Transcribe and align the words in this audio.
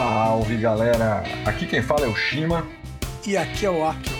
Salve 0.00 0.56
galera! 0.56 1.22
Aqui 1.44 1.66
quem 1.66 1.82
fala 1.82 2.06
é 2.06 2.08
o 2.08 2.16
Shima. 2.16 2.66
E 3.26 3.36
aqui 3.36 3.66
é 3.66 3.70
o 3.70 3.84
Akio. 3.84 4.16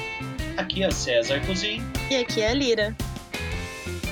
Aqui 0.55 0.83
é 0.83 0.91
César 0.91 1.41
Cozinho. 1.47 1.83
E 2.11 2.17
aqui 2.17 2.43
é 2.43 2.51
a 2.51 2.55
Lira. 2.55 2.95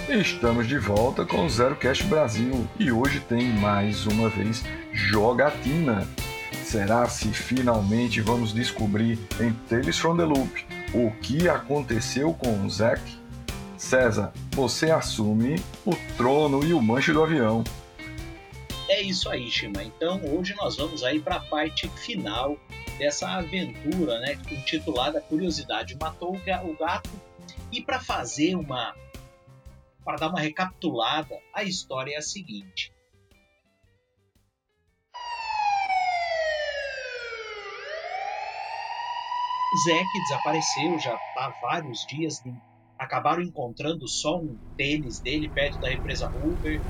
Estamos 0.09 0.67
de 0.67 0.79
volta 0.79 1.27
com 1.27 1.45
o 1.45 1.51
Zero 1.51 1.77
Cast 1.77 2.05
Brasil 2.05 2.67
e 2.79 2.91
hoje 2.91 3.21
tem 3.21 3.49
mais 3.49 4.07
uma 4.07 4.31
vez 4.31 4.65
jogatina. 4.95 6.09
Será 6.65 7.07
se 7.07 7.29
finalmente 7.29 8.23
vamos 8.23 8.55
descobrir 8.55 9.19
em 9.39 9.53
Tales 9.69 9.99
from 9.99 10.17
the 10.17 10.25
Loop 10.25 10.67
o 10.95 11.11
que 11.21 11.51
aconteceu 11.51 12.33
com 12.33 12.65
o 12.65 12.71
Zack? 12.71 13.03
César, 13.77 14.33
você 14.53 14.91
assume 14.91 15.63
o 15.85 15.95
trono 16.17 16.65
e 16.65 16.73
o 16.73 16.81
manche 16.81 17.13
do 17.13 17.23
avião. 17.23 17.63
É 18.89 19.03
isso 19.03 19.29
aí, 19.29 19.51
Shima. 19.51 19.83
Então 19.83 20.21
hoje 20.25 20.55
nós 20.55 20.77
vamos 20.77 21.05
aí 21.05 21.21
para 21.21 21.37
a 21.37 21.41
parte 21.41 21.89
final 21.89 22.57
dessa 22.99 23.29
aventura, 23.29 24.19
né, 24.21 24.33
intitulada 24.51 25.21
Curiosidade 25.21 25.97
Matou 26.01 26.35
o 26.35 26.77
Gato. 26.77 27.11
E 27.71 27.83
para 27.83 28.01
fazer 28.01 28.55
uma 28.55 28.95
para 30.05 30.17
dar 30.17 30.29
uma 30.31 30.41
recapitulada, 30.41 31.39
a 31.53 31.63
história 31.63 32.15
é 32.15 32.17
a 32.17 32.23
seguinte. 32.23 32.91
Zack 39.85 40.07
desapareceu, 40.23 40.99
já 40.99 41.15
há 41.37 41.51
vários 41.61 42.07
dias. 42.07 42.43
Acabaram 42.99 43.43
encontrando 43.43 44.09
só 44.09 44.39
um 44.39 44.57
tênis 44.79 45.21
dele 45.21 45.47
perto 45.51 45.79
da 45.79 45.91
represa 45.91 46.27
Hoover. 46.29 46.81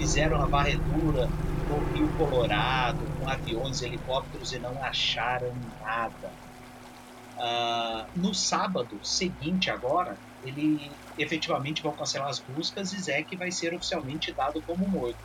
Fizeram 0.00 0.40
a 0.40 0.46
varredura 0.46 1.28
no 1.68 1.84
Rio 1.92 2.08
Colorado 2.16 3.06
com 3.18 3.28
aviões, 3.28 3.82
helicópteros 3.82 4.50
e 4.50 4.58
não 4.58 4.82
acharam 4.82 5.54
nada. 5.78 6.32
Uh, 7.36 8.18
no 8.18 8.32
sábado 8.32 8.98
seguinte, 9.04 9.70
agora, 9.70 10.18
ele 10.42 10.90
efetivamente 11.18 11.82
vão 11.82 11.94
cancelar 11.94 12.30
as 12.30 12.40
buscas 12.40 12.94
e 12.94 13.02
Zack 13.02 13.36
vai 13.36 13.50
ser 13.50 13.74
oficialmente 13.74 14.32
dado 14.32 14.62
como 14.62 14.88
morto. 14.88 15.20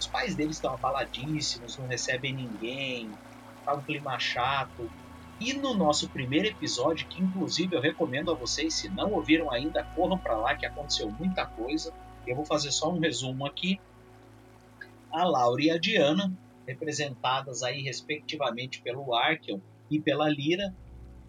Os 0.00 0.06
pais 0.06 0.34
dele 0.34 0.52
estão 0.52 0.72
abaladíssimos, 0.72 1.76
não 1.76 1.86
recebem 1.86 2.34
ninguém, 2.34 3.14
tá 3.62 3.74
um 3.74 3.82
clima 3.82 4.18
chato. 4.18 4.90
E 5.38 5.52
no 5.52 5.74
nosso 5.74 6.08
primeiro 6.08 6.48
episódio, 6.48 7.06
que 7.10 7.22
inclusive 7.22 7.76
eu 7.76 7.80
recomendo 7.82 8.30
a 8.30 8.34
vocês, 8.34 8.72
se 8.72 8.88
não 8.88 9.12
ouviram 9.12 9.52
ainda, 9.52 9.84
corram 9.94 10.16
para 10.16 10.38
lá 10.38 10.56
que 10.56 10.64
aconteceu 10.64 11.12
muita 11.12 11.44
coisa. 11.44 11.92
Eu 12.26 12.36
vou 12.36 12.46
fazer 12.46 12.70
só 12.70 12.92
um 12.92 12.98
resumo 12.98 13.46
aqui. 13.46 13.78
A 15.12 15.24
Laura 15.24 15.62
e 15.62 15.70
a 15.70 15.78
Diana, 15.78 16.32
representadas 16.66 17.62
aí 17.62 17.82
respectivamente 17.82 18.80
pelo 18.82 19.14
Arkion 19.14 19.60
e 19.90 20.00
pela 20.00 20.28
Lira, 20.28 20.74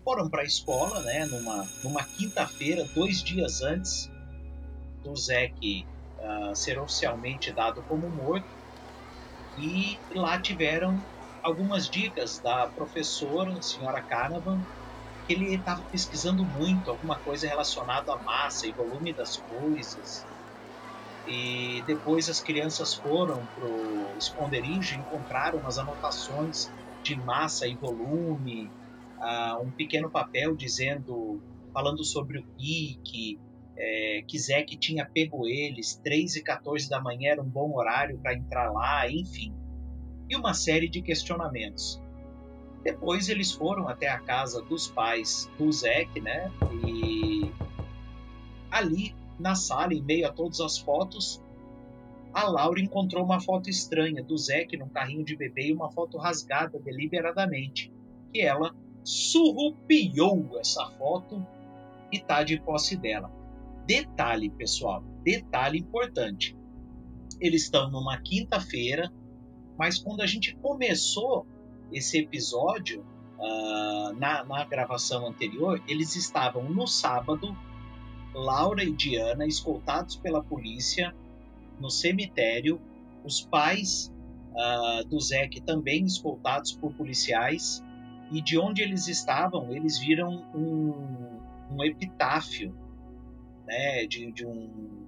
foram 0.04 0.30
para 0.30 0.42
a 0.42 0.46
escola, 0.46 1.02
né, 1.02 1.26
numa, 1.26 1.66
numa 1.84 2.04
quinta-feira, 2.04 2.84
dois 2.94 3.24
dias 3.24 3.62
antes 3.62 4.10
do 5.04 5.16
Zeke 5.16 5.86
uh, 6.20 6.56
ser 6.56 6.80
oficialmente 6.80 7.54
dado 7.54 7.84
como 7.84 8.10
morto. 8.10 8.48
E 9.58 10.00
lá 10.16 10.42
tiveram 10.42 11.00
algumas 11.42 11.88
dicas 11.88 12.40
da 12.40 12.68
professora, 12.68 13.62
senhora 13.62 14.02
Canavan, 14.02 14.64
que 15.26 15.34
ele 15.34 15.56
estava 15.56 15.84
pesquisando 15.92 16.46
muito 16.46 16.90
alguma 16.90 17.20
coisa 17.20 17.48
relacionada 17.48 18.14
à 18.14 18.22
massa 18.22 18.68
e 18.68 18.74
volume 18.74 19.14
das 19.14 19.38
coisas. 19.38 20.26
E 21.26 21.84
depois 21.86 22.28
as 22.30 22.42
crianças 22.42 22.96
foram 22.96 23.46
para 23.48 23.66
o 23.66 24.16
esconderijo 24.18 24.96
encontraram 25.00 25.60
umas 25.60 25.78
anotações 25.78 26.72
de 27.02 27.16
massa 27.16 27.68
e 27.68 27.76
volume, 27.76 28.72
uh, 29.18 29.62
um 29.66 29.72
pequeno 29.72 30.10
papel 30.10 30.56
dizendo, 30.56 31.42
falando 31.74 32.04
sobre 32.04 32.40
o 32.40 32.44
pique, 32.58 33.40
é, 33.76 34.24
que 34.28 34.38
Zeke 34.38 34.78
tinha 34.78 35.06
pego 35.06 35.48
eles, 35.48 35.96
3 36.04 36.36
e 36.36 36.44
14 36.44 36.90
da 36.90 37.02
manhã 37.02 37.32
era 37.32 37.42
um 37.42 37.50
bom 37.50 37.74
horário 37.74 38.20
para 38.20 38.36
entrar 38.36 38.72
lá, 38.72 39.10
enfim 39.10 39.54
e 40.30 40.36
uma 40.36 40.54
série 40.54 40.90
de 40.90 41.02
questionamentos. 41.02 42.02
Depois 42.84 43.30
eles 43.30 43.52
foram 43.52 43.88
até 43.88 44.10
a 44.10 44.20
casa 44.20 44.62
dos 44.62 44.88
pais 44.88 45.50
do 45.58 45.72
Zack, 45.72 46.20
né? 46.20 46.52
E 46.86 47.52
ali 48.70 49.16
na 49.44 49.54
sala, 49.56 49.94
em 49.94 50.02
meio 50.02 50.26
a 50.26 50.32
todas 50.32 50.60
as 50.62 50.78
fotos, 50.78 51.44
a 52.34 52.50
Laura 52.50 52.80
encontrou 52.80 53.24
uma 53.24 53.40
foto 53.40 53.70
estranha 53.70 54.24
do 54.24 54.36
Zack 54.38 54.76
num 54.78 54.90
carrinho 54.90 55.24
de 55.24 55.36
bebê 55.36 55.68
e 55.68 55.74
uma 55.74 55.92
foto 55.92 56.18
rasgada 56.18 56.80
deliberadamente, 56.80 57.94
que 58.32 58.42
ela 58.42 58.74
surrupiou 59.04 60.58
essa 60.58 60.90
foto 60.98 61.46
e 62.12 62.20
tá 62.20 62.42
de 62.42 62.60
posse 62.60 62.96
dela. 62.96 63.30
Detalhe, 63.86 64.50
pessoal, 64.50 65.04
detalhe 65.24 65.78
importante. 65.78 66.58
Eles 67.40 67.64
estão 67.64 67.92
numa 67.92 68.18
quinta-feira, 68.20 69.12
mas 69.78 70.00
quando 70.00 70.22
a 70.22 70.26
gente 70.26 70.56
começou 70.56 71.46
esse 71.92 72.18
episódio, 72.18 73.06
uh, 73.38 74.14
na, 74.18 74.44
na 74.46 74.64
gravação 74.64 75.28
anterior, 75.28 75.84
eles 75.88 76.16
estavam 76.16 76.64
no 76.70 76.88
sábado, 76.88 77.56
Laura 78.34 78.84
e 78.84 78.92
Diana 78.92 79.46
escoltados 79.46 80.16
pela 80.16 80.44
polícia 80.44 81.16
no 81.80 81.90
cemitério, 81.90 82.82
os 83.24 83.42
pais 83.42 84.12
uh, 84.52 85.08
do 85.08 85.20
Zeke 85.20 85.62
também 85.62 86.06
escoltados 86.06 86.74
por 86.74 86.94
policiais, 86.94 87.84
e 88.32 88.42
de 88.42 88.58
onde 88.58 88.82
eles 88.82 89.08
estavam, 89.08 89.72
eles 89.74 89.98
viram 90.00 90.44
um, 90.56 91.76
um 91.76 91.84
epitáfio, 91.84 92.76
né, 93.66 94.06
de, 94.08 94.32
de 94.32 94.46
um, 94.46 95.06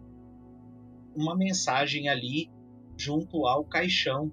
uma 1.15 1.35
mensagem 1.35 2.07
ali 2.07 2.49
junto 2.97 3.47
ao 3.47 3.63
caixão 3.63 4.31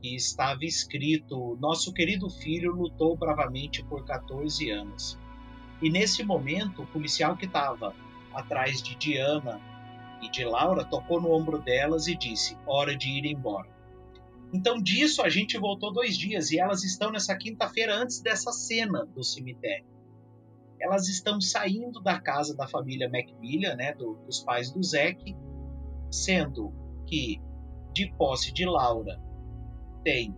que 0.00 0.14
estava 0.14 0.64
escrito: 0.64 1.56
Nosso 1.60 1.92
querido 1.92 2.28
filho 2.28 2.72
lutou 2.72 3.16
bravamente 3.16 3.84
por 3.84 4.04
14 4.04 4.70
anos. 4.70 5.18
E 5.80 5.90
nesse 5.90 6.24
momento, 6.24 6.82
o 6.82 6.86
policial 6.86 7.36
que 7.36 7.46
estava 7.46 7.94
atrás 8.38 8.82
de 8.82 8.94
Diana 8.96 9.60
e 10.22 10.30
de 10.30 10.44
Laura 10.44 10.84
tocou 10.84 11.20
no 11.20 11.32
ombro 11.32 11.58
delas 11.58 12.06
e 12.06 12.16
disse: 12.16 12.56
Hora 12.66 12.96
de 12.96 13.08
ir 13.08 13.26
embora. 13.26 13.68
Então, 14.52 14.80
disso 14.80 15.22
a 15.22 15.28
gente 15.28 15.58
voltou 15.58 15.92
dois 15.92 16.16
dias 16.16 16.50
e 16.50 16.58
elas 16.58 16.82
estão 16.82 17.10
nessa 17.10 17.36
quinta-feira 17.36 17.94
antes 17.94 18.20
dessa 18.20 18.50
cena 18.52 19.04
do 19.04 19.22
cemitério. 19.22 19.86
Elas 20.80 21.08
estão 21.08 21.40
saindo 21.40 22.00
da 22.00 22.20
casa 22.20 22.56
da 22.56 22.66
família 22.66 23.10
Macmillan, 23.10 23.74
né, 23.74 23.92
do, 23.92 24.14
dos 24.24 24.40
pais 24.40 24.70
do 24.70 24.82
Zack, 24.82 25.36
sendo 26.10 26.72
que, 27.06 27.40
de 27.92 28.10
posse 28.12 28.52
de 28.52 28.64
Laura 28.64 29.20
tem 30.04 30.34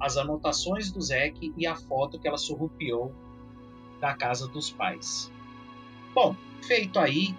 as 0.00 0.16
anotações 0.16 0.90
do 0.90 1.00
Zeke 1.00 1.52
e 1.56 1.66
a 1.66 1.76
foto 1.76 2.18
que 2.18 2.26
ela 2.26 2.38
surrupiou 2.38 3.14
da 4.00 4.14
casa 4.14 4.48
dos 4.48 4.70
pais. 4.70 5.30
Bom, 6.14 6.36
feito 6.62 6.98
aí 6.98 7.34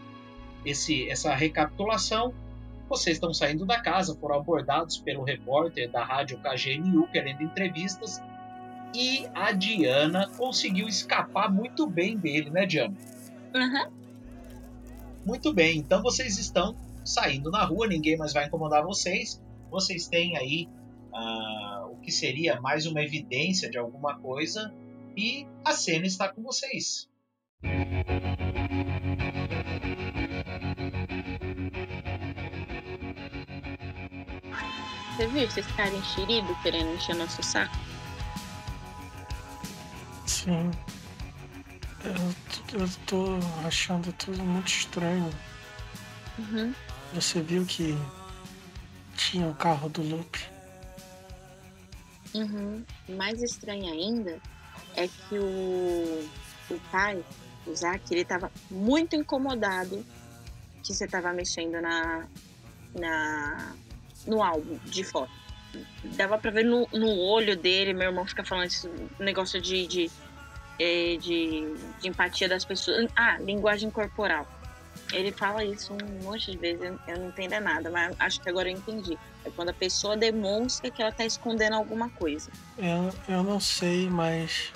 esse, 0.65 1.09
essa 1.09 1.33
recapitulação, 1.33 2.33
vocês 2.89 3.15
estão 3.15 3.33
saindo 3.33 3.65
da 3.65 3.81
casa, 3.81 4.15
foram 4.15 4.35
abordados 4.35 4.97
pelo 4.97 5.23
repórter 5.23 5.89
da 5.89 6.03
rádio 6.03 6.39
KGNU 6.39 7.07
querendo 7.07 7.41
entrevistas 7.41 8.21
e 8.93 9.25
a 9.33 9.51
Diana 9.51 10.29
conseguiu 10.37 10.87
escapar 10.87 11.51
muito 11.51 11.87
bem 11.87 12.17
dele, 12.17 12.49
né, 12.49 12.65
Diana? 12.65 12.95
Uhum. 13.53 13.91
Muito 15.25 15.53
bem, 15.53 15.79
então 15.79 16.01
vocês 16.01 16.37
estão 16.37 16.75
saindo 17.03 17.49
na 17.49 17.63
rua, 17.63 17.87
ninguém 17.87 18.17
mais 18.17 18.33
vai 18.33 18.45
incomodar 18.45 18.83
vocês. 18.83 19.41
Vocês 19.69 20.07
têm 20.07 20.37
aí 20.37 20.67
uh, 21.13 21.91
o 21.91 21.97
que 22.01 22.11
seria 22.11 22.59
mais 22.61 22.85
uma 22.85 23.01
evidência 23.01 23.69
de 23.69 23.77
alguma 23.77 24.17
coisa, 24.17 24.73
e 25.15 25.45
a 25.63 25.71
cena 25.71 26.05
está 26.05 26.27
com 26.27 26.41
vocês. 26.41 27.09
Você 35.15 35.27
viu 35.27 35.43
esses 35.43 35.65
caras 35.73 35.93
enxeridos 35.93 36.57
querendo 36.61 36.93
encher 36.93 37.15
nosso 37.15 37.41
saco? 37.41 37.75
Sim. 40.25 40.71
Eu, 42.03 42.79
eu 42.81 42.89
tô 43.05 43.39
achando 43.65 44.11
tudo 44.13 44.43
muito 44.43 44.67
estranho. 44.67 45.29
Uhum. 46.37 46.73
Você 47.13 47.41
viu 47.41 47.65
que 47.65 47.97
tinha 49.15 49.47
o 49.47 49.55
carro 49.55 49.87
do 49.89 50.01
Lupe 50.01 50.55
Uhum. 52.35 52.83
Mais 53.07 53.41
estranho 53.41 53.93
ainda 53.93 54.41
é 54.95 55.07
que 55.07 55.39
o, 55.39 56.29
o 56.69 56.79
pai, 56.91 57.23
o 57.65 57.73
Zac, 57.73 58.01
ele 58.11 58.21
estava 58.21 58.51
muito 58.69 59.15
incomodado 59.15 60.05
que 60.83 60.93
você 60.93 61.05
estava 61.05 61.31
mexendo 61.31 61.81
na, 61.81 62.27
na, 62.93 63.75
no 64.25 64.41
álbum 64.43 64.77
de 64.85 65.03
foto. 65.03 65.31
dava 66.15 66.37
pra 66.37 66.51
ver 66.51 66.63
no, 66.63 66.87
no 66.93 67.17
olho 67.17 67.55
dele, 67.57 67.93
meu 67.93 68.09
irmão 68.09 68.25
fica 68.25 68.43
falando 68.43 68.67
esse 68.67 68.89
negócio 69.19 69.61
de, 69.61 69.87
de, 69.87 70.11
é, 70.79 71.17
de, 71.17 71.75
de 72.01 72.07
empatia 72.07 72.47
das 72.47 72.65
pessoas. 72.65 73.07
Ah, 73.15 73.37
linguagem 73.39 73.89
corporal. 73.89 74.47
Ele 75.11 75.31
fala 75.31 75.63
isso 75.63 75.93
um 75.93 76.23
monte 76.23 76.51
de 76.51 76.57
vezes, 76.57 76.81
eu, 76.81 76.99
eu 77.07 77.19
não 77.19 77.27
entendo 77.27 77.59
nada, 77.59 77.89
mas 77.91 78.15
acho 78.19 78.41
que 78.41 78.49
agora 78.49 78.69
eu 78.69 78.73
entendi. 78.73 79.17
É 79.43 79.49
quando 79.51 79.69
a 79.69 79.73
pessoa 79.73 80.17
demonstra 80.17 80.89
que 80.89 81.01
ela 81.01 81.11
tá 81.11 81.25
escondendo 81.25 81.75
alguma 81.75 82.09
coisa. 82.09 82.49
Eu, 82.77 83.13
eu 83.27 83.43
não 83.43 83.59
sei, 83.59 84.09
mas 84.09 84.71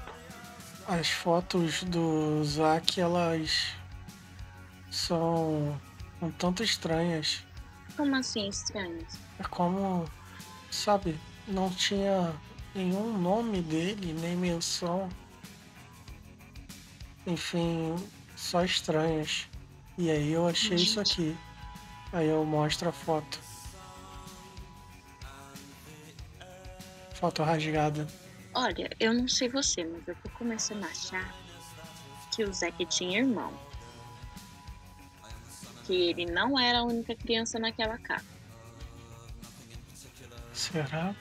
as 0.88 1.10
fotos 1.10 1.84
do 1.84 2.44
Zack, 2.44 3.00
elas 3.00 3.74
são 4.92 5.80
um 6.22 6.32
tanto 6.32 6.64
estranhas. 6.64 7.44
Como 7.96 8.16
assim, 8.16 8.48
estranhas? 8.50 9.20
É 9.40 9.44
como, 9.44 10.06
sabe, 10.70 11.18
não 11.48 11.70
tinha 11.70 12.36
nenhum 12.76 13.18
nome 13.18 13.62
dele, 13.62 14.14
nem 14.14 14.36
menção. 14.36 15.10
Enfim, 17.26 17.96
só 18.36 18.64
estranhas. 18.64 19.48
E 19.98 20.10
aí 20.10 20.32
eu 20.32 20.48
achei 20.48 20.76
isso 20.76 21.00
aqui. 21.00 21.38
Aí 22.12 22.28
eu 22.28 22.44
mostro 22.46 22.90
a 22.90 22.92
foto. 22.92 23.40
Foto 27.14 27.44
rasgada. 27.44 28.08
Olha, 28.54 28.90
eu 29.00 29.14
não 29.14 29.28
sei 29.28 29.50
você, 29.50 29.84
mas 29.84 30.08
eu 30.08 30.16
tô 30.16 30.30
começando 30.32 30.84
a 30.84 30.88
achar 30.88 31.36
que 32.34 32.44
o 32.44 32.54
Zack 32.54 32.86
tinha 32.86 33.20
irmão. 33.20 33.54
Que 35.86 35.94
ele 35.94 36.26
não 36.26 36.58
era 36.58 36.80
a 36.80 36.84
única 36.84 37.16
criança 37.16 37.60
naquela 37.60 37.98
casa. 37.98 38.39
Será? 40.60 41.16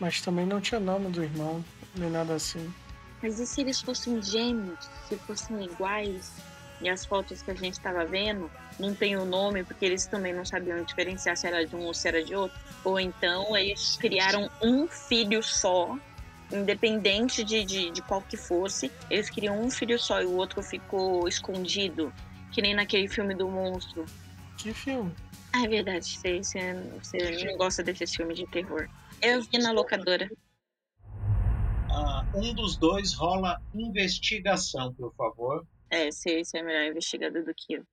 Mas 0.00 0.22
também 0.22 0.46
não 0.46 0.58
tinha 0.58 0.80
nome 0.80 1.10
do 1.10 1.22
irmão, 1.22 1.62
nem 1.94 2.08
nada 2.08 2.34
assim. 2.34 2.72
Mas 3.22 3.38
e 3.38 3.46
se 3.46 3.60
eles 3.60 3.82
fossem 3.82 4.20
gêmeos? 4.22 4.88
Se 5.06 5.16
fossem 5.18 5.62
iguais? 5.62 6.32
E 6.80 6.88
as 6.88 7.04
fotos 7.04 7.42
que 7.42 7.50
a 7.50 7.54
gente 7.54 7.74
estava 7.74 8.06
vendo 8.06 8.50
não 8.80 8.94
tem 8.94 9.14
o 9.18 9.26
nome, 9.26 9.62
porque 9.62 9.84
eles 9.84 10.06
também 10.06 10.32
não 10.32 10.44
sabiam 10.44 10.82
diferenciar 10.84 11.36
se 11.36 11.46
era 11.46 11.66
de 11.66 11.76
um 11.76 11.82
ou 11.84 11.92
se 11.92 12.08
era 12.08 12.24
de 12.24 12.34
outro. 12.34 12.58
Ou 12.82 12.98
então 12.98 13.54
eles 13.54 13.96
criaram 13.98 14.50
um 14.62 14.88
filho 14.88 15.42
só, 15.42 15.94
independente 16.50 17.44
de, 17.44 17.64
de, 17.64 17.90
de 17.90 18.00
qual 18.00 18.22
que 18.22 18.38
fosse. 18.38 18.90
Eles 19.10 19.28
queriam 19.28 19.62
um 19.62 19.70
filho 19.70 19.98
só 19.98 20.22
e 20.22 20.24
o 20.24 20.32
outro 20.32 20.62
ficou 20.62 21.28
escondido, 21.28 22.10
que 22.50 22.62
nem 22.62 22.74
naquele 22.74 23.06
filme 23.06 23.34
do 23.34 23.46
monstro. 23.48 24.06
Que 24.56 24.72
filme? 24.72 25.14
Ah, 25.54 25.64
é 25.64 25.68
verdade, 25.68 26.06
você, 26.06 26.42
você, 26.42 26.74
você 27.02 27.44
não 27.44 27.56
gosta 27.58 27.82
desses 27.82 28.14
filmes 28.14 28.38
de 28.38 28.46
terror. 28.46 28.88
Eu 29.20 29.42
vi 29.42 29.58
na 29.58 29.70
locadora. 29.70 30.30
Ah, 31.90 32.24
um 32.34 32.54
dos 32.54 32.76
dois 32.76 33.12
rola 33.14 33.60
investigação, 33.74 34.94
por 34.94 35.14
favor. 35.14 35.66
É, 35.90 36.10
você, 36.10 36.42
você 36.42 36.58
é 36.58 36.62
melhor 36.62 36.90
investigador 36.90 37.44
do 37.44 37.54
que 37.54 37.74
eu. 37.74 37.84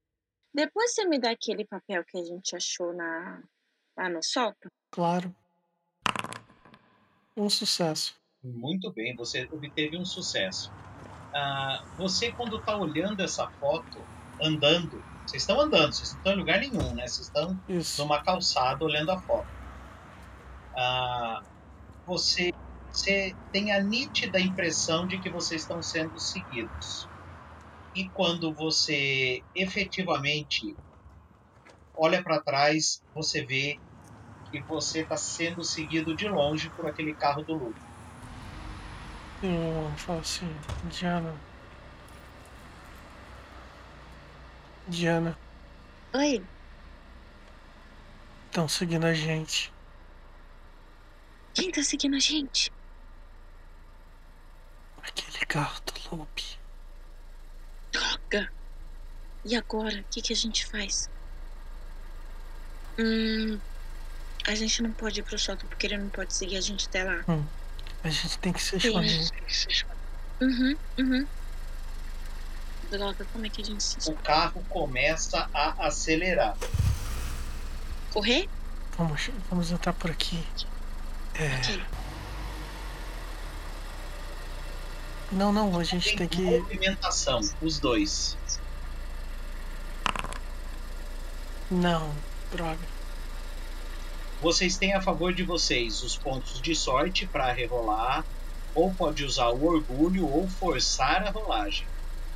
Depois 0.54 0.94
você 0.94 1.06
me 1.06 1.20
dá 1.20 1.32
aquele 1.32 1.66
papel 1.66 2.04
que 2.06 2.18
a 2.18 2.24
gente 2.24 2.56
achou 2.56 2.94
na, 2.94 3.44
lá 3.98 4.10
no 4.10 4.24
sótão? 4.24 4.72
Claro. 4.90 5.36
Um 7.36 7.50
sucesso. 7.50 8.16
Muito 8.42 8.92
bem, 8.92 9.16
você 9.16 9.48
obteve 9.52 9.98
um 9.98 10.06
sucesso. 10.06 10.72
Ah, 11.34 11.84
você, 11.98 12.32
quando 12.32 12.58
está 12.58 12.78
olhando 12.78 13.22
essa 13.22 13.50
foto, 13.52 14.00
andando, 14.42 15.04
vocês 15.30 15.44
estão 15.44 15.62
andando, 15.62 15.94
vocês 15.94 16.12
não 16.12 16.18
estão 16.18 16.34
em 16.34 16.38
lugar 16.38 16.60
nenhum, 16.60 16.96
né? 16.96 17.08
Vocês 17.08 17.28
estão 17.28 17.60
Isso. 17.70 18.02
numa 18.02 18.24
calçada 18.24 18.84
olhando 18.84 19.12
a 19.12 19.20
foto. 19.20 19.48
Ah, 20.76 21.44
você, 22.08 22.52
você 22.92 23.36
tem 23.52 23.72
a 23.72 23.80
nítida 23.80 24.40
impressão 24.40 25.06
de 25.06 25.20
que 25.20 25.30
vocês 25.30 25.62
estão 25.62 25.84
sendo 25.84 26.20
seguidos. 26.20 27.08
E 27.94 28.10
quando 28.10 28.52
você 28.52 29.44
efetivamente 29.54 30.76
olha 31.96 32.24
para 32.24 32.42
trás, 32.42 33.04
você 33.14 33.46
vê 33.46 33.80
que 34.50 34.60
você 34.62 35.02
está 35.02 35.16
sendo 35.16 35.64
seguido 35.64 36.16
de 36.16 36.28
longe 36.28 36.72
por 36.72 36.88
aquele 36.88 37.14
carro 37.14 37.44
do 37.44 37.54
Luke. 37.54 37.82
Eu 39.44 39.92
falo 39.96 40.20
assim, 40.22 40.50
Diana. 40.86 41.49
Diana, 44.90 45.38
Oi, 46.14 46.44
estão 48.48 48.68
seguindo 48.68 49.06
a 49.06 49.14
gente. 49.14 49.72
quem 51.54 51.72
tá 51.72 51.84
seguindo 51.84 52.16
a 52.16 52.20
gente? 52.20 52.72
Aquele 55.04 55.46
carro 55.46 55.80
do 55.86 56.16
Loop. 56.16 56.60
Droga! 57.92 58.52
E 59.46 59.56
agora? 59.56 60.02
O 60.02 60.04
que, 60.06 60.22
que 60.24 60.34
a 60.34 60.36
gente 60.36 60.66
faz? 60.66 61.08
Hum. 62.98 63.60
A 64.48 64.56
gente 64.56 64.82
não 64.82 64.92
pode 64.92 65.20
ir 65.20 65.24
pro 65.24 65.38
sótão 65.38 65.70
porque 65.70 65.86
ele 65.86 65.98
não 65.98 66.10
pode 66.10 66.34
seguir 66.34 66.58
a 66.58 66.62
gente 66.62 66.88
até 66.88 67.04
lá. 67.04 67.24
A 68.04 68.10
gente 68.10 68.40
tem 68.40 68.52
que 68.52 68.62
se 68.62 68.76
esconder. 68.78 69.30
Uhum, 70.42 70.76
uhum. 70.98 71.28
Droga, 72.90 73.26
como 73.32 73.46
é 73.46 73.50
que 73.50 73.62
a 73.62 73.66
gente 73.66 73.84
se 73.84 74.10
O 74.10 74.16
carro 74.16 74.64
começa 74.70 75.48
a 75.54 75.88
acelerar. 75.88 76.58
Correr? 78.12 78.50
Vamos, 78.98 79.30
vamos 79.50 79.72
entrar 79.72 79.94
por 79.94 80.10
aqui. 80.10 80.44
É. 81.36 81.48
Aqui. 81.56 81.84
Não, 85.32 85.54
não, 85.54 85.80
a 85.80 85.84
gente 85.84 86.16
tem 86.16 86.28
que. 86.28 86.42
movimentação, 86.42 87.40
os 87.62 87.80
dois. 87.80 88.36
Não, 91.70 92.12
droga. 92.52 92.80
Vocês 94.42 94.78
têm 94.78 94.94
a 94.96 95.02
favor 95.02 95.34
de 95.34 95.44
vocês 95.44 96.02
os 96.02 96.18
pontos 96.18 96.60
de 96.62 96.74
sorte 96.74 97.28
para 97.28 97.52
rerolar, 97.52 98.26
ou 98.74 98.92
pode 98.94 99.24
usar 99.24 99.50
o 99.50 99.66
orgulho 99.66 100.28
ou 100.28 100.48
forçar 100.48 101.28
a 101.28 101.30
rolagem. 101.30 101.86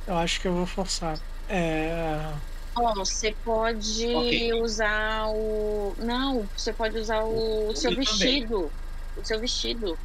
Eu 0.06 0.16
acho 0.18 0.40
que 0.40 0.48
eu 0.48 0.54
vou 0.54 0.66
forçar. 0.66 1.18
É. 1.48 2.32
Ó, 2.76 2.94
você 2.94 3.34
pode 3.44 4.14
Ok. 4.14 4.52
usar 4.60 5.26
o. 5.28 5.94
Não, 5.98 6.48
você 6.56 6.72
pode 6.72 6.98
usar 6.98 7.22
o, 7.22 7.68
O 7.68 7.76
seu 7.76 7.90
também. 7.90 8.04
vestido. 8.06 8.70
O 9.16 9.24
seu 9.24 9.38
vestido. 9.40 9.98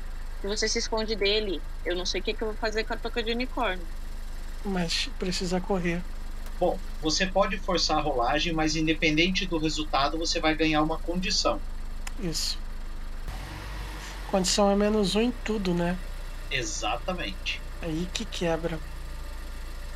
E 0.44 0.48
você 0.48 0.68
se 0.70 0.80
esconde 0.80 1.16
dele. 1.16 1.62
Eu 1.86 1.96
não 1.96 2.06
sei 2.06 2.22
o 2.22 2.24
que, 2.24 2.34
que 2.34 2.42
eu 2.42 2.50
vou 2.50 2.58
fazer 2.58 2.84
com 2.84 2.94
a 2.94 2.98
toca 2.98 3.22
de 3.24 3.32
unicórnio. 3.32 3.86
Mas 4.64 5.10
precisa 5.18 5.60
correr. 5.60 6.02
Bom, 6.60 6.78
você 7.02 7.26
pode 7.26 7.58
forçar 7.58 7.98
a 7.98 8.02
rolagem, 8.02 8.54
mas 8.54 8.76
independente 8.76 9.46
do 9.46 9.58
resultado, 9.58 10.18
você 10.18 10.40
vai 10.40 10.54
ganhar 10.56 10.82
uma 10.82 10.98
condição. 10.98 11.60
Isso. 12.22 12.58
Condição 14.30 14.70
é 14.70 14.76
menos 14.76 15.16
um 15.16 15.22
em 15.22 15.32
tudo, 15.44 15.74
né? 15.74 15.98
Exatamente. 16.52 17.62
Aí 17.82 18.08
que 18.14 18.26
quebra. 18.26 18.78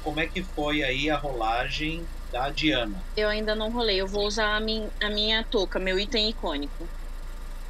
Como 0.03 0.19
é 0.19 0.27
que 0.27 0.43
foi 0.43 0.83
aí 0.83 1.09
a 1.09 1.17
rolagem 1.17 2.05
da 2.31 2.49
Diana? 2.49 3.01
Eu 3.15 3.29
ainda 3.29 3.55
não 3.55 3.71
rolei. 3.71 4.01
Eu 4.01 4.07
vou 4.07 4.27
usar 4.27 4.57
a, 4.57 4.59
min, 4.59 4.89
a 5.01 5.09
minha 5.09 5.43
touca, 5.45 5.79
meu 5.79 5.97
item 5.97 6.29
icônico. 6.29 6.89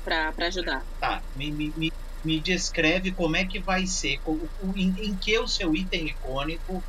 Pra 0.03 0.33
ajudar. 0.39 0.83
Tá, 0.99 1.21
me, 1.35 1.51
me, 1.51 1.93
me, 2.25 2.39
descreve 2.41 3.13
como 3.13 3.37
é 3.37 3.45
que 3.45 3.59
vai 3.59 3.85
ser, 3.85 4.19
em, 4.75 4.89
em 5.05 5.15
que 5.17 5.37
o 5.39 5.47
seu 5.47 5.73
item 5.73 6.07
icônico 6.07 6.83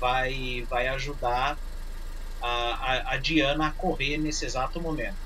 vai, 0.00 0.64
vai 0.68 0.88
ajudar 0.88 1.56
a, 2.42 2.48
a, 2.48 3.14
a 3.14 3.16
Diana 3.18 3.68
a 3.68 3.72
correr 3.72 4.18
nesse 4.18 4.46
exato 4.46 4.80
momento. 4.80 5.18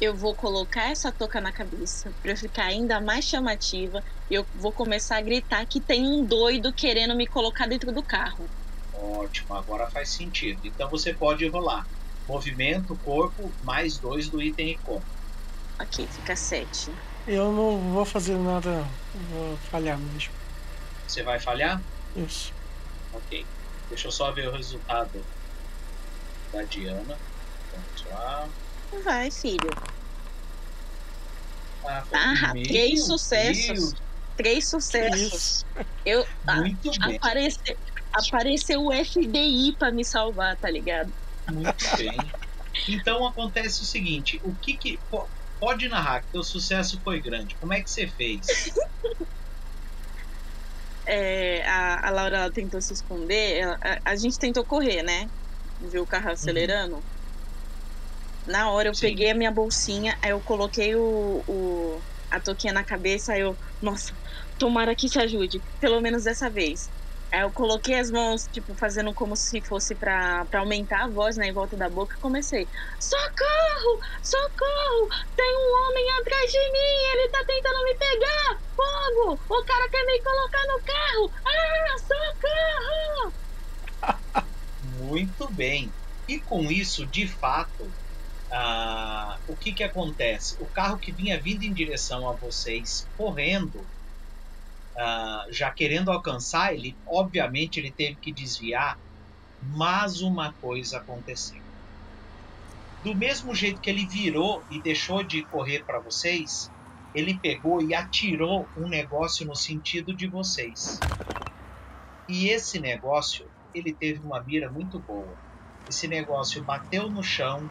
Eu 0.00 0.14
vou 0.16 0.34
colocar 0.34 0.90
essa 0.90 1.12
touca 1.12 1.40
na 1.40 1.52
cabeça 1.52 2.12
eu 2.24 2.36
ficar 2.36 2.66
ainda 2.66 3.00
mais 3.00 3.24
chamativa. 3.24 4.02
E 4.28 4.34
eu 4.34 4.44
vou 4.54 4.72
começar 4.72 5.16
a 5.18 5.22
gritar 5.22 5.64
que 5.66 5.80
tem 5.80 6.04
um 6.04 6.24
doido 6.24 6.72
querendo 6.74 7.16
me 7.16 7.26
colocar 7.26 7.66
dentro 7.66 7.92
do 7.92 8.02
carro. 8.02 8.48
Ótimo, 9.02 9.54
agora 9.54 9.90
faz 9.90 10.10
sentido. 10.10 10.60
Então 10.64 10.88
você 10.88 11.12
pode 11.12 11.46
rolar 11.48 11.86
movimento, 12.28 12.96
corpo, 12.98 13.50
mais 13.64 13.98
dois 13.98 14.28
do 14.28 14.40
item 14.40 14.70
icônico. 14.70 15.06
Ok, 15.80 16.06
fica 16.06 16.36
sete. 16.36 16.90
Eu 17.26 17.50
não 17.52 17.92
vou 17.92 18.04
fazer 18.04 18.36
nada. 18.38 18.84
Vou 19.30 19.56
falhar 19.70 19.98
mesmo. 19.98 20.32
Você 21.06 21.22
vai 21.24 21.40
falhar? 21.40 21.82
Isso. 22.14 22.52
Ok. 23.12 23.44
Deixa 23.88 24.06
eu 24.06 24.12
só 24.12 24.30
ver 24.30 24.48
o 24.48 24.52
resultado 24.52 25.24
da 26.52 26.62
Diana. 26.62 27.18
Vamos 27.72 28.04
lá. 28.08 28.48
Vai, 29.04 29.30
filho. 29.30 29.68
Ah, 31.84 32.04
Ah, 32.12 32.52
três 32.52 33.04
sucessos. 33.06 33.66
Deus, 33.66 33.94
Três 34.36 34.68
sucessos. 34.68 35.32
Isso. 35.34 35.66
Eu, 36.04 36.24
a- 36.46 36.56
Muito 36.56 36.90
bem, 37.00 37.16
apareceu, 37.16 37.76
apareceu 38.12 38.82
o 38.82 38.92
FBI 38.92 39.76
pra 39.78 39.92
me 39.92 40.04
salvar, 40.04 40.56
tá 40.58 40.70
ligado? 40.70 41.12
muito 41.46 41.88
bem. 41.96 42.34
Então 42.88 43.26
acontece 43.26 43.82
o 43.82 43.86
seguinte: 43.86 44.40
o 44.42 44.56
que 44.56 44.76
que. 44.78 45.02
pode 45.60 45.88
narrar 45.88 46.22
que 46.24 46.30
teu 46.32 46.42
sucesso 46.42 47.00
foi 47.02 47.22
grande. 47.22 47.56
Como 47.58 47.72
é 47.74 47.82
que 47.82 47.90
você 47.90 48.08
fez? 48.08 48.46
É, 51.06 51.62
a, 51.68 52.08
a 52.08 52.10
Laura 52.10 52.36
ela 52.38 52.52
tentou 52.52 52.80
se 52.80 52.92
esconder, 52.94 53.58
ela- 53.58 53.78
a, 53.84 54.12
a 54.12 54.16
gente 54.16 54.38
tentou 54.38 54.64
correr, 54.66 55.02
né? 55.02 55.26
Viu 55.80 56.02
o 56.02 56.06
carro 56.06 56.30
acelerando. 56.30 57.04
Na 58.46 58.70
hora 58.72 58.88
eu 58.88 58.94
Sim. 58.94 59.06
peguei 59.08 59.30
a 59.30 59.34
minha 59.34 59.52
bolsinha, 59.52 60.16
aí 60.22 60.30
eu 60.32 60.42
coloquei 60.42 60.94
o, 60.96 61.44
o- 61.46 62.04
a 62.30 62.40
touquinha 62.40 62.72
na 62.72 62.84
cabeça, 62.84 63.32
aí 63.34 63.40
eu, 63.40 63.56
nossa, 63.80 64.16
tomara 64.58 64.94
que 64.96 65.06
te 65.08 65.18
ajude, 65.20 65.62
pelo 65.78 66.00
menos 66.00 66.24
dessa 66.24 66.50
vez. 66.50 66.90
Aí 67.32 67.40
eu 67.42 67.52
coloquei 67.52 67.94
as 67.98 68.10
mãos, 68.10 68.46
tipo, 68.46 68.74
fazendo 68.76 69.14
como 69.14 69.34
se 69.36 69.62
fosse 69.62 69.94
pra, 69.96 70.44
pra 70.46 70.60
aumentar 70.60 71.04
a 71.04 71.08
voz, 71.10 71.36
né, 71.36 71.46
em 71.48 71.52
volta 71.54 71.76
da 71.78 71.88
boca, 71.88 72.14
e 72.14 72.20
comecei, 72.20 72.68
socorro, 73.00 73.98
socorro, 74.22 75.08
tem 75.34 75.56
um 75.56 75.72
homem 75.88 76.06
atrás 76.20 76.50
de 76.52 76.58
mim, 76.58 76.94
ele 77.14 77.30
tá 77.30 77.44
tentando 77.46 77.84
me 77.84 77.94
pegar, 77.96 78.62
fogo, 78.76 79.42
o 79.48 79.64
cara 79.64 79.88
quer 79.90 80.04
me 80.04 80.22
colocar 80.22 80.66
no 80.68 80.82
carro, 80.84 81.32
ah, 81.46 81.96
socorro! 83.24 83.34
Muito 84.82 85.50
bem. 85.52 85.96
E 86.28 86.40
com 86.42 86.70
isso, 86.70 87.06
de 87.06 87.26
fato, 87.26 87.96
ah, 88.50 89.40
o 89.46 89.56
que, 89.56 89.72
que 89.72 89.82
acontece? 89.84 90.56
O 90.60 90.70
carro 90.70 90.98
que 90.98 91.12
vinha 91.12 91.40
vindo 91.40 91.62
em 91.64 91.72
direção 91.72 92.28
a 92.28 92.34
vocês, 92.36 93.08
correndo, 93.16 93.90
ah, 94.96 95.46
já 95.50 95.70
querendo 95.70 96.10
alcançar, 96.10 96.74
ele 96.74 96.96
obviamente 97.06 97.78
ele 97.78 97.90
teve 97.90 98.16
que 98.16 98.32
desviar, 98.32 98.98
mas 99.60 100.20
uma 100.20 100.52
coisa 100.54 100.98
aconteceu. 100.98 101.62
Do 103.02 103.14
mesmo 103.14 103.54
jeito 103.54 103.80
que 103.80 103.90
ele 103.90 104.06
virou 104.06 104.62
e 104.70 104.80
deixou 104.80 105.22
de 105.22 105.42
correr 105.46 105.84
para 105.84 105.98
vocês, 105.98 106.70
ele 107.14 107.38
pegou 107.38 107.82
e 107.82 107.94
atirou 107.94 108.66
um 108.76 108.88
negócio 108.88 109.44
no 109.44 109.56
sentido 109.56 110.14
de 110.14 110.26
vocês. 110.28 111.00
E 112.28 112.48
esse 112.48 112.78
negócio, 112.78 113.50
ele 113.74 113.92
teve 113.92 114.20
uma 114.20 114.40
mira 114.40 114.70
muito 114.70 114.98
boa. 115.00 115.36
Esse 115.88 116.06
negócio 116.06 116.62
bateu 116.62 117.10
no 117.10 117.22
chão 117.22 117.68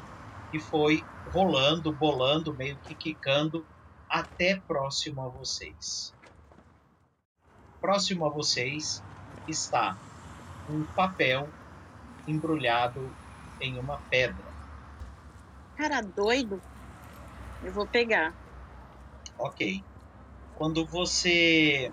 e 0.53 0.59
foi 0.59 1.01
rolando, 1.31 1.93
bolando, 1.93 2.53
meio 2.53 2.77
que 2.77 2.93
quicando 2.93 3.65
até 4.09 4.57
próximo 4.67 5.21
a 5.21 5.29
vocês. 5.29 6.13
Próximo 7.81 8.27
a 8.27 8.29
vocês 8.29 9.03
está 9.47 9.97
um 10.69 10.85
papel 10.95 11.51
embrulhado 12.27 13.11
em 13.59 13.79
uma 13.79 13.99
pedra. 14.03 14.45
Cara 15.75 16.01
doido, 16.01 16.61
eu 17.63 17.73
vou 17.73 17.87
pegar. 17.87 18.35
Ok. 19.39 19.83
Quando 20.53 20.85
você 20.85 21.91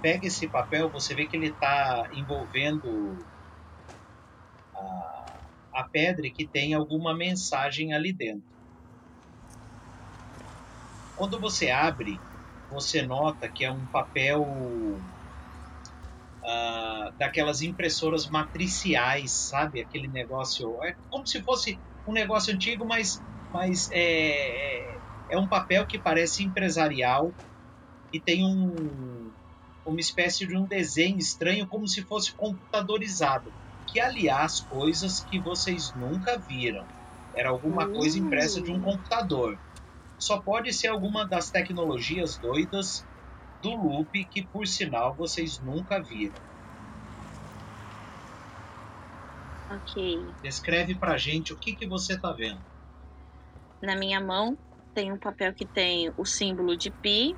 pega 0.00 0.28
esse 0.28 0.48
papel, 0.48 0.88
você 0.88 1.16
vê 1.16 1.26
que 1.26 1.36
ele 1.36 1.48
está 1.48 2.08
envolvendo 2.12 3.26
a, 4.72 5.80
a 5.80 5.88
pedra 5.90 6.28
e 6.28 6.30
que 6.30 6.46
tem 6.46 6.74
alguma 6.74 7.12
mensagem 7.12 7.92
ali 7.92 8.12
dentro. 8.12 8.46
Quando 11.16 11.40
você 11.40 11.70
abre, 11.70 12.20
você 12.70 13.02
nota 13.02 13.48
que 13.48 13.64
é 13.64 13.72
um 13.72 13.86
papel 13.86 14.44
ah, 16.44 17.10
daquelas 17.18 17.62
impressoras 17.62 18.28
matriciais, 18.28 19.48
sabe? 19.48 19.80
Aquele 19.80 20.08
negócio. 20.08 20.82
É 20.84 20.94
como 21.08 21.26
se 21.26 21.42
fosse 21.42 21.80
um 22.06 22.12
negócio 22.12 22.52
antigo, 22.54 22.86
mas, 22.86 23.22
mas 23.50 23.88
é, 23.90 24.98
é- 24.98 25.02
é 25.30 25.38
um 25.38 25.48
papel 25.48 25.86
que 25.86 25.98
parece 26.00 26.44
empresarial 26.44 27.34
e 28.12 28.20
tem 28.22 28.44
um, 28.44 29.34
uma 29.84 30.00
espécie 30.00 30.46
de 30.46 30.56
um 30.56 30.66
desenho 30.66 31.18
estranho, 31.18 31.68
como 31.68 31.86
se 31.88 32.02
fosse 32.06 32.34
computadorizado. 32.36 33.54
Que, 33.86 34.00
aliás, 34.00 34.60
coisas 34.60 35.20
que 35.20 35.40
vocês 35.40 35.92
nunca 35.94 36.38
viram. 36.48 36.88
Era 37.34 37.50
alguma 37.50 37.90
coisa 37.90 38.18
impressa 38.18 38.62
de 38.62 38.72
um 38.72 38.80
computador. 38.80 39.60
Só 40.18 40.42
pode 40.42 40.72
ser 40.72 40.88
alguma 40.88 41.26
das 41.28 41.50
tecnologias 41.50 42.38
doidas 42.38 43.06
do 43.64 43.70
loop 43.70 44.10
que, 44.26 44.46
por 44.48 44.66
sinal, 44.66 45.16
vocês 45.16 45.58
nunca 45.58 46.02
viram. 46.02 46.38
Ok. 49.70 50.34
Descreve 50.42 50.94
pra 50.98 51.16
gente 51.16 51.54
o 51.54 51.58
que, 51.58 51.74
que 51.74 51.86
você 51.86 52.20
tá 52.20 52.30
vendo. 52.32 52.62
Na 53.82 53.96
minha 53.96 54.20
mão 54.20 54.56
tem 54.94 55.10
um 55.10 55.18
papel 55.18 55.54
que 55.54 55.66
tem 55.66 56.12
o 56.14 56.26
símbolo 56.26 56.76
de 56.76 56.90
pi. 56.90 57.34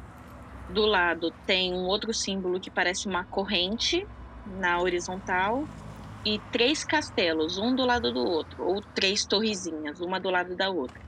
Do 0.68 0.84
lado 0.84 1.32
tem 1.46 1.72
um 1.72 1.84
outro 1.84 2.12
símbolo 2.12 2.60
que 2.60 2.72
parece 2.72 3.08
uma 3.08 3.24
corrente 3.24 4.04
na 4.44 4.80
horizontal. 4.80 5.68
E 6.24 6.40
três 6.50 6.82
castelos, 6.82 7.56
um 7.56 7.72
do 7.72 7.86
lado 7.86 8.12
do 8.12 8.18
outro, 8.18 8.64
ou 8.64 8.82
três 8.92 9.24
torrezinhas, 9.24 10.00
uma 10.00 10.18
do 10.18 10.28
lado 10.28 10.56
da 10.56 10.68
outra. 10.68 11.00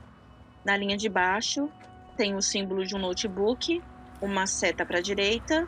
Na 0.63 0.77
linha 0.77 0.95
de 0.95 1.09
baixo 1.09 1.69
tem 2.15 2.35
o 2.35 2.41
símbolo 2.41 2.85
de 2.85 2.95
um 2.95 2.99
notebook, 2.99 3.81
uma 4.21 4.45
seta 4.47 4.85
para 4.85 4.99
a 4.99 5.01
direita, 5.01 5.67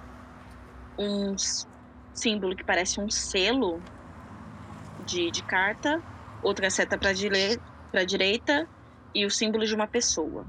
um 0.97 1.35
símbolo 2.13 2.55
que 2.55 2.63
parece 2.63 2.99
um 3.01 3.09
selo 3.09 3.81
de, 5.05 5.31
de 5.31 5.43
carta, 5.43 6.01
outra 6.43 6.69
seta 6.69 6.97
para 6.97 7.09
a 7.09 8.05
direita 8.05 8.67
e 9.13 9.25
o 9.25 9.29
símbolo 9.29 9.65
de 9.65 9.75
uma 9.75 9.87
pessoa. 9.87 10.45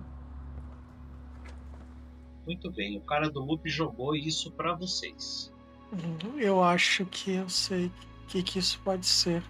Muito 2.46 2.70
bem, 2.72 2.98
o 2.98 3.00
cara 3.02 3.30
do 3.30 3.40
loop 3.40 3.68
jogou 3.68 4.16
isso 4.16 4.50
pra 4.52 4.74
vocês. 4.74 5.52
Uhum, 5.92 6.40
Eu 6.40 6.62
acho 6.62 7.06
que 7.06 7.34
eu 7.34 7.48
sei 7.48 7.86
o 7.86 8.26
que, 8.26 8.42
que 8.42 8.58
isso 8.58 8.80
pode 8.80 9.06
ser. 9.06 9.42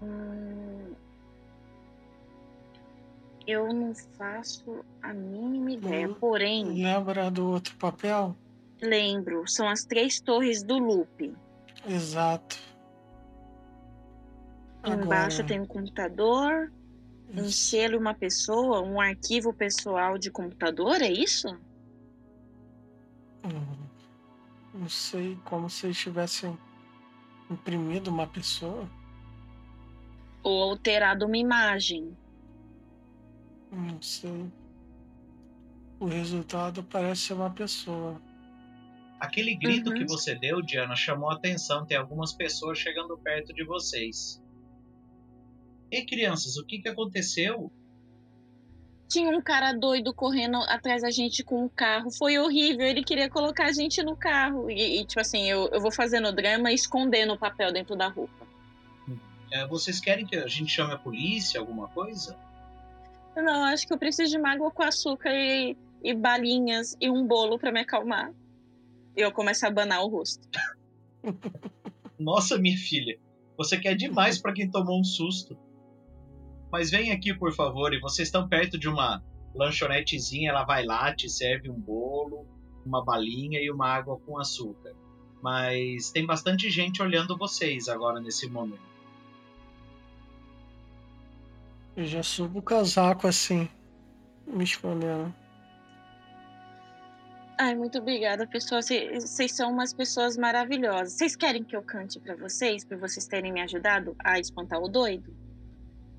Hum, 0.00 0.73
eu 3.46 3.72
não 3.72 3.94
faço 3.94 4.84
a 5.02 5.12
mínima 5.12 5.72
ideia. 5.72 6.08
Porém, 6.08 6.64
Lembra 6.82 7.30
do 7.30 7.46
outro 7.50 7.74
papel? 7.76 8.36
lembro, 8.80 9.46
são 9.48 9.68
as 9.68 9.84
três 9.84 10.20
torres 10.20 10.62
do 10.62 10.76
loop. 10.78 11.32
Exato. 11.88 12.58
Embaixo 14.84 15.40
Agora, 15.40 15.48
tem 15.48 15.60
um 15.60 15.66
computador, 15.66 16.70
um 17.34 17.44
selo 17.48 17.98
uma 17.98 18.12
pessoa, 18.14 18.82
um 18.82 19.00
arquivo 19.00 19.52
pessoal 19.54 20.18
de 20.18 20.30
computador, 20.30 21.00
é 21.00 21.10
isso? 21.10 21.48
Hum, 23.44 23.86
Não 24.74 24.88
sei 24.88 25.38
como 25.44 25.70
se 25.70 25.86
eles 25.86 25.96
tivessem 25.98 26.58
imprimido 27.50 28.08
uma 28.08 28.26
pessoa. 28.26 28.86
Ou 30.42 30.62
alterado 30.62 31.24
uma 31.24 31.38
imagem? 31.38 32.14
Não 33.74 34.00
sei. 34.00 34.46
O 35.98 36.06
resultado 36.06 36.82
parece 36.84 37.22
ser 37.22 37.32
uma 37.34 37.50
pessoa. 37.50 38.20
Aquele 39.18 39.54
grito 39.54 39.90
Uhum. 39.90 39.96
que 39.96 40.04
você 40.04 40.34
deu, 40.34 40.60
Diana, 40.60 40.94
chamou 40.94 41.30
a 41.30 41.34
atenção. 41.34 41.86
Tem 41.86 41.96
algumas 41.96 42.32
pessoas 42.32 42.78
chegando 42.78 43.16
perto 43.18 43.52
de 43.54 43.64
vocês. 43.64 44.42
E 45.90 46.04
crianças, 46.04 46.56
o 46.56 46.64
que, 46.66 46.78
que 46.80 46.88
aconteceu? 46.88 47.70
Tinha 49.08 49.30
um 49.30 49.40
cara 49.40 49.72
doido 49.72 50.12
correndo 50.12 50.56
atrás 50.56 51.02
da 51.02 51.10
gente 51.10 51.44
com 51.44 51.64
um 51.64 51.68
carro. 51.68 52.10
Foi 52.10 52.38
horrível. 52.38 52.84
Ele 52.86 53.04
queria 53.04 53.30
colocar 53.30 53.66
a 53.66 53.72
gente 53.72 54.02
no 54.02 54.16
carro. 54.16 54.68
E, 54.70 55.00
e, 55.00 55.04
tipo 55.06 55.20
assim, 55.20 55.48
eu, 55.48 55.68
eu 55.68 55.80
vou 55.80 55.92
fazendo 55.92 56.32
drama 56.32 56.72
e 56.72 56.74
escondendo 56.74 57.34
o 57.34 57.38
papel 57.38 57.72
dentro 57.72 57.94
da 57.96 58.08
roupa. 58.08 58.44
É, 59.52 59.66
vocês 59.68 60.00
querem 60.00 60.26
que 60.26 60.34
a 60.36 60.48
gente 60.48 60.72
chame 60.72 60.92
a 60.92 60.98
polícia, 60.98 61.60
alguma 61.60 61.86
coisa? 61.88 62.36
Não, 63.36 63.64
acho 63.64 63.86
que 63.86 63.92
eu 63.92 63.98
preciso 63.98 64.30
de 64.30 64.38
mágoa 64.38 64.70
com 64.70 64.82
açúcar 64.82 65.30
e, 65.32 65.76
e 66.02 66.14
balinhas 66.14 66.96
e 67.00 67.10
um 67.10 67.26
bolo 67.26 67.58
pra 67.58 67.72
me 67.72 67.80
acalmar. 67.80 68.32
E 69.16 69.20
eu 69.20 69.32
começo 69.32 69.64
a 69.64 69.68
abanar 69.68 70.02
o 70.02 70.08
rosto. 70.08 70.48
Nossa, 72.18 72.58
minha 72.58 72.76
filha, 72.76 73.18
você 73.56 73.78
quer 73.78 73.94
demais 73.94 74.40
pra 74.40 74.52
quem 74.52 74.70
tomou 74.70 75.00
um 75.00 75.04
susto. 75.04 75.56
Mas 76.70 76.90
vem 76.90 77.12
aqui, 77.12 77.32
por 77.34 77.52
favor, 77.52 77.92
e 77.92 78.00
vocês 78.00 78.28
estão 78.28 78.48
perto 78.48 78.78
de 78.78 78.88
uma 78.88 79.22
lanchonetezinha, 79.54 80.50
ela 80.50 80.64
vai 80.64 80.84
lá, 80.84 81.14
te 81.14 81.28
serve 81.28 81.70
um 81.70 81.78
bolo, 81.78 82.46
uma 82.84 83.04
balinha 83.04 83.60
e 83.60 83.70
uma 83.70 83.88
água 83.88 84.18
com 84.18 84.38
açúcar. 84.38 84.92
Mas 85.42 86.10
tem 86.10 86.26
bastante 86.26 86.70
gente 86.70 87.02
olhando 87.02 87.36
vocês 87.36 87.88
agora 87.88 88.20
nesse 88.20 88.48
momento. 88.48 88.93
Eu 91.96 92.06
já 92.06 92.22
subo 92.22 92.58
o 92.58 92.62
casaco 92.62 93.26
assim, 93.26 93.68
me 94.46 94.64
escondendo. 94.64 95.32
Ai, 97.58 97.74
muito 97.76 97.98
obrigada, 97.98 98.46
pessoal. 98.46 98.82
Vocês 98.82 99.52
são 99.52 99.70
umas 99.70 99.92
pessoas 99.92 100.36
maravilhosas. 100.36 101.12
Vocês 101.12 101.36
querem 101.36 101.62
que 101.62 101.76
eu 101.76 101.82
cante 101.82 102.18
pra 102.18 102.34
vocês, 102.34 102.84
pra 102.84 102.96
vocês 102.96 103.28
terem 103.28 103.52
me 103.52 103.60
ajudado 103.60 104.16
a 104.18 104.40
espantar 104.40 104.80
o 104.80 104.88
doido? 104.88 105.32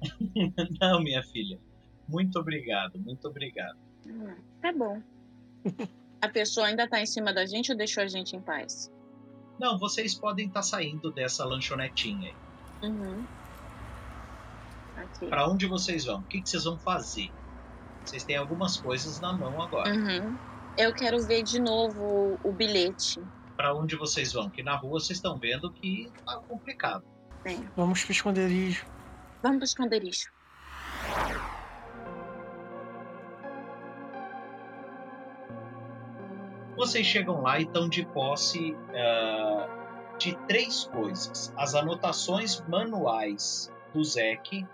Não, 0.80 1.04
minha 1.04 1.22
filha. 1.24 1.60
Muito 2.08 2.40
obrigado, 2.40 2.98
muito 3.00 3.28
obrigado. 3.28 3.78
Hum, 4.08 4.34
tá 4.62 4.72
bom. 4.72 5.02
A 6.22 6.30
pessoa 6.30 6.68
ainda 6.68 6.88
tá 6.88 7.02
em 7.02 7.06
cima 7.06 7.34
da 7.34 7.46
gente 7.46 7.72
ou 7.72 7.78
deixou 7.78 8.02
a 8.02 8.08
gente 8.08 8.36
em 8.36 8.42
paz? 8.42 8.92
Não, 9.60 9.78
vocês 9.78 10.16
podem 10.16 10.48
estar 10.48 10.64
saindo 10.64 11.12
dessa 11.12 11.46
lanchonetinha 11.46 12.30
aí. 12.30 12.90
Uhum. 12.90 13.24
Aqui. 15.06 15.28
Pra 15.28 15.48
onde 15.48 15.68
vocês 15.68 16.06
vão? 16.06 16.20
O 16.20 16.24
que, 16.24 16.42
que 16.42 16.50
vocês 16.50 16.64
vão 16.64 16.78
fazer? 16.78 17.32
Vocês 18.04 18.24
têm 18.24 18.38
algumas 18.38 18.78
coisas 18.78 19.20
na 19.20 19.34
mão 19.34 19.62
agora. 19.62 19.92
Uhum. 19.92 20.38
Eu 20.78 20.94
quero 20.94 21.22
ver 21.24 21.42
de 21.44 21.60
novo 21.60 22.40
o, 22.44 22.52
bilhete. 22.52 23.22
Pra 23.56 23.74
onde 23.74 23.96
vocês 23.96 24.34
vão? 24.34 24.50
Que 24.50 24.62
na 24.62 24.76
rua 24.76 25.00
vocês 25.00 25.18
estão 25.18 25.38
vendo 25.38 25.72
que 25.72 26.12
tá 26.26 26.38
complicado. 26.38 27.04
É. 27.46 27.56
Vamos 27.76 28.04
pro 28.04 28.12
esconderijo. 28.12 28.86
Vamos 29.42 29.58
pro 29.58 29.66
esconderijo. 29.66 30.30
Vocês 36.76 37.06
chegam 37.06 37.42
lá 37.42 37.58
e 37.58 37.64
estão 37.64 37.88
de 37.88 38.06
posse 38.08 38.76
ah, 38.94 39.68
de 40.18 40.36
três 40.48 40.86
coisas: 40.86 41.54
as 41.58 41.74
anotações 41.74 42.62
manuais 42.68 43.72
do 43.94 44.04
Zek, 44.04 44.68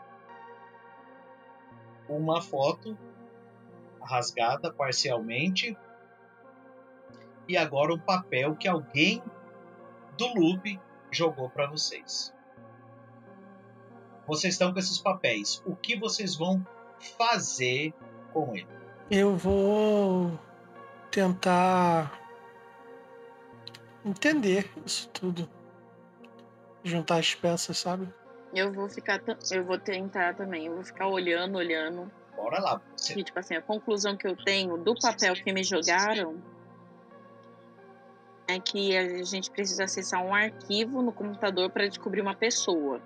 uma 2.18 2.41
foto 2.41 2.98
rasgada 4.01 4.72
parcialmente 4.72 5.77
e 7.48 7.58
agora 7.58 7.94
um 7.94 8.00
papel 8.00 8.56
que 8.56 8.68
alguém 8.68 9.22
do 10.18 10.27
Loop 10.27 10.80
jogou 11.12 11.50
para 11.50 11.68
vocês. 11.68 12.34
Vocês 14.27 14.53
estão 14.53 14.72
com 14.72 14.80
esses 14.80 15.00
papéis. 15.00 15.62
O 15.65 15.75
que 15.75 15.98
vocês 15.98 16.36
vão 16.36 16.65
fazer 17.18 17.94
com 18.32 18.56
ele? 18.56 18.68
Eu 19.10 19.36
vou 19.36 20.39
tentar 21.10 22.18
entender 24.06 24.72
isso 24.86 25.10
tudo. 25.10 25.50
Juntar 26.84 27.18
as 27.18 27.36
peças, 27.36 27.77
sabe? 27.77 28.08
Eu 28.53 28.72
vou 28.72 28.89
ficar. 28.89 29.22
Eu 29.50 29.63
vou 29.63 29.79
tentar 29.79 30.36
também. 30.36 30.67
Eu 30.67 30.75
vou 30.75 30.84
ficar 30.84 31.08
olhando, 31.08 31.58
olhando. 31.58 32.12
Bora 32.36 32.60
lá. 32.60 32.81
Você 32.96 33.20
E, 33.20 33.24
tipo 33.24 33.39
assim, 33.39 33.55
a 33.55 33.62
conclusão 33.62 34.17
que 34.17 34.27
eu 34.27 34.36
tenho 34.36 34.77
do 34.77 34.96
papel 34.96 35.34
que 35.34 35.53
me 35.53 35.63
jogaram 35.63 36.41
é 38.48 38.60
que 38.60 38.98
a 38.98 39.24
gente 39.24 39.50
precisa 39.50 39.86
acessar 39.86 40.24
um 40.24 40.34
arquivo 40.34 41.01
no 41.01 41.13
computador 41.13 41.70
para 41.70 41.88
descobrir 41.88 42.22
uma 42.22 42.36
pessoa, 42.36 43.01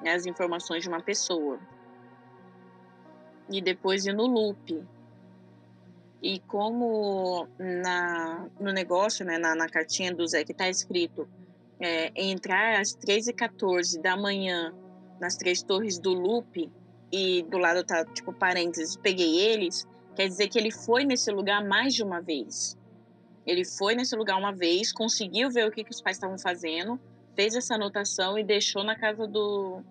né, 0.00 0.14
as 0.14 0.24
informações 0.24 0.82
de 0.82 0.88
uma 0.88 1.02
pessoa. 1.02 1.58
E 3.50 3.60
depois 3.60 4.06
ir 4.06 4.14
no 4.14 4.26
loop. 4.26 4.82
E 6.22 6.40
como 6.40 7.46
na, 7.58 8.48
no 8.58 8.72
negócio, 8.72 9.24
né, 9.24 9.38
na, 9.38 9.54
na 9.54 9.68
cartinha 9.68 10.14
do 10.14 10.26
Zé 10.26 10.44
que 10.44 10.54
tá 10.54 10.68
escrito 10.68 11.28
é, 11.80 12.12
entrar 12.14 12.80
às 12.80 12.94
13h14 12.96 14.00
da 14.00 14.16
manhã 14.16 14.74
nas 15.20 15.36
três 15.36 15.62
torres 15.62 15.98
do 15.98 16.12
loop, 16.12 16.70
e 17.12 17.42
do 17.44 17.58
lado 17.58 17.82
tá, 17.84 18.04
tipo, 18.04 18.32
parênteses, 18.32 18.96
peguei 18.96 19.38
eles, 19.38 19.86
quer 20.14 20.28
dizer 20.28 20.48
que 20.48 20.58
ele 20.58 20.70
foi 20.70 21.04
nesse 21.04 21.30
lugar 21.30 21.64
mais 21.64 21.94
de 21.94 22.02
uma 22.02 22.20
vez. 22.20 22.76
Ele 23.46 23.64
foi 23.64 23.94
nesse 23.94 24.14
lugar 24.14 24.36
uma 24.36 24.52
vez, 24.52 24.92
conseguiu 24.92 25.50
ver 25.50 25.66
o 25.66 25.70
que, 25.70 25.82
que 25.82 25.90
os 25.90 26.02
pais 26.02 26.16
estavam 26.16 26.38
fazendo, 26.38 27.00
fez 27.34 27.54
essa 27.54 27.76
anotação 27.76 28.38
e 28.38 28.44
deixou 28.44 28.84
na 28.84 28.94
casa 28.94 29.26
do. 29.26 29.82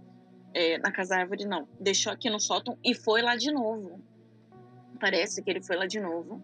é, 0.54 0.78
na 0.78 0.92
casa 0.92 1.16
da 1.16 1.22
árvore, 1.22 1.46
não. 1.46 1.68
Deixou 1.80 2.12
aqui 2.12 2.30
no 2.30 2.40
sótão 2.40 2.78
e 2.84 2.94
foi 2.94 3.22
lá 3.22 3.36
de 3.36 3.52
novo. 3.52 4.00
Parece 5.00 5.42
que 5.42 5.50
ele 5.50 5.64
foi 5.64 5.76
lá 5.76 5.88
de 5.88 6.00
novo. 6.00 6.44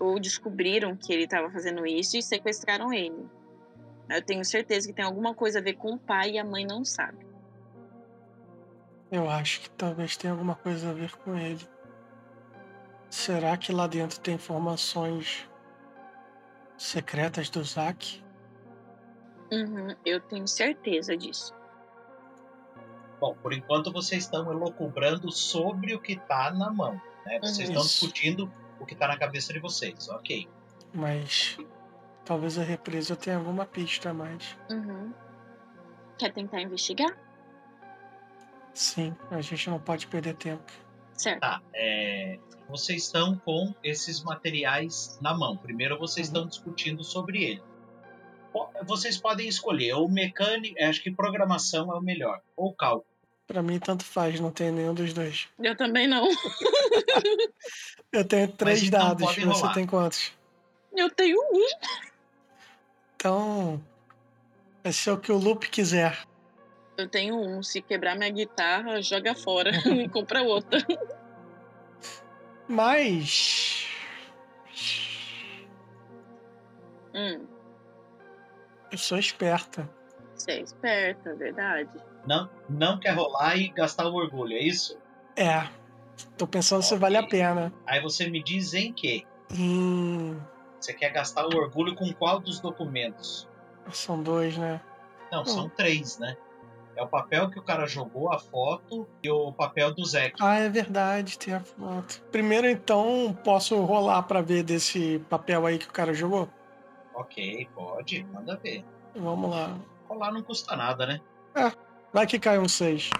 Ou 0.00 0.18
descobriram 0.18 0.96
que 0.96 1.12
ele 1.12 1.24
estava 1.24 1.50
fazendo 1.50 1.86
isso 1.86 2.16
e 2.16 2.22
sequestraram 2.22 2.92
ele. 2.92 3.28
Eu 4.08 4.22
tenho 4.24 4.44
certeza 4.44 4.88
que 4.88 4.94
tem 4.94 5.04
alguma 5.04 5.34
coisa 5.34 5.58
a 5.60 5.62
ver 5.62 5.74
com 5.74 5.92
o 5.92 5.98
pai 5.98 6.32
e 6.32 6.38
a 6.38 6.44
mãe 6.44 6.66
não 6.66 6.84
sabe. 6.84 7.24
Eu 9.12 9.28
acho 9.28 9.60
que 9.60 9.70
talvez 9.70 10.16
tenha 10.16 10.32
alguma 10.32 10.54
coisa 10.54 10.90
a 10.90 10.92
ver 10.92 11.14
com 11.18 11.36
ele. 11.36 11.68
Será 13.10 13.56
que 13.56 13.72
lá 13.72 13.86
dentro 13.86 14.18
tem 14.20 14.34
informações 14.34 15.48
secretas 16.78 17.50
do 17.50 17.62
Zack? 17.62 18.24
Uhum, 19.52 19.94
eu 20.06 20.20
tenho 20.20 20.46
certeza 20.46 21.16
disso. 21.16 21.52
Bom, 23.20 23.34
por 23.42 23.52
enquanto 23.52 23.92
vocês 23.92 24.24
estão 24.24 24.50
elocubrando 24.50 25.30
sobre 25.30 25.94
o 25.94 26.00
que 26.00 26.12
está 26.12 26.50
na 26.52 26.70
mão. 26.70 26.94
Né? 27.26 27.38
Vocês 27.40 27.68
Uhum. 27.68 27.74
estão 27.74 27.82
discutindo 27.82 28.52
o 28.80 28.86
que 28.86 28.94
está 28.94 29.06
na 29.06 29.16
cabeça 29.18 29.52
de 29.52 29.58
vocês. 29.60 30.08
Ok. 30.08 30.48
Mas 30.92 31.56
talvez 32.24 32.58
a 32.58 32.62
represa 32.62 33.14
tenha 33.14 33.36
alguma 33.36 33.64
pista 33.66 34.10
a 34.10 34.14
mais. 34.14 34.56
Uhum. 34.70 35.12
Quer 36.18 36.32
tentar 36.32 36.60
investigar? 36.60 37.16
Sim, 38.74 39.14
a 39.30 39.40
gente 39.40 39.68
não 39.70 39.78
pode 39.78 40.06
perder 40.06 40.34
tempo. 40.34 40.72
Certo. 41.14 41.40
Tá. 41.40 41.60
é, 41.74 42.38
vocês 42.68 43.02
estão 43.04 43.36
com 43.38 43.74
esses 43.82 44.22
materiais 44.22 45.18
na 45.20 45.36
mão. 45.36 45.56
Primeiro 45.56 45.98
vocês 45.98 46.28
Uhum. 46.28 46.32
estão 46.34 46.48
discutindo 46.48 47.04
sobre 47.04 47.42
ele. 47.44 47.62
Vocês 48.84 49.16
podem 49.16 49.46
escolher 49.46 49.92
ou 49.94 50.08
mecânica, 50.08 50.88
acho 50.88 51.02
que 51.02 51.10
programação 51.10 51.92
é 51.92 51.96
o 51.96 52.00
melhor, 52.00 52.40
ou 52.56 52.74
cálculo. 52.74 53.09
Pra 53.50 53.64
mim, 53.64 53.80
tanto 53.80 54.04
faz, 54.04 54.38
não 54.38 54.52
tem 54.52 54.70
nenhum 54.70 54.94
dos 54.94 55.12
dois. 55.12 55.48
Eu 55.58 55.76
também 55.76 56.06
não. 56.06 56.24
Eu 58.12 58.24
tenho 58.24 58.46
três 58.46 58.80
então 58.84 59.00
dados, 59.00 59.26
você 59.34 59.40
rolar. 59.40 59.74
tem 59.74 59.84
quantos? 59.88 60.32
Eu 60.96 61.10
tenho 61.10 61.36
um. 61.36 61.66
Então, 63.16 63.84
vai 64.84 64.92
ser 64.92 65.10
o 65.10 65.18
que 65.18 65.32
o 65.32 65.36
Loop 65.36 65.68
quiser. 65.68 66.16
Eu 66.96 67.08
tenho 67.08 67.34
um. 67.34 67.60
Se 67.60 67.82
quebrar 67.82 68.16
minha 68.16 68.30
guitarra, 68.30 69.02
joga 69.02 69.34
fora 69.34 69.72
e 70.00 70.08
compra 70.08 70.42
outra. 70.42 70.78
Mas. 72.68 73.84
Hum, 77.12 77.44
Eu 78.92 78.98
sou 78.98 79.18
esperta. 79.18 79.90
você 80.36 80.52
é 80.52 80.60
esperta, 80.60 81.34
verdade. 81.34 82.09
Não, 82.26 82.48
não 82.68 82.98
quer 82.98 83.14
rolar 83.14 83.56
e 83.56 83.68
gastar 83.68 84.06
o 84.06 84.14
orgulho, 84.14 84.52
é 84.54 84.60
isso? 84.60 84.98
É. 85.36 85.66
Tô 86.36 86.46
pensando 86.46 86.82
se 86.82 86.92
Ok. 86.94 86.98
vale 86.98 87.16
a 87.16 87.26
pena. 87.26 87.72
Aí 87.86 88.00
você 88.00 88.28
me 88.28 88.42
diz 88.42 88.74
em 88.74 88.92
que. 88.92 89.26
Hum. 89.56 90.38
Você 90.78 90.92
quer 90.94 91.10
gastar 91.10 91.46
o 91.46 91.56
orgulho 91.56 91.94
com 91.94 92.12
qual 92.12 92.38
dos 92.40 92.60
documentos? 92.60 93.48
São 93.90 94.22
dois, 94.22 94.56
né? 94.56 94.80
Não, 95.32 95.44
são 95.44 95.68
três, 95.68 96.18
né? 96.18 96.36
É 96.96 97.02
o 97.02 97.08
papel 97.08 97.48
que 97.50 97.58
o 97.58 97.62
cara 97.62 97.86
jogou, 97.86 98.32
a 98.32 98.38
foto 98.38 99.08
e 99.22 99.30
o 99.30 99.52
papel 99.52 99.94
do 99.94 100.04
Zeke. 100.04 100.36
Ah, 100.40 100.56
é 100.58 100.68
verdade, 100.68 101.38
tem 101.38 101.54
a 101.54 101.60
foto. 101.60 102.20
Primeiro, 102.30 102.68
então, 102.68 103.36
posso 103.44 103.80
rolar 103.82 104.22
pra 104.24 104.42
ver 104.42 104.62
desse 104.62 105.18
papel 105.30 105.64
aí 105.66 105.78
que 105.78 105.86
o 105.86 105.92
cara 105.92 106.12
jogou? 106.12 106.48
Ok, 107.14 107.68
pode, 107.74 108.24
manda 108.24 108.56
ver. 108.62 108.84
Vamos 109.14 109.50
lá. 109.50 109.78
Rolar 110.08 110.32
não 110.32 110.42
custa 110.42 110.76
nada, 110.76 111.06
né? 111.06 111.20
Vai 112.12 112.26
que 112.26 112.38
cai 112.38 112.58
um 112.58 112.68
6. 112.68 113.10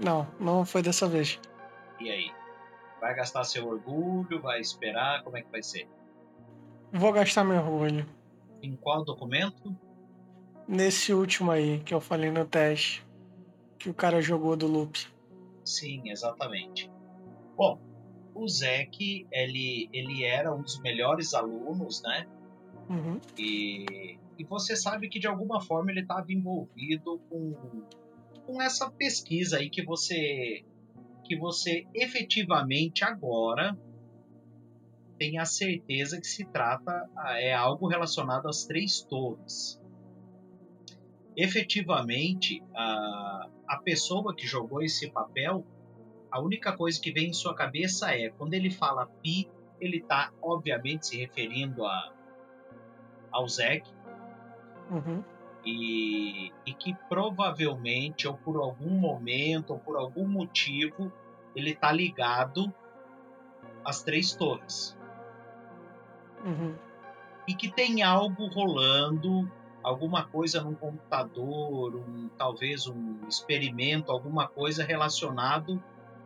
Não, 0.00 0.26
não 0.40 0.64
foi 0.64 0.82
dessa 0.82 1.06
vez. 1.06 1.38
E 2.00 2.10
aí? 2.10 2.30
Vai 3.00 3.14
gastar 3.14 3.44
seu 3.44 3.68
orgulho? 3.68 4.40
Vai 4.40 4.60
esperar? 4.60 5.22
Como 5.22 5.36
é 5.36 5.42
que 5.42 5.50
vai 5.50 5.62
ser? 5.62 5.88
Vou 6.92 7.12
gastar 7.12 7.44
meu 7.44 7.58
orgulho. 7.58 8.06
Em 8.62 8.74
qual 8.74 9.04
documento? 9.04 9.76
Nesse 10.66 11.12
último 11.12 11.50
aí 11.50 11.80
que 11.80 11.92
eu 11.92 12.00
falei 12.00 12.30
no 12.30 12.44
teste. 12.44 13.06
Que 13.78 13.90
o 13.90 13.94
cara 13.94 14.22
jogou 14.22 14.56
do 14.56 14.66
loop. 14.66 15.06
Sim, 15.64 16.10
exatamente. 16.10 16.90
Bom, 17.54 17.78
o 18.34 18.48
Zeke, 18.48 19.26
ele, 19.30 19.88
ele 19.92 20.24
era 20.24 20.54
um 20.54 20.62
dos 20.62 20.80
melhores 20.80 21.34
alunos, 21.34 22.02
né? 22.02 22.26
Uhum. 22.88 23.20
E, 23.38 24.18
e 24.38 24.44
você 24.44 24.76
sabe 24.76 25.08
que 25.08 25.18
de 25.18 25.26
alguma 25.26 25.60
forma 25.60 25.90
ele 25.90 26.00
estava 26.00 26.32
envolvido 26.32 27.18
com, 27.28 27.84
com 28.46 28.62
essa 28.62 28.90
pesquisa 28.90 29.58
aí 29.58 29.68
que 29.68 29.84
você 29.84 30.64
que 31.24 31.36
você 31.36 31.84
efetivamente 31.92 33.02
agora 33.02 33.76
tem 35.18 35.38
a 35.38 35.44
certeza 35.44 36.20
que 36.20 36.26
se 36.26 36.44
trata 36.44 37.08
é 37.38 37.52
algo 37.52 37.88
relacionado 37.88 38.46
às 38.48 38.64
três 38.64 39.00
torres. 39.02 39.80
Efetivamente, 41.36 42.62
a, 42.74 43.48
a 43.68 43.76
pessoa 43.78 44.34
que 44.34 44.46
jogou 44.46 44.82
esse 44.82 45.10
papel, 45.10 45.66
a 46.30 46.40
única 46.40 46.76
coisa 46.76 47.00
que 47.00 47.10
vem 47.10 47.30
em 47.30 47.32
sua 47.32 47.54
cabeça 47.54 48.10
é 48.12 48.30
quando 48.30 48.54
ele 48.54 48.70
fala 48.70 49.06
pi, 49.22 49.48
ele 49.80 49.98
está 49.98 50.32
obviamente 50.40 51.08
se 51.08 51.16
referindo 51.16 51.84
a 51.84 52.15
ao 53.36 53.48
Zeke 53.48 53.96
Uhum. 54.90 55.22
e, 55.64 56.52
e 56.64 56.72
que 56.72 56.94
provavelmente, 57.08 58.28
ou 58.28 58.34
por 58.34 58.56
algum 58.56 58.90
momento, 58.90 59.72
ou 59.72 59.78
por 59.78 59.96
algum 59.96 60.26
motivo, 60.26 61.12
ele 61.54 61.70
está 61.70 61.90
ligado 61.90 62.72
às 63.84 64.02
três 64.02 64.34
torres. 64.34 64.96
Uhum. 66.44 66.76
E 67.48 67.54
que 67.54 67.70
tem 67.70 68.02
algo 68.02 68.46
rolando, 68.46 69.50
alguma 69.82 70.24
coisa 70.24 70.62
num 70.62 70.74
computador, 70.74 71.96
um, 71.96 72.28
talvez 72.36 72.86
um 72.86 73.26
experimento, 73.28 74.12
alguma 74.12 74.46
coisa 74.46 74.84
relacionado 74.84 75.82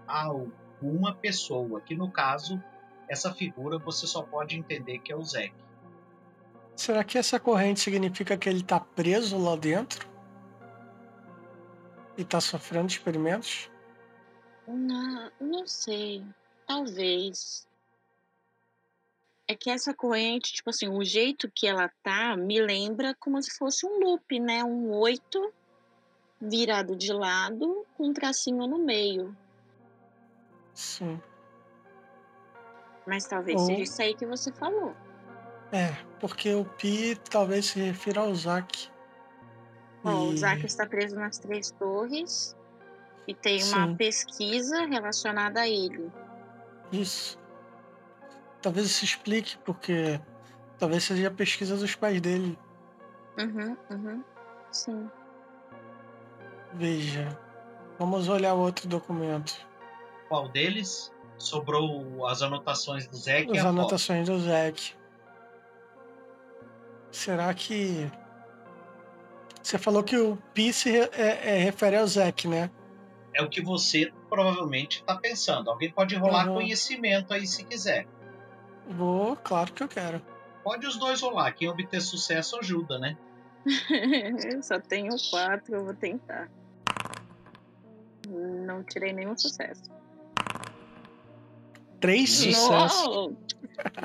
a 0.06 0.24
alguma 0.24 1.14
pessoa, 1.14 1.80
que 1.80 1.94
no 1.94 2.10
caso, 2.10 2.62
essa 3.08 3.32
figura 3.32 3.78
você 3.78 4.06
só 4.06 4.22
pode 4.22 4.56
entender 4.56 4.98
que 4.98 5.12
é 5.12 5.16
o 5.16 5.22
Zek. 5.22 5.54
Será 6.80 7.04
que 7.04 7.18
essa 7.18 7.38
corrente 7.38 7.78
significa 7.78 8.38
que 8.38 8.48
ele 8.48 8.62
está 8.62 8.80
preso 8.80 9.36
lá 9.36 9.54
dentro? 9.54 10.08
E 12.16 12.22
está 12.22 12.40
sofrendo 12.40 12.86
experimentos? 12.86 13.70
Não, 14.66 15.30
não 15.38 15.66
sei. 15.66 16.24
Talvez. 16.66 17.68
É 19.46 19.54
que 19.54 19.68
essa 19.68 19.92
corrente, 19.92 20.54
tipo 20.54 20.70
assim, 20.70 20.88
o 20.88 21.04
jeito 21.04 21.52
que 21.54 21.66
ela 21.66 21.90
tá 22.02 22.34
me 22.34 22.58
lembra 22.62 23.14
como 23.20 23.42
se 23.42 23.58
fosse 23.58 23.84
um 23.84 24.00
loop, 24.00 24.40
né? 24.40 24.64
Um 24.64 24.90
oito 25.00 25.52
virado 26.40 26.96
de 26.96 27.12
lado 27.12 27.86
com 27.94 28.06
um 28.06 28.14
tracinho 28.14 28.66
no 28.66 28.78
meio. 28.78 29.36
Sim. 30.72 31.20
Mas 33.06 33.26
talvez 33.26 33.60
Ou- 33.60 33.66
seja 33.66 33.82
isso 33.82 34.00
aí 34.00 34.14
que 34.14 34.24
você 34.24 34.50
falou. 34.50 34.96
É, 35.72 35.94
porque 36.18 36.52
o 36.54 36.64
Pi 36.64 37.16
talvez 37.30 37.66
se 37.66 37.80
refira 37.80 38.20
ao 38.22 38.34
Zack. 38.34 38.88
O 40.02 40.32
E- 40.32 40.36
Zack 40.38 40.64
está 40.66 40.86
preso 40.86 41.14
nas 41.16 41.38
três 41.38 41.70
torres 41.72 42.56
e 43.28 43.34
tem 43.34 43.62
uma 43.64 43.88
Sim. 43.88 43.96
pesquisa 43.96 44.86
relacionada 44.86 45.60
a 45.60 45.68
ele. 45.68 46.10
Isso. 46.90 47.38
Talvez 48.62 48.86
isso 48.88 49.04
explique, 49.04 49.56
porque 49.58 50.20
talvez 50.78 51.04
seja 51.04 51.28
a 51.28 51.30
pesquisa 51.30 51.76
dos 51.76 51.94
pais 51.94 52.20
dele. 52.20 52.58
Uhum, 53.38 53.76
uhum. 53.90 54.24
Sim. 54.72 55.08
Veja. 56.74 57.38
Vamos 57.98 58.28
olhar 58.28 58.54
o 58.54 58.58
outro 58.60 58.88
documento. 58.88 59.54
Qual 60.28 60.48
deles? 60.48 61.12
Sobrou 61.38 62.26
as 62.26 62.42
anotações 62.42 63.06
do 63.06 63.16
Zek 63.16 63.48
e 63.48 63.56
As 63.58 63.62
foto. 63.64 63.68
anotações 63.68 64.28
do 64.28 64.38
Zack. 64.40 64.94
Será 67.10 67.52
que. 67.54 68.10
Você 69.62 69.78
falou 69.78 70.02
que 70.02 70.16
o 70.16 70.36
Pi 70.54 70.72
se 70.72 70.96
é, 70.98 71.10
é, 71.12 71.58
refere 71.58 71.96
ao 71.96 72.06
Zack, 72.06 72.48
né? 72.48 72.70
É 73.34 73.42
o 73.42 73.48
que 73.48 73.60
você 73.60 74.12
provavelmente 74.28 75.00
está 75.00 75.16
pensando. 75.16 75.70
Alguém 75.70 75.90
pode 75.90 76.14
rolar 76.16 76.48
Uhum. 76.48 76.54
conhecimento 76.54 77.32
aí 77.34 77.46
se 77.46 77.64
quiser. 77.64 78.06
Vou, 78.88 79.36
claro 79.36 79.72
que 79.72 79.82
eu 79.82 79.88
quero. 79.88 80.20
Pode 80.64 80.86
os 80.86 80.96
dois 80.96 81.20
rolar. 81.20 81.52
Quem 81.52 81.68
obter 81.68 82.00
sucesso 82.00 82.58
ajuda, 82.58 82.98
né? 82.98 83.16
Só 84.62 84.80
tenho 84.80 85.12
quatro, 85.30 85.74
eu 85.74 85.84
vou 85.84 85.94
tentar. 85.94 86.50
Não 88.28 88.82
tirei 88.82 89.12
nenhum 89.12 89.36
sucesso. 89.36 89.90
Três 92.00 92.30
sucessos. 92.32 93.32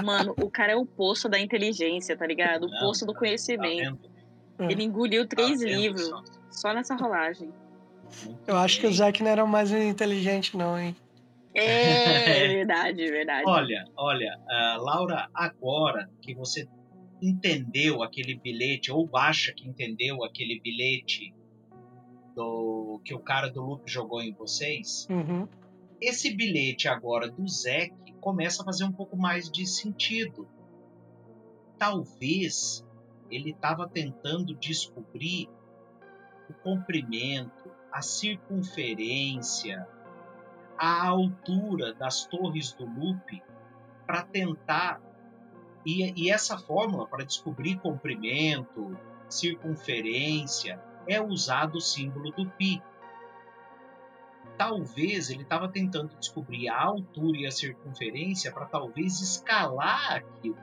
Mano, 0.03 0.33
o 0.41 0.49
cara 0.49 0.73
é 0.73 0.75
o 0.75 0.85
poço 0.85 1.27
da 1.27 1.39
inteligência, 1.39 2.15
tá 2.15 2.25
ligado? 2.25 2.65
O 2.65 2.69
Não, 2.69 2.79
poço 2.79 3.05
do 3.05 3.13
Tá 3.13 3.19
conhecimento. 3.19 4.09
vendo? 4.57 4.71
Ele 4.71 4.83
engoliu 4.83 5.27
Tá 5.27 5.35
três 5.35 5.59
vendo 5.59 5.69
livros 5.69 6.07
só? 6.07 6.23
só 6.49 6.73
nessa 6.73 6.95
rolagem. 6.95 7.51
Eu 8.47 8.55
acho 8.57 8.79
que 8.79 8.87
o. 8.87 8.93
Zack 8.93 9.21
não 9.21 9.29
era 9.31 9.45
mais 9.45 9.71
inteligente, 9.71 10.55
não, 10.55 10.77
hein? 10.79 10.95
É 11.53 12.47
verdade, 12.55 13.09
verdade. 13.09 13.43
Olha, 13.47 13.85
olha, 13.97 14.39
ah, 14.49 14.77
Laura, 14.79 15.27
agora 15.33 16.09
que 16.21 16.33
você 16.35 16.67
entendeu 17.21 18.03
aquele 18.03 18.35
bilhete, 18.35 18.91
ou 18.91 19.09
acha 19.15 19.53
que 19.53 19.67
entendeu 19.67 20.23
aquele 20.23 20.59
bilhete 20.59 21.33
do 22.35 22.99
que 23.03 23.13
o 23.13 23.19
cara 23.19 23.49
do 23.49 23.61
loop 23.61 23.89
jogou 23.89 24.21
em 24.21 24.33
vocês, 24.33 25.07
Uhum. 25.09 25.47
esse 26.01 26.33
bilhete 26.35 26.87
agora 26.87 27.29
do 27.29 27.47
Zek 27.47 27.93
começa 28.25 28.63
a 28.63 28.65
fazer 28.65 28.85
um 28.85 28.91
pouco 28.91 29.15
mais 29.15 29.51
de 29.51 29.67
sentido. 29.67 30.47
Talvez 31.77 32.83
ele 33.29 33.51
estava 33.51 33.87
tentando 33.87 34.55
descobrir 34.55 35.47
o 36.49 36.53
comprimento, 36.55 37.69
a 37.91 38.01
circunferência, 38.01 39.87
a 40.75 41.07
altura 41.07 41.93
das 41.93 42.25
torres 42.25 42.73
do 42.73 42.85
loop 42.85 43.43
para 44.07 44.23
tentar 44.23 44.99
e, 45.85 46.11
e 46.19 46.31
essa 46.31 46.57
fórmula 46.57 47.07
para 47.07 47.23
descobrir 47.23 47.77
comprimento, 47.77 48.97
circunferência 49.29 50.83
é 51.07 51.21
usado 51.21 51.75
o 51.75 51.81
símbolo 51.81 52.31
do 52.31 52.49
pi. 52.49 52.81
Talvez 54.57 55.29
ele 55.29 55.43
estava 55.43 55.67
tentando 55.67 56.15
descobrir 56.17 56.69
a 56.69 56.81
altura 56.81 57.37
e 57.37 57.45
a 57.45 57.51
circunferência 57.51 58.51
para 58.51 58.65
talvez 58.65 59.19
escalar 59.21 60.13
aquilo. 60.13 60.57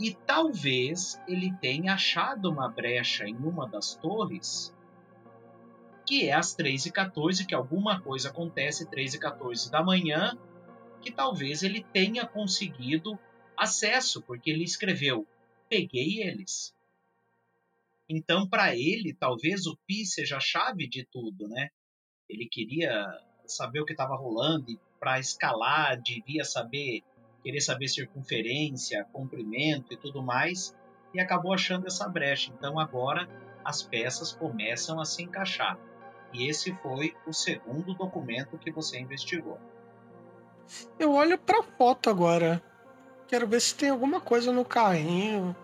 E 0.00 0.14
talvez 0.14 1.20
ele 1.28 1.52
tenha 1.60 1.94
achado 1.94 2.50
uma 2.50 2.68
brecha 2.68 3.24
em 3.24 3.36
uma 3.36 3.68
das 3.68 3.94
torres 3.94 4.74
que 6.10 6.28
é 6.28 6.32
às 6.32 6.56
3h14, 6.56 7.46
que 7.46 7.54
alguma 7.54 8.00
coisa 8.00 8.30
acontece 8.30 8.84
3h14 8.84 9.70
da 9.70 9.80
manhã, 9.80 10.36
que 11.00 11.12
talvez 11.12 11.62
ele 11.62 11.84
tenha 11.92 12.26
conseguido 12.26 13.16
acesso, 13.56 14.20
porque 14.22 14.50
ele 14.50 14.64
escreveu: 14.64 15.24
peguei 15.68 16.20
eles. 16.20 16.74
Então, 18.12 18.44
para 18.44 18.74
ele, 18.74 19.14
talvez 19.14 19.68
o 19.68 19.78
pi 19.86 20.04
seja 20.04 20.38
a 20.38 20.40
chave 20.40 20.88
de 20.88 21.06
tudo, 21.12 21.46
né? 21.46 21.68
Ele 22.28 22.48
queria 22.50 23.06
saber 23.46 23.80
o 23.80 23.84
que 23.84 23.92
estava 23.92 24.16
rolando 24.16 24.68
e 24.68 24.80
para 24.98 25.20
escalar 25.20 25.96
devia 26.02 26.44
saber, 26.44 27.02
querer 27.40 27.60
saber 27.60 27.86
circunferência, 27.86 29.06
comprimento 29.12 29.94
e 29.94 29.96
tudo 29.96 30.24
mais, 30.24 30.76
e 31.14 31.20
acabou 31.20 31.54
achando 31.54 31.86
essa 31.86 32.08
brecha. 32.08 32.52
Então, 32.52 32.80
agora 32.80 33.28
as 33.64 33.80
peças 33.80 34.32
começam 34.32 35.00
a 35.00 35.04
se 35.04 35.22
encaixar. 35.22 35.78
E 36.32 36.48
esse 36.48 36.74
foi 36.82 37.14
o 37.24 37.32
segundo 37.32 37.94
documento 37.94 38.58
que 38.58 38.72
você 38.72 38.98
investigou. 38.98 39.60
Eu 40.98 41.12
olho 41.12 41.38
pra 41.38 41.62
foto 41.62 42.10
agora. 42.10 42.60
Quero 43.28 43.46
ver 43.46 43.60
se 43.60 43.76
tem 43.76 43.90
alguma 43.90 44.20
coisa 44.20 44.52
no 44.52 44.64
carrinho, 44.64 45.54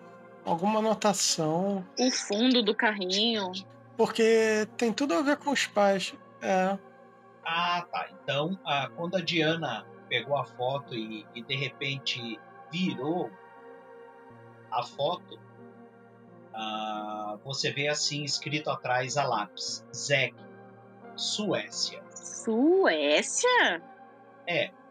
alguma 0.47 0.79
anotação. 0.79 1.85
O 1.99 2.11
fundo 2.11 2.63
do 2.63 2.75
carrinho. 2.75 3.53
Porque 3.97 4.67
tem 4.77 4.93
tudo 4.93 5.15
a 5.15 5.23
ver 5.23 5.37
com 5.37 5.51
os 5.51 5.67
pais. 5.67 6.15
É. 6.41 6.79
Ah, 7.45 7.85
tá. 7.91 8.09
Então, 8.23 8.59
ah, 8.65 8.89
quando 8.97 9.17
a 9.17 9.21
Diana 9.21 9.87
pegou 10.09 10.37
a 10.37 10.45
foto 10.45 10.95
e, 10.95 11.27
e 11.35 11.43
de 11.43 11.57
repente 11.57 12.41
virou 12.71 13.31
a 14.71 14.83
foto, 14.83 15.39
ah, 16.55 17.37
você 17.45 17.73
vê 17.73 17.89
assim 17.89 18.23
escrito 18.23 18.71
atrás 18.71 19.17
a 19.17 19.27
lápis: 19.27 19.85
Zek, 19.95 20.35
Suécia. 21.17 22.03
Suécia? 22.15 23.83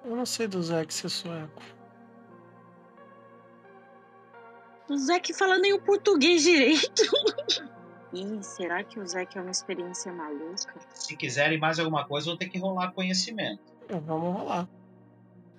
Eu 0.03 0.15
não 0.15 0.25
sei 0.25 0.47
do 0.47 0.61
Zack 0.61 0.93
ser 0.93 1.09
sueco. 1.09 1.74
O 4.89 4.97
Zeke 4.97 5.33
fala 5.33 5.57
nem 5.57 5.73
o 5.73 5.81
português 5.81 6.43
direito. 6.43 7.03
Ih, 8.13 8.41
será 8.43 8.83
que 8.83 8.99
o 8.99 9.05
Zeke 9.07 9.37
é 9.37 9.41
uma 9.41 9.51
experiência 9.51 10.11
maluca? 10.13 10.75
Se 10.93 11.17
quiserem 11.17 11.59
mais 11.59 11.79
alguma 11.79 12.05
coisa, 12.07 12.27
vão 12.27 12.37
ter 12.37 12.47
que 12.47 12.57
rolar 12.59 12.91
conhecimento. 12.91 13.61
Vamos 13.89 14.33
rolar. 14.37 14.67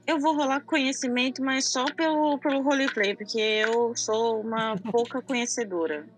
Eu 0.07 0.21
vou 0.21 0.37
rolar 0.37 0.61
conhecimento, 0.61 1.43
mas 1.43 1.67
só 1.71 1.85
pelo, 1.95 2.39
pelo 2.39 2.63
roleplay, 2.63 3.17
porque 3.17 3.41
eu 3.41 3.95
sou 3.97 4.41
uma 4.41 4.77
pouca 4.93 5.21
conhecedora. 5.21 6.09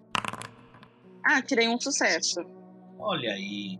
Ah, 1.24 1.40
tirei 1.42 1.68
um 1.68 1.80
sucesso. 1.80 2.40
Olha 2.98 3.32
aí, 3.32 3.78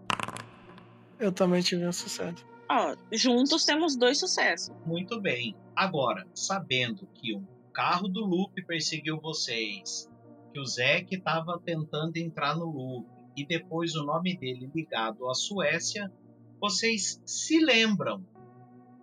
Eu 1.19 1.33
também 1.33 1.61
tive 1.61 1.87
um 1.87 1.93
sucesso. 1.93 2.47
Ó, 2.71 2.95
juntos 3.13 3.65
temos 3.65 3.97
dois 3.97 4.19
sucessos. 4.19 4.75
muito 4.87 5.21
bem. 5.21 5.55
Agora, 5.75 6.27
sabendo 6.35 7.07
que 7.15 7.35
um 7.35 7.45
carro 7.79 8.09
do 8.09 8.27
Loop 8.27 8.61
perseguiu 8.67 9.21
vocês, 9.21 10.11
que 10.53 10.59
o 10.59 10.67
Zeke 10.67 11.15
estava 11.15 11.61
tentando 11.65 12.17
entrar 12.17 12.57
no 12.57 12.65
Loop 12.65 13.07
e 13.37 13.47
depois 13.47 13.95
o 13.95 14.05
nome 14.05 14.37
dele 14.37 14.69
ligado 14.75 15.31
à 15.31 15.35
Suécia, 15.35 16.13
vocês 16.61 17.23
se 17.25 17.65
lembram 17.65 18.27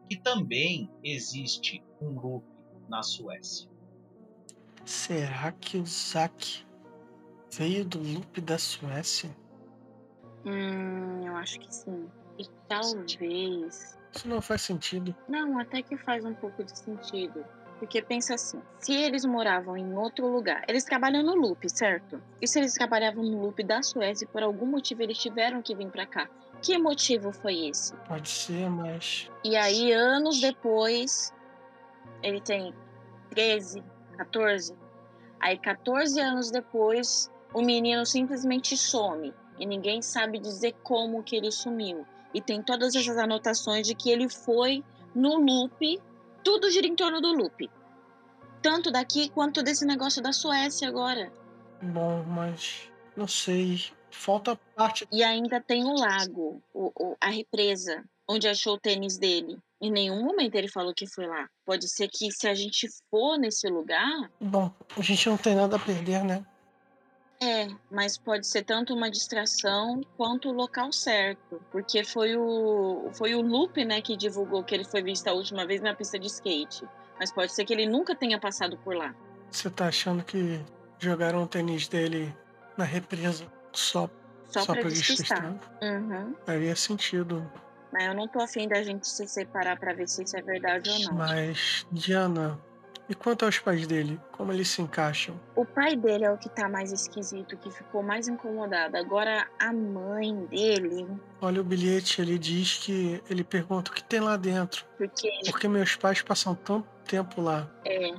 que 0.10 0.18
também 0.18 0.92
existe 1.02 1.82
um 2.02 2.20
Loop 2.20 2.46
na 2.90 3.02
Suécia. 3.02 3.70
Será 4.84 5.54
que 5.54 5.78
o 5.78 5.86
Zack 5.86 6.66
Veio 7.58 7.86
do 7.86 8.00
loop 8.00 8.42
da 8.42 8.58
Suécia? 8.58 9.34
Hum, 10.46 11.26
eu 11.26 11.34
acho 11.38 11.58
que 11.62 11.74
sim. 11.74 12.10
E 12.38 12.46
talvez. 12.68 13.98
Isso 14.14 14.28
não 14.28 14.42
faz 14.42 14.64
sentido. 14.64 15.16
Não, 15.30 15.58
até 15.60 15.82
que 15.82 15.96
faz 15.96 16.26
um 16.26 16.34
pouco 16.34 16.62
de 16.62 16.78
sentido. 16.78 17.46
Porque 17.80 18.02
pensa 18.02 18.36
assim, 18.36 18.62
se 18.80 18.94
eles 18.94 19.26
moravam 19.26 19.76
em 19.76 19.94
outro 19.96 20.28
lugar, 20.28 20.64
eles 20.68 20.86
trabalham 20.86 21.22
no 21.24 21.36
loop, 21.36 21.70
certo? 21.70 22.22
E 22.42 22.48
se 22.48 22.60
eles 22.60 22.74
trabalhavam 22.74 23.24
no 23.24 23.42
loop 23.42 23.62
da 23.64 23.84
Suécia 23.84 24.26
e 24.26 24.28
por 24.28 24.44
algum 24.44 24.66
motivo 24.66 25.02
eles 25.02 25.18
tiveram 25.18 25.62
que 25.62 25.76
vir 25.76 25.90
para 25.90 26.06
cá? 26.06 26.30
Que 26.62 26.78
motivo 26.78 27.32
foi 27.32 27.68
esse? 27.68 27.94
Pode 28.08 28.30
ser, 28.30 28.70
mas. 28.70 29.30
E 29.44 29.56
aí, 29.56 29.92
anos 29.92 30.40
depois, 30.40 31.34
ele 32.24 32.40
tem 32.40 32.74
13, 33.30 33.84
14. 34.18 34.76
Aí, 35.40 35.58
14 35.58 36.20
anos 36.20 36.50
depois, 36.50 37.30
o 37.54 37.62
menino 37.62 38.06
simplesmente 38.06 38.78
some. 38.78 39.34
E 39.60 39.66
ninguém 39.66 40.02
sabe 40.02 40.40
dizer 40.40 40.74
como 40.82 41.24
que 41.24 41.36
ele 41.36 41.52
sumiu. 41.52 42.06
E 42.34 42.42
tem 42.42 42.62
todas 42.62 42.96
essas 42.96 43.18
anotações 43.18 43.86
de 43.86 43.94
que 43.94 44.10
ele 44.10 44.28
foi 44.28 44.84
no 45.14 45.38
loop 45.38 46.02
tudo 46.46 46.70
gira 46.70 46.86
em 46.86 46.96
torno 46.96 47.20
do 47.20 47.34
loop. 47.34 47.70
Tanto 48.62 48.92
daqui 48.92 49.30
quanto 49.30 49.64
desse 49.64 49.84
negócio 49.84 50.22
da 50.22 50.32
Suécia 50.32 50.88
agora. 50.88 51.34
Bom, 51.82 52.24
mas 52.24 52.90
não 53.18 53.28
sei. 53.28 53.84
Falta 54.12 54.56
parte. 54.76 55.08
E 55.12 55.24
ainda 55.24 55.60
tem 55.60 55.84
o 55.84 55.94
lago, 55.94 56.62
o, 56.74 56.92
o, 56.96 57.18
a 57.20 57.30
represa, 57.30 58.04
onde 58.28 58.48
achou 58.48 58.76
o 58.76 58.80
tênis 58.80 59.18
dele. 59.18 59.58
Em 59.82 59.92
nenhum 59.92 60.24
momento 60.24 60.56
ele 60.56 60.70
falou 60.70 60.94
que 60.94 61.08
foi 61.08 61.28
lá. 61.28 61.50
Pode 61.66 61.90
ser 61.90 62.08
que 62.08 62.32
se 62.32 62.48
a 62.48 62.54
gente 62.54 62.88
for 63.10 63.38
nesse 63.38 63.68
lugar. 63.68 64.32
Bom, 64.40 64.72
a 64.96 65.02
gente 65.02 65.28
não 65.28 65.38
tem 65.38 65.56
nada 65.56 65.76
a 65.76 65.80
perder, 65.80 66.24
né? 66.24 66.46
É, 67.42 67.68
mas 67.92 68.18
pode 68.18 68.48
ser 68.48 68.64
tanto 68.64 68.94
uma 68.94 69.12
distração 69.12 70.02
quanto 70.18 70.50
o 70.50 70.54
local 70.54 70.92
certo. 70.92 71.62
Porque 71.72 72.04
foi 72.04 72.36
o, 72.38 73.10
foi 73.14 73.36
o 73.36 73.42
Loop, 73.42 73.84
né, 73.84 74.02
que 74.02 74.16
divulgou 74.16 74.64
que 74.64 74.74
ele 74.74 74.86
foi 74.86 75.02
visto 75.02 75.28
a 75.28 75.34
última 75.34 75.66
vez 75.66 75.82
na 75.82 75.94
pista 75.94 76.18
de 76.18 76.28
skate. 76.28 76.88
Mas 77.20 77.32
pode 77.32 77.54
ser 77.54 77.66
que 77.66 77.74
ele 77.74 77.88
nunca 77.88 78.16
tenha 78.16 78.40
passado 78.40 78.78
por 78.78 78.96
lá. 78.96 79.14
Você 79.52 79.70
tá 79.70 79.88
achando 79.88 80.24
que 80.24 80.60
jogaram 81.00 81.44
o 81.44 81.48
tênis 81.48 81.88
dele 81.88 82.36
na 82.78 82.84
represa 82.84 83.46
só, 83.74 84.10
Só, 84.48 84.62
só 84.62 84.74
pra 84.74 84.82
pra 84.82 84.90
despistar. 84.90 85.56
Uhum. 85.82 86.36
Faria 86.46 86.76
sentido. 86.76 87.50
Mas 87.92 88.08
eu 88.08 88.14
não 88.14 88.28
tô 88.28 88.42
afim 88.42 88.68
da 88.68 88.84
gente 88.84 89.08
se 89.08 89.26
separar 89.28 89.80
pra 89.80 89.94
ver 89.94 90.08
se 90.08 90.24
isso 90.24 90.36
é 90.36 90.42
verdade 90.42 90.90
ou 90.90 91.00
não. 91.00 91.14
Mas, 91.14 91.86
Diana, 91.92 92.60
e 93.08 93.14
quanto 93.16 93.46
aos 93.46 93.60
pais 93.60 93.86
dele? 93.86 94.20
Como 94.32 94.52
eles 94.52 94.68
se 94.70 94.82
encaixam? 94.82 95.40
O 95.56 95.66
pai 95.66 95.96
dele 95.96 96.26
é 96.26 96.32
o 96.32 96.38
que 96.38 96.50
tá 96.50 96.68
mais 96.68 96.92
esquisito, 96.92 97.56
que 97.58 97.70
ficou 97.72 98.02
mais 98.02 98.28
incomodado. 98.28 98.98
Agora 98.98 99.48
a 99.60 99.72
mãe 99.72 100.46
dele, 100.46 101.08
Olha 101.42 101.62
o 101.62 101.64
bilhete, 101.64 102.22
ele 102.22 102.38
diz 102.40 102.78
que 102.80 103.22
ele 103.30 103.44
pergunta 103.44 103.92
o 103.92 103.94
que 103.94 104.04
tem 104.04 104.20
lá 104.20 104.36
dentro. 104.38 104.86
porque 104.98 105.30
Porque 105.50 105.68
meus 105.68 105.96
pais 105.96 106.22
passam 106.22 106.56
tanto 106.56 106.88
tempo 107.06 107.42
lá. 107.42 107.70
é, 107.86 108.14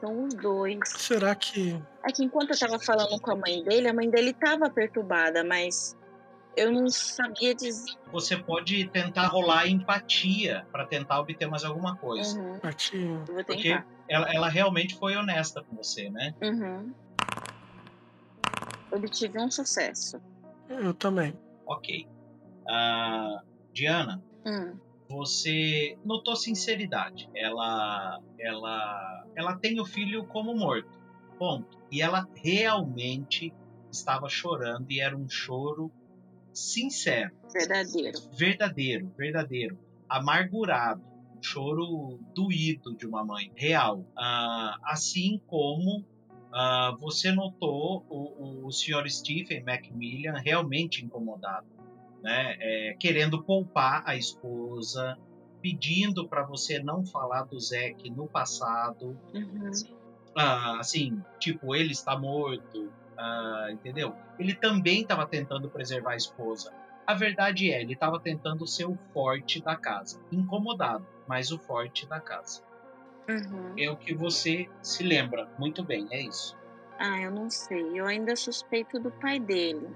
são 0.00 0.24
os 0.24 0.34
dois. 0.34 0.80
Será 0.86 1.34
que. 1.34 1.80
É 2.04 2.10
que 2.10 2.24
enquanto 2.24 2.50
eu 2.50 2.58
tava 2.58 2.78
falando 2.80 3.20
com 3.20 3.30
a 3.30 3.36
mãe 3.36 3.62
dele, 3.62 3.86
a 3.88 3.94
mãe 3.94 4.10
dele 4.10 4.32
tava 4.32 4.68
perturbada, 4.68 5.44
mas 5.44 5.96
eu 6.56 6.72
não 6.72 6.88
sabia 6.88 7.54
dizer. 7.54 7.92
Você 8.12 8.36
pode 8.36 8.88
tentar 8.88 9.26
rolar 9.26 9.66
empatia 9.66 10.66
pra 10.70 10.86
tentar 10.86 11.20
obter 11.20 11.48
mais 11.48 11.64
alguma 11.64 11.96
coisa. 11.96 12.38
Uhum, 12.38 13.24
vou 13.24 13.44
Porque 13.44 13.82
ela, 14.08 14.32
ela 14.32 14.48
realmente 14.48 14.94
foi 14.96 15.16
honesta 15.16 15.62
com 15.62 15.76
você, 15.76 16.10
né? 16.10 16.34
Uhum. 16.42 16.92
Obtive 18.92 19.38
um 19.40 19.50
sucesso. 19.50 20.20
Eu 20.68 20.92
também. 20.92 21.34
Ok. 21.66 22.06
Ah, 22.68 23.42
Diana, 23.72 24.22
Hum, 24.44 24.76
você 25.08 25.96
notou 26.04 26.34
sinceridade. 26.36 27.28
Ela, 27.34 28.20
ela, 28.38 29.26
ela 29.36 29.56
tem 29.58 29.80
o 29.80 29.84
filho 29.84 30.26
como 30.26 30.54
morto. 30.54 31.00
Ponto. 31.38 31.78
E 31.90 32.02
ela 32.02 32.26
realmente 32.34 33.52
estava 33.90 34.28
chorando 34.28 34.90
e 34.90 35.00
era 35.00 35.16
um 35.16 35.28
choro 35.28 35.92
sincero, 36.54 37.30
verdadeiro. 37.52 38.18
verdadeiro, 38.36 39.12
verdadeiro, 39.16 39.78
amargurado, 40.08 41.02
um 41.36 41.42
choro 41.42 42.20
doído 42.34 42.94
de 42.96 43.06
uma 43.06 43.24
mãe, 43.24 43.50
real. 43.56 44.04
Ah, 44.16 44.76
assim 44.84 45.40
como 45.46 46.04
ah, 46.52 46.94
você 47.00 47.32
notou 47.32 48.04
o, 48.08 48.66
o 48.66 48.70
Sr. 48.70 49.08
Stephen 49.08 49.64
Macmillan 49.64 50.38
realmente 50.38 51.04
incomodado, 51.04 51.66
né? 52.22 52.56
É, 52.60 52.96
querendo 53.00 53.42
poupar 53.42 54.02
a 54.06 54.14
esposa, 54.16 55.18
pedindo 55.62 56.28
para 56.28 56.44
você 56.44 56.78
não 56.82 57.04
falar 57.06 57.44
do 57.44 57.58
Zack 57.58 58.10
no 58.10 58.28
passado, 58.28 59.18
Uhum. 59.34 59.70
ah, 60.36 60.78
assim, 60.80 61.22
tipo, 61.40 61.74
ele 61.74 61.92
está 61.92 62.18
morto, 62.18 62.92
ah, 63.22 63.68
entendeu? 63.70 64.16
Ele 64.36 64.52
também 64.52 65.02
estava 65.02 65.24
tentando 65.26 65.70
preservar 65.70 66.12
a 66.12 66.16
esposa. 66.16 66.72
A 67.06 67.14
verdade 67.14 67.70
é, 67.70 67.80
ele 67.80 67.92
estava 67.92 68.18
tentando 68.18 68.66
ser 68.66 68.86
o 68.86 68.98
forte 69.12 69.62
da 69.62 69.76
casa. 69.76 70.20
Incomodado, 70.32 71.06
mas 71.26 71.52
o 71.52 71.58
forte 71.58 72.04
da 72.06 72.18
casa. 72.20 72.62
Uhum. 73.28 73.74
É 73.78 73.88
o 73.88 73.96
que 73.96 74.12
você 74.12 74.68
se 74.82 75.04
lembra 75.04 75.48
muito 75.56 75.84
bem, 75.84 76.08
é 76.10 76.20
isso. 76.20 76.56
Ah, 76.98 77.20
eu 77.20 77.30
não 77.30 77.48
sei. 77.48 77.98
Eu 77.98 78.06
ainda 78.06 78.34
suspeito 78.34 78.98
do 78.98 79.10
pai 79.10 79.38
dele. 79.38 79.88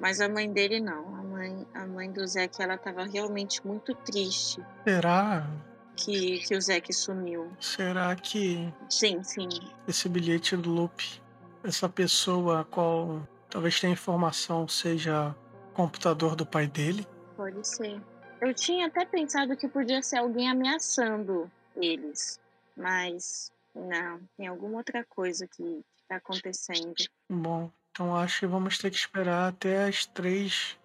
Mas 0.00 0.20
a 0.20 0.28
mãe 0.28 0.52
dele 0.52 0.80
não. 0.80 1.14
A 1.14 1.22
mãe, 1.22 1.66
a 1.72 1.86
mãe 1.86 2.10
do 2.10 2.26
Zeke, 2.26 2.62
ela 2.62 2.76
tava 2.76 3.04
realmente 3.04 3.64
muito 3.66 3.94
triste 3.94 4.60
Será? 4.84 5.48
que, 5.96 6.40
que 6.40 6.54
o 6.54 6.60
Zeke 6.60 6.92
sumiu. 6.92 7.50
Será 7.60 8.14
que 8.14 8.72
Sim, 8.88 9.22
sim. 9.22 9.48
esse 9.88 10.08
bilhete 10.08 10.56
do 10.56 10.70
loop, 10.70 11.22
essa 11.66 11.88
pessoa 11.88 12.60
a 12.60 12.64
qual 12.64 13.26
talvez 13.50 13.80
tenha 13.80 13.92
informação 13.92 14.68
seja 14.68 15.34
o 15.70 15.74
computador 15.74 16.36
do 16.36 16.46
pai 16.46 16.66
dele? 16.66 17.06
Pode 17.36 17.66
ser. 17.66 18.00
Eu 18.40 18.54
tinha 18.54 18.86
até 18.86 19.04
pensado 19.04 19.56
que 19.56 19.68
podia 19.68 20.02
ser 20.02 20.18
alguém 20.18 20.48
ameaçando 20.48 21.50
eles. 21.74 22.40
Mas 22.76 23.50
não, 23.74 24.20
tem 24.36 24.46
alguma 24.46 24.78
outra 24.78 25.04
coisa 25.04 25.46
que, 25.46 25.62
que 25.62 26.04
tá 26.08 26.16
acontecendo. 26.16 26.94
Bom, 27.28 27.70
então 27.90 28.14
acho 28.14 28.40
que 28.40 28.46
vamos 28.46 28.78
ter 28.78 28.90
que 28.90 28.96
esperar 28.96 29.48
até 29.48 29.86
as 29.86 30.06
três 30.06 30.78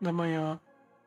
da 0.00 0.12
manhã 0.12 0.58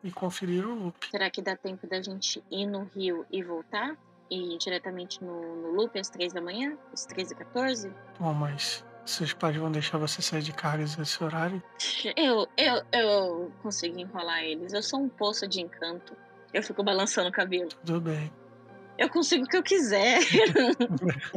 e 0.04 0.12
conferir 0.12 0.66
o 0.66 0.74
loop. 0.74 1.10
Será 1.10 1.30
que 1.30 1.42
dá 1.42 1.56
tempo 1.56 1.88
da 1.88 2.02
gente 2.02 2.44
ir 2.50 2.66
no 2.66 2.84
Rio 2.96 3.26
e 3.32 3.44
voltar? 3.44 3.98
E 4.30 4.56
ir 4.56 4.58
diretamente 4.58 5.24
no, 5.24 5.62
no 5.62 5.72
loop 5.72 5.98
às 5.98 6.10
três 6.10 6.34
da 6.34 6.42
manhã? 6.42 6.78
Às 6.94 7.06
13 7.06 7.34
e 7.34 7.38
14? 7.38 7.94
Bom, 8.20 8.34
mas 8.34 8.84
seus 9.12 9.34
pais 9.34 9.56
vão 9.56 9.72
deixar 9.72 9.98
você 9.98 10.22
sair 10.22 10.42
de 10.42 10.52
cargas 10.54 10.98
nesse 10.98 11.22
horário? 11.24 11.62
Eu, 12.16 12.48
eu, 12.58 12.82
eu 12.92 13.52
consigo 13.62 14.00
enrolar 14.00 14.44
eles. 14.44 14.74
Eu 14.74 14.84
sou 14.84 15.00
um 15.00 15.10
poço 15.10 15.48
de 15.48 15.62
encanto. 15.62 16.16
Eu 16.54 16.64
fico 16.64 16.84
balançando 16.84 17.30
o 17.30 17.32
cabelo. 17.32 17.70
Tudo 17.86 18.02
bem. 18.02 18.32
Eu 18.98 19.10
consigo 19.10 19.46
o 19.46 19.48
que 19.48 19.58
eu 19.58 19.64
quiser. 19.64 20.20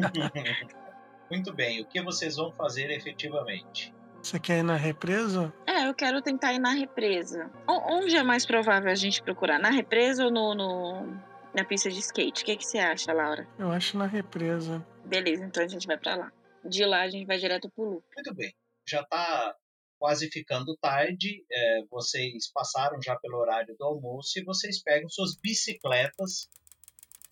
muito 1.30 1.52
bem, 1.52 1.80
o 1.80 1.84
que 1.84 2.00
vocês 2.02 2.36
vão 2.36 2.50
fazer 2.52 2.90
efetivamente? 2.90 3.94
Você 4.22 4.38
quer 4.38 4.58
ir 4.58 4.62
na 4.62 4.76
represa? 4.76 5.52
É, 5.66 5.88
eu 5.88 5.94
quero 5.94 6.20
tentar 6.20 6.52
ir 6.52 6.58
na 6.58 6.72
represa. 6.72 7.50
Onde 7.66 8.16
é 8.16 8.22
mais 8.22 8.44
provável 8.44 8.90
a 8.90 8.94
gente 8.94 9.22
procurar? 9.22 9.58
Na 9.58 9.70
represa 9.70 10.24
ou 10.24 10.30
no, 10.30 10.54
no- 10.54 11.20
na 11.54 11.64
pista 11.64 11.90
de 11.90 11.98
skate? 12.00 12.42
O 12.42 12.46
que, 12.46 12.56
que 12.56 12.66
você 12.66 12.78
acha, 12.78 13.12
Laura? 13.12 13.48
Eu 13.58 13.70
acho 13.72 13.96
na 13.96 14.06
represa. 14.06 14.84
Beleza, 15.04 15.44
então 15.46 15.64
a 15.64 15.68
gente 15.68 15.86
vai 15.86 15.96
pra 15.96 16.16
lá. 16.16 16.32
De 16.64 16.84
lá 16.84 17.02
a 17.02 17.08
gente 17.08 17.26
vai 17.26 17.38
direto 17.38 17.70
pro 17.70 17.84
loop. 17.84 18.04
Muito 18.14 18.34
bem, 18.34 18.54
já 18.86 19.00
está 19.00 19.56
quase 19.98 20.30
ficando 20.30 20.76
tarde, 20.78 21.44
é, 21.52 21.84
vocês 21.90 22.50
passaram 22.50 23.00
já 23.02 23.16
pelo 23.16 23.36
horário 23.36 23.76
do 23.76 23.84
almoço 23.84 24.38
e 24.38 24.44
vocês 24.44 24.82
pegam 24.82 25.08
suas 25.10 25.36
bicicletas. 25.36 26.48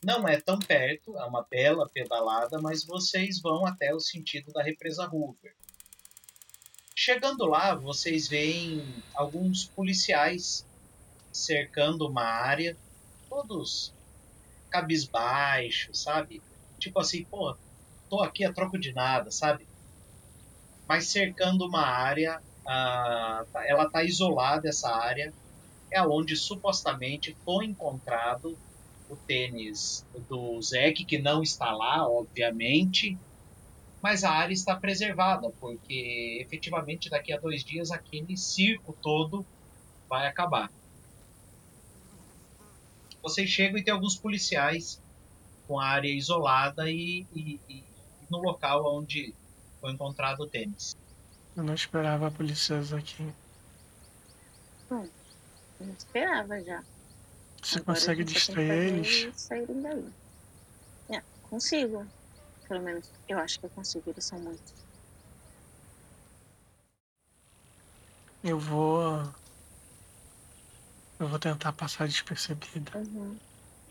Não 0.04 0.28
é 0.28 0.40
tão 0.40 0.58
perto, 0.58 1.16
é 1.16 1.24
uma 1.24 1.44
bela 1.50 1.88
pedalada, 1.88 2.60
mas 2.60 2.84
vocês 2.84 3.40
vão 3.40 3.66
até 3.66 3.94
o 3.94 3.98
sentido 3.98 4.52
da 4.52 4.62
represa 4.62 5.08
Hoover. 5.10 5.56
Chegando 6.94 7.46
lá, 7.46 7.74
vocês 7.74 8.28
veem 8.28 8.84
alguns 9.14 9.64
policiais 9.64 10.66
cercando 11.32 12.06
uma 12.06 12.24
área, 12.24 12.76
todos 13.28 13.94
cabisbaixos, 14.70 16.02
sabe? 16.02 16.42
Tipo 16.78 17.00
assim, 17.00 17.24
pô, 17.24 17.56
tô 18.08 18.20
aqui 18.22 18.44
a 18.44 18.52
troco 18.52 18.78
de 18.78 18.92
nada, 18.92 19.30
sabe? 19.30 19.66
Mas 20.88 21.06
cercando 21.08 21.66
uma 21.66 21.86
área, 21.86 22.42
ela 23.66 23.84
está 23.84 24.02
isolada, 24.04 24.68
essa 24.68 24.90
área, 24.90 25.32
é 25.90 26.02
onde 26.02 26.36
supostamente 26.36 27.36
foi 27.44 27.66
encontrado 27.66 28.58
o 29.08 29.16
tênis 29.16 30.06
do 30.28 30.60
Zeke, 30.62 31.04
que 31.04 31.18
não 31.18 31.42
está 31.42 31.72
lá, 31.72 32.06
obviamente. 32.08 33.18
mas 34.02 34.24
a 34.24 34.30
área 34.30 34.52
está 34.54 34.76
preservada, 34.76 35.50
porque 35.60 36.38
efetivamente 36.40 37.10
daqui 37.10 37.32
a 37.32 37.38
dois 37.40 37.64
dias 37.64 37.90
aquele 37.90 38.36
circo 38.36 38.96
todo 39.02 39.46
vai 40.08 40.26
acabar. 40.26 40.70
Vocês 43.22 43.48
chegam 43.50 43.78
e 43.78 43.84
tem 43.84 43.92
alguns 43.92 44.16
policiais 44.16 45.02
com 45.66 45.78
a 45.78 45.86
área 45.86 46.08
isolada 46.08 46.90
e, 46.90 47.26
e, 47.34 47.60
e 47.68 47.84
no 48.30 48.38
local 48.38 48.96
onde 48.96 49.34
foi 49.80 49.92
encontrado 49.92 50.40
o 50.40 50.46
tênis. 50.46 50.96
Eu 51.56 51.64
não 51.64 51.74
esperava 51.74 52.30
polícias 52.30 52.92
aqui. 52.92 53.32
Bom, 54.88 55.06
eu 55.80 55.92
esperava 55.92 56.62
já. 56.62 56.82
Você 57.62 57.78
Agora 57.78 57.98
consegue 57.98 58.22
a 58.22 58.24
distrair 58.24 58.94
eles? 58.94 59.34
saírem 59.36 59.82
daí. 59.82 60.12
É, 61.10 61.22
consigo. 61.48 62.06
Pelo 62.68 62.82
menos 62.82 63.10
eu 63.28 63.38
acho 63.38 63.58
que 63.58 63.66
eu 63.66 63.70
consigo, 63.70 64.10
eles 64.10 64.24
são 64.24 64.38
muitos. 64.38 64.74
Eu 68.44 68.58
vou. 68.58 69.22
Eu 71.18 71.26
vou 71.26 71.38
tentar 71.38 71.72
passar 71.72 72.06
despercebido. 72.06 72.96
Uhum. 72.96 73.36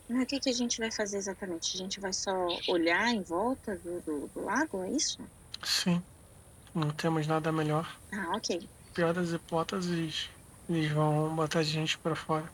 Mas 0.09 0.23
o 0.23 0.25
que, 0.25 0.39
que 0.39 0.49
a 0.49 0.53
gente 0.53 0.79
vai 0.79 0.91
fazer 0.91 1.17
exatamente? 1.17 1.75
A 1.75 1.77
gente 1.77 1.99
vai 1.99 2.13
só 2.13 2.31
olhar 2.69 3.13
em 3.13 3.21
volta 3.21 3.75
do, 3.77 4.01
do, 4.01 4.27
do 4.27 4.45
lago, 4.45 4.83
é 4.83 4.91
isso? 4.91 5.19
Sim. 5.63 6.01
Não 6.73 6.91
temos 6.91 7.27
nada 7.27 7.51
melhor. 7.51 7.99
Ah, 8.11 8.35
ok. 8.35 8.69
Pior 8.93 9.13
das 9.13 9.31
hipóteses, 9.31 10.29
eles 10.69 10.91
vão 10.91 11.35
botar 11.35 11.59
a 11.59 11.63
gente 11.63 11.97
pra 11.97 12.15
fora. 12.15 12.49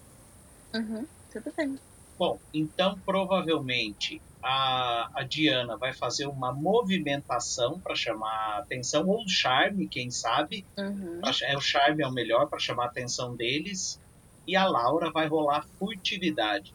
Uhum, 0.73 1.05
tudo 1.31 1.53
bem. 1.55 1.77
Bom, 2.17 2.39
então 2.53 2.97
provavelmente 3.05 4.21
a, 4.41 5.09
a 5.15 5.23
Diana 5.23 5.77
vai 5.77 5.93
fazer 5.93 6.27
uma 6.27 6.53
movimentação 6.53 7.79
para 7.79 7.95
chamar 7.95 8.55
a 8.55 8.57
atenção, 8.59 9.07
ou 9.07 9.27
charme, 9.27 9.87
quem 9.87 10.11
sabe. 10.11 10.65
Uhum. 10.77 11.21
Pra 11.21 11.31
é, 11.43 11.57
o 11.57 11.61
charme 11.61 12.03
é 12.03 12.07
o 12.07 12.11
melhor 12.11 12.47
para 12.47 12.59
chamar 12.59 12.85
a 12.85 12.87
atenção 12.87 13.35
deles. 13.35 13.99
E 14.45 14.55
a 14.55 14.67
Laura 14.67 15.11
vai 15.11 15.27
rolar 15.27 15.65
furtividade. 15.79 16.73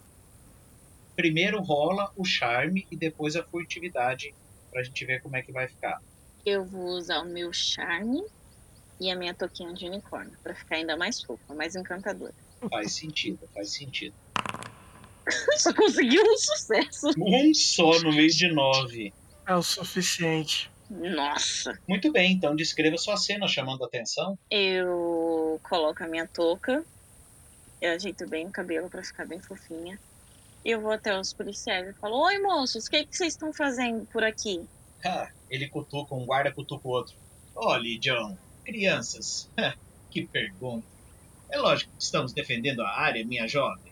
Primeiro 1.19 1.61
rola 1.61 2.13
o 2.15 2.23
charme 2.23 2.87
e 2.89 2.95
depois 2.95 3.35
a 3.35 3.43
furtividade 3.43 4.33
pra 4.71 4.81
gente 4.81 5.05
ver 5.05 5.21
como 5.21 5.35
é 5.35 5.41
que 5.41 5.51
vai 5.51 5.67
ficar. 5.67 6.01
Eu 6.45 6.63
vou 6.63 6.91
usar 6.91 7.19
o 7.19 7.25
meu 7.25 7.51
charme 7.51 8.23
e 9.01 9.11
a 9.11 9.17
minha 9.17 9.33
toquinha 9.33 9.73
de 9.73 9.85
unicórnio 9.85 10.31
pra 10.41 10.55
ficar 10.55 10.77
ainda 10.77 10.95
mais 10.95 11.21
fofa, 11.21 11.53
mais 11.53 11.75
encantadora. 11.75 12.33
Faz 12.69 12.93
sentido, 12.93 13.37
faz 13.53 13.73
sentido. 13.73 14.15
Só 15.59 15.73
conseguiu 15.73 16.23
um 16.23 16.37
sucesso. 16.37 17.07
Um 17.17 17.53
só 17.53 17.99
no 17.99 18.13
meio 18.13 18.29
de 18.29 18.47
nove. 18.53 19.13
É 19.45 19.53
o 19.53 19.61
suficiente. 19.61 20.71
Nossa. 20.89 21.77
Muito 21.85 22.13
bem, 22.13 22.31
então 22.31 22.55
descreva 22.55 22.97
sua 22.97 23.17
cena 23.17 23.45
chamando 23.45 23.83
a 23.83 23.87
atenção. 23.87 24.39
Eu 24.49 25.59
coloco 25.63 26.01
a 26.01 26.07
minha 26.07 26.25
touca, 26.25 26.81
eu 27.81 27.91
ajeito 27.91 28.25
bem 28.25 28.47
o 28.47 28.51
cabelo 28.51 28.89
pra 28.89 29.03
ficar 29.03 29.25
bem 29.25 29.41
fofinha. 29.41 29.99
E 30.65 30.71
eu 30.71 30.81
vou 30.81 30.91
até 30.91 31.17
os 31.17 31.33
policiais 31.33 31.87
e 31.87 31.93
falo: 31.93 32.17
Oi, 32.25 32.39
moços, 32.39 32.85
o 32.85 32.89
que, 32.89 33.05
que 33.05 33.15
vocês 33.15 33.33
estão 33.33 33.53
fazendo 33.53 34.05
por 34.07 34.23
aqui? 34.23 34.61
Ah, 35.05 35.29
ele 35.49 35.67
cutuca, 35.69 36.13
um 36.13 36.25
guarda 36.25 36.51
cutuca 36.51 36.87
o 36.87 36.91
outro. 36.91 37.15
Olhe, 37.55 37.97
John, 37.99 38.37
crianças. 38.65 39.49
que 40.11 40.25
pergunta. 40.27 40.85
É 41.49 41.57
lógico 41.57 41.91
que 41.97 42.03
estamos 42.03 42.33
defendendo 42.33 42.81
a 42.81 42.89
área, 42.99 43.25
minha 43.25 43.47
jovem. 43.47 43.91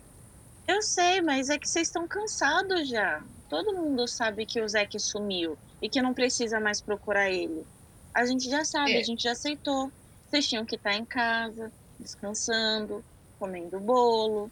Eu 0.67 0.81
sei, 0.81 1.21
mas 1.21 1.49
é 1.49 1.57
que 1.57 1.67
vocês 1.67 1.87
estão 1.87 2.07
cansados 2.07 2.87
já. 2.89 3.23
Todo 3.49 3.73
mundo 3.73 4.05
sabe 4.07 4.45
que 4.45 4.61
o 4.61 4.67
Zeke 4.67 4.99
sumiu 4.99 5.57
e 5.81 5.89
que 5.89 6.01
não 6.01 6.13
precisa 6.13 6.59
mais 6.59 6.81
procurar 6.81 7.31
ele. 7.31 7.65
A 8.13 8.25
gente 8.25 8.49
já 8.49 8.65
sabe, 8.65 8.93
É. 8.93 8.99
a 8.99 9.03
gente 9.03 9.23
já 9.23 9.31
aceitou. 9.31 9.91
Vocês 10.27 10.47
tinham 10.47 10.65
que 10.65 10.75
estar 10.75 10.93
em 10.93 11.05
casa, 11.05 11.71
descansando, 11.99 13.03
comendo 13.39 13.79
bolo. 13.79 14.51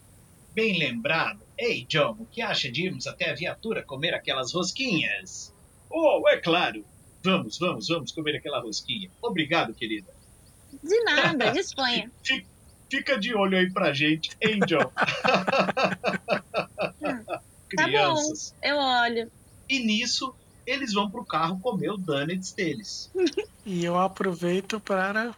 Bem 0.54 0.78
lembrado. 0.78 1.45
Ei, 1.58 1.86
John, 1.88 2.16
o 2.20 2.26
que 2.26 2.42
acha 2.42 2.70
de 2.70 2.84
irmos 2.84 3.06
até 3.06 3.30
a 3.30 3.34
viatura 3.34 3.82
comer 3.82 4.14
aquelas 4.14 4.52
rosquinhas? 4.52 5.54
Oh, 5.90 6.22
é 6.28 6.36
claro. 6.36 6.84
Vamos, 7.22 7.58
vamos, 7.58 7.88
vamos 7.88 8.12
comer 8.12 8.36
aquela 8.36 8.60
rosquinha. 8.60 9.10
Obrigado, 9.22 9.74
querida. 9.74 10.12
De 10.82 11.02
nada, 11.04 11.50
disponha. 11.52 12.10
Fica 12.88 13.18
de 13.18 13.34
olho 13.34 13.58
aí 13.58 13.70
pra 13.70 13.92
gente, 13.92 14.30
hein, 14.40 14.60
John? 14.66 14.90
Crianças. 17.68 18.54
Eu 18.62 18.76
olho. 18.76 19.30
E 19.68 19.80
nisso, 19.80 20.32
eles 20.64 20.92
vão 20.92 21.10
pro 21.10 21.24
carro 21.24 21.58
comer 21.60 21.90
o 21.90 21.96
donuts 21.96 22.52
deles. 22.52 23.10
E 23.68 23.84
eu 23.84 23.98
aproveito 23.98 24.78
para. 24.78 25.34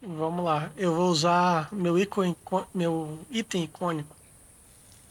Vamos 0.00 0.42
lá. 0.42 0.72
Eu 0.78 0.94
vou 0.94 1.10
usar 1.10 1.70
meu, 1.70 1.98
ícone, 1.98 2.34
meu 2.72 3.18
item 3.30 3.64
icônico, 3.64 4.16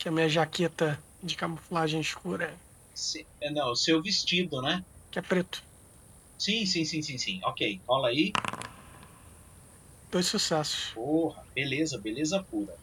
que 0.04 0.10
é 0.10 0.12
a 0.12 0.14
minha 0.14 0.28
jaqueta 0.28 1.02
de 1.24 1.34
camuflagem 1.34 2.02
escura, 2.02 2.54
Se- 2.94 3.26
é, 3.40 3.50
Não, 3.50 3.72
o 3.72 3.76
seu 3.76 4.02
vestido, 4.04 4.62
né? 4.62 4.84
que 5.10 5.18
é 5.18 5.22
preto. 5.22 5.64
Sim, 6.38 6.66
sim, 6.66 6.84
sim, 6.84 7.02
sim, 7.02 7.18
sim. 7.18 7.40
Ok, 7.46 7.82
rola 7.88 8.10
aí. 8.10 8.34
Dois 10.12 10.26
sucessos. 10.26 10.92
Porra, 10.94 11.42
beleza, 11.56 11.98
beleza 12.02 12.44
pura. 12.52 12.74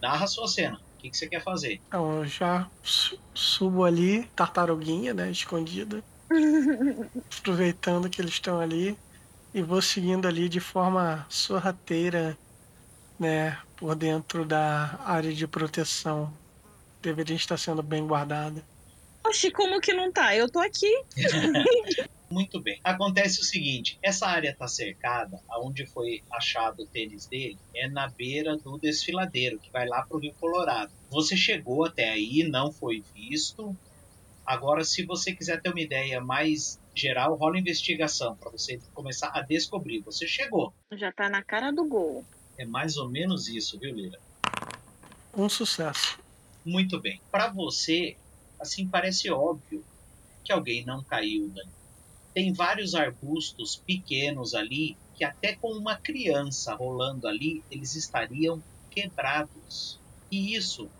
Narra 0.00 0.24
a 0.24 0.28
sua 0.28 0.46
cena. 0.46 0.76
O 0.76 0.98
que, 0.98 1.10
que 1.10 1.16
você 1.16 1.26
quer 1.28 1.42
fazer? 1.42 1.80
Então 1.88 2.18
eu 2.18 2.26
já 2.26 2.70
su- 2.80 3.18
subo 3.34 3.84
ali, 3.84 4.24
tartaruguinha, 4.36 5.12
né? 5.12 5.32
Escondida. 5.32 6.00
aproveitando 7.40 8.08
que 8.08 8.20
eles 8.22 8.34
estão 8.34 8.60
ali 8.60 8.96
e 9.52 9.62
vou 9.62 9.82
seguindo 9.82 10.28
ali 10.28 10.48
de 10.48 10.60
forma 10.60 11.26
sorrateira, 11.28 12.38
né, 13.18 13.58
por 13.76 13.96
dentro 13.96 14.44
da 14.46 14.96
área 15.04 15.32
de 15.34 15.46
proteção. 15.48 16.32
Deveria 17.02 17.36
estar 17.36 17.58
sendo 17.58 17.82
bem 17.82 18.06
guardada. 18.06 18.64
Oxi, 19.26 19.50
como 19.50 19.80
que 19.80 19.92
não 19.92 20.12
tá? 20.12 20.34
Eu 20.36 20.48
tô 20.48 20.60
aqui. 20.60 20.90
Muito 22.30 22.60
bem. 22.60 22.80
Acontece 22.82 23.40
o 23.40 23.44
seguinte: 23.44 23.98
essa 24.02 24.26
área 24.26 24.50
está 24.50 24.66
cercada, 24.66 25.38
aonde 25.48 25.84
foi 25.84 26.22
achado 26.30 26.84
o 26.84 26.86
tênis 26.86 27.26
dele, 27.26 27.58
é 27.74 27.88
na 27.88 28.08
beira 28.08 28.56
do 28.56 28.78
desfiladeiro, 28.78 29.58
que 29.58 29.70
vai 29.70 29.86
lá 29.86 30.02
para 30.02 30.16
o 30.16 30.20
Rio 30.20 30.34
Colorado. 30.40 30.90
Você 31.10 31.36
chegou 31.36 31.84
até 31.84 32.08
aí, 32.08 32.44
não 32.48 32.72
foi 32.72 33.04
visto. 33.14 33.76
Agora, 34.46 34.82
se 34.84 35.04
você 35.04 35.32
quiser 35.34 35.60
ter 35.60 35.70
uma 35.70 35.80
ideia 35.80 36.20
mais 36.20 36.80
geral, 36.94 37.34
rola 37.34 37.58
investigação 37.58 38.36
para 38.36 38.50
você 38.50 38.80
começar 38.94 39.30
a 39.34 39.42
descobrir. 39.42 40.00
Você 40.00 40.26
chegou. 40.26 40.72
Já 40.92 41.12
tá 41.12 41.28
na 41.28 41.42
cara 41.42 41.70
do 41.70 41.84
gol. 41.84 42.24
É 42.58 42.64
mais 42.64 42.96
ou 42.96 43.08
menos 43.08 43.48
isso, 43.48 43.78
viu, 43.78 43.94
Lira? 43.94 44.18
Um 45.34 45.48
sucesso. 45.48 46.18
Muito 46.64 47.00
bem. 47.00 47.20
Para 47.30 47.52
você, 47.52 48.16
assim, 48.60 48.88
parece 48.88 49.30
óbvio 49.30 49.84
que 50.44 50.52
alguém 50.52 50.84
não 50.84 51.04
caiu, 51.04 51.48
Dani. 51.50 51.72
Tem 52.34 52.52
vários 52.52 52.94
arbustos 52.94 53.82
pequenos 53.86 54.54
ali 54.54 54.96
que 55.14 55.24
até 55.24 55.56
com 55.56 55.68
uma 55.72 55.96
criança 56.00 56.74
rolando 56.74 57.28
ali, 57.28 57.64
eles 57.70 57.94
estariam 57.94 58.62
quebrados. 58.90 60.00
E 60.30 60.56
isso 60.56 60.90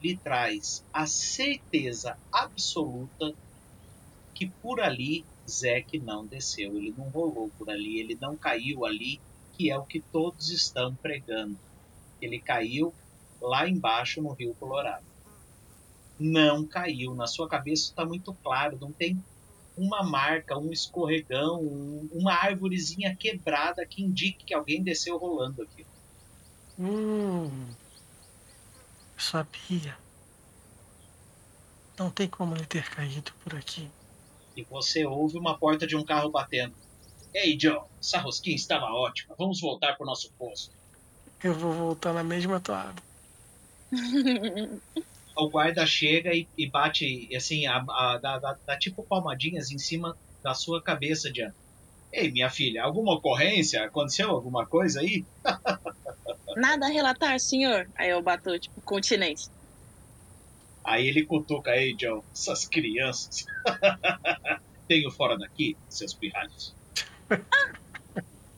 lhe 0.00 0.18
traz 0.18 0.84
a 0.92 1.06
certeza 1.06 2.18
absoluta 2.32 3.34
que 4.34 4.50
por 4.62 4.80
ali 4.80 5.24
Zeke 5.48 5.98
não 6.00 6.26
desceu, 6.26 6.76
ele 6.76 6.92
não 6.96 7.10
rolou 7.10 7.50
por 7.58 7.68
ali, 7.70 8.00
ele 8.00 8.16
não 8.20 8.36
caiu 8.38 8.84
ali, 8.86 9.20
que 9.52 9.70
é 9.70 9.76
o 9.78 9.84
que 9.86 10.00
todos 10.12 10.50
estão 10.50 10.96
pregando. 10.96 11.58
Ele 12.20 12.40
caiu 12.40 12.94
lá 13.40 13.68
embaixo 13.68 14.22
no 14.22 14.32
Rio 14.32 14.54
Colorado. 14.58 15.04
Não 16.18 16.66
caiu. 16.66 17.14
Na 17.14 17.26
sua 17.26 17.48
cabeça 17.48 17.84
está 17.84 18.04
muito 18.04 18.34
claro. 18.42 18.78
Não 18.80 18.92
tem 18.92 19.22
uma 19.76 20.02
marca, 20.02 20.58
um 20.58 20.70
escorregão, 20.70 21.60
um- 21.62 22.08
uma 22.12 22.34
árvorezinha 22.34 23.16
quebrada 23.18 23.86
que 23.88 24.02
indique 24.02 24.44
que 24.44 24.54
alguém 24.54 24.82
desceu 24.82 25.16
rolando 25.16 25.62
aqui. 25.62 25.86
Hum. 26.78 27.66
Sabia. 29.16 29.96
Não 31.98 32.10
tem 32.10 32.28
como 32.28 32.54
ele 32.54 32.66
ter 32.66 32.88
caído 32.90 33.30
por 33.44 33.54
aqui. 33.54 33.88
E 34.56 34.64
você 34.64 35.04
ouve 35.06 35.38
uma 35.38 35.58
porta 35.58 35.86
de 35.86 35.96
um 35.96 36.04
carro 36.04 36.30
batendo. 36.30 36.74
Ei, 37.32 37.56
John, 37.56 37.86
essa 38.00 38.18
rosquinha 38.18 38.56
estava 38.56 38.86
ótima. 38.86 39.34
Vamos 39.38 39.60
voltar 39.60 39.94
para 39.96 40.04
o 40.04 40.06
nosso 40.06 40.30
posto. 40.38 40.74
Eu 41.42 41.54
vou 41.54 41.72
voltar 41.72 42.12
na 42.12 42.24
mesma 42.24 42.58
toada. 42.60 43.00
O 45.36 45.48
guarda 45.48 45.86
chega 45.86 46.30
e, 46.34 46.48
e 46.56 46.68
bate, 46.70 47.28
assim, 47.34 47.64
a, 47.66 47.76
a- 47.78 48.18
dá, 48.20 48.38
dá- 48.38 48.58
dá 48.66 48.78
tipo 48.78 49.06
palmadinhas 49.08 49.70
em 49.70 49.78
cima 49.78 50.14
da 50.44 50.54
sua 50.54 50.82
cabeça, 50.82 51.32
Diana. 51.32 51.54
Ei, 52.12 52.30
minha 52.32 52.50
filha, 52.50 52.82
alguma 52.82 53.14
ocorrência? 53.14 53.84
Aconteceu 53.84 54.30
alguma 54.30 54.66
coisa 54.66 55.00
aí? 55.00 55.24
Nada 56.56 56.86
a 56.86 56.90
relatar, 56.90 57.38
senhor. 57.38 57.86
Aí 57.96 58.10
eu 58.10 58.22
bato, 58.22 58.58
tipo, 58.58 58.82
continência. 58.84 59.50
Aí 60.84 61.06
ele 61.06 61.24
cutuca, 61.26 61.70
ei, 61.76 61.94
John, 61.96 62.22
essas 62.34 62.66
crianças. 62.66 63.44
tenho 64.88 65.10
fora 65.12 65.38
daqui, 65.38 65.78
seus 65.88 66.14
pirralhos. 66.14 66.74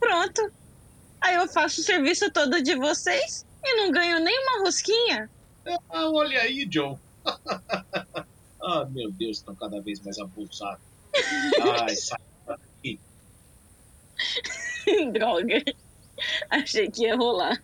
Pronto. 0.00 0.52
Aí 1.22 1.34
eu 1.36 1.46
faço 1.48 1.80
o 1.80 1.84
serviço 1.84 2.30
todo 2.32 2.62
de 2.62 2.74
vocês 2.76 3.44
e 3.72 3.76
não 3.76 3.90
ganho 3.90 4.20
nem 4.20 4.38
uma 4.40 4.64
rosquinha. 4.64 5.30
Ah, 5.88 6.10
olha 6.10 6.40
aí, 6.40 6.68
Joe. 6.70 6.96
ah, 8.62 8.84
meu 8.90 9.10
Deus, 9.12 9.38
estão 9.38 9.54
cada 9.54 9.80
vez 9.80 10.00
mais 10.00 10.18
abusados. 10.18 10.84
Ai, 11.80 11.96
sai 11.96 12.20
daqui. 12.46 13.00
Droga. 15.12 15.62
Achei 16.50 16.90
que 16.90 17.04
ia 17.04 17.16
rolar. 17.16 17.58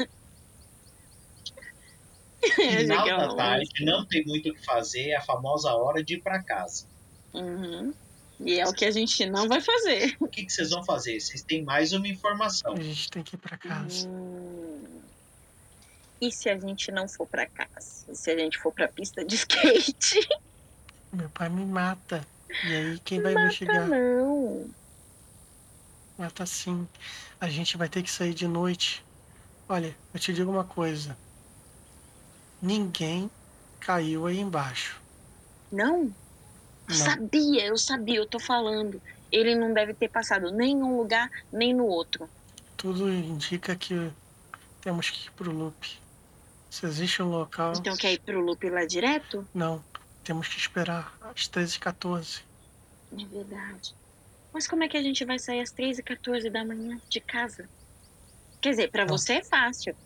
Final 2.55 3.07
da 3.07 3.27
rolar. 3.27 3.37
tarde, 3.37 3.85
não 3.85 4.07
tem 4.07 4.25
muito 4.25 4.51
o 4.51 4.55
que 4.55 4.65
fazer, 4.65 5.11
é 5.11 5.17
a 5.17 5.23
famosa 5.23 5.73
hora 5.75 6.03
de 6.03 6.15
ir 6.15 6.23
pra 6.23 6.43
casa. 6.43 6.87
Uhum. 7.35 7.93
E 8.41 8.61
é 8.61 8.67
o 8.67 8.73
que 8.73 8.85
a 8.85 8.91
gente 8.91 9.27
não 9.27 9.49
vai 9.49 9.61
fazer. 9.61 10.17
O 10.21 10.29
que, 10.29 10.45
que 10.45 10.53
vocês 10.53 10.71
vão 10.71 10.85
fazer? 10.85 11.19
Vocês 11.21 11.43
têm 11.43 11.65
mais 11.65 11.93
uma 11.93 12.07
informação. 12.07 12.73
A 12.75 12.81
gente 12.81 13.11
tem 13.11 13.23
que 13.23 13.35
ir 13.35 13.39
pra 13.39 13.57
casa. 13.57 14.09
Hum. 14.09 14.38
E 16.21 16.33
se 16.33 16.49
a 16.51 16.59
gente 16.59 16.91
não 16.91 17.09
for 17.09 17.27
pra 17.29 17.47
casa? 17.47 18.05
E 18.09 18.15
se 18.15 18.31
a 18.31 18.37
gente 18.39 18.59
for 18.59 18.73
pra 18.73 18.89
pista 18.89 19.25
de 19.25 19.35
skate? 19.37 20.21
Meu 21.13 21.31
pai 21.31 21.49
me 21.49 21.65
mata. 21.65 22.27
E 22.65 22.75
aí 22.75 22.99
quem 23.01 23.21
vai 23.21 23.35
Mata 23.35 23.47
investigar? 23.47 23.89
não. 23.89 24.69
Mata 26.19 26.45
sim. 26.45 26.89
A 27.41 27.49
gente 27.49 27.77
vai 27.77 27.89
ter 27.89 28.03
que 28.03 28.11
sair 28.11 28.35
de 28.35 28.49
noite. 28.49 29.05
Olha, 29.69 29.95
eu 30.13 30.19
te 30.19 30.33
digo 30.33 30.51
uma 30.51 30.65
coisa. 30.65 31.17
Ninguém 32.61 33.31
caiu 33.79 34.27
aí 34.27 34.41
embaixo. 34.41 35.01
Não? 35.71 36.13
Não. 36.89 36.97
Sabia, 36.97 37.67
eu 37.67 37.77
sabia, 37.77 38.17
eu 38.17 38.27
tô 38.27 38.41
falando. 38.41 39.01
Ele 39.31 39.55
não 39.55 39.73
deve 39.73 39.95
ter 39.95 40.09
passado 40.09 40.51
nem 40.51 40.73
em 40.73 40.83
um 40.83 40.97
lugar, 40.97 41.31
nem 41.53 41.73
no 41.75 41.87
outro. 41.87 42.29
Tudo 42.77 43.13
indica 43.13 43.77
que 43.77 44.11
temos 44.81 45.11
que 45.11 45.29
ir 45.29 45.31
pro 45.33 45.53
loop. 45.53 46.01
Se 46.71 46.87
existe 46.87 47.23
um 47.23 47.31
local. 47.31 47.73
Então 47.77 47.97
quer 47.97 48.13
ir 48.13 48.21
pro 48.21 48.41
loop 48.41 48.69
lá 48.69 48.85
direto? 48.85 49.47
Não. 49.55 49.83
Temos 50.23 50.49
que 50.49 50.59
esperar 50.59 51.17
às 51.23 51.49
13h14. 51.49 52.43
É 53.13 53.25
verdade. 53.25 53.95
Mas 54.53 54.67
como 54.67 54.85
é 54.85 54.89
que 54.89 54.97
a 54.97 55.03
gente 55.03 55.25
vai 55.25 55.39
sair 55.39 55.61
às 55.61 55.73
3h14 55.73 56.51
da 56.51 56.65
manhã 56.65 57.01
de 57.09 57.21
casa? 57.21 57.69
Quer 58.61 58.71
dizer, 58.71 58.91
pra 58.91 59.07
Não. 59.07 59.17
você 59.17 59.35
é 59.35 59.45
fácil. 59.45 59.97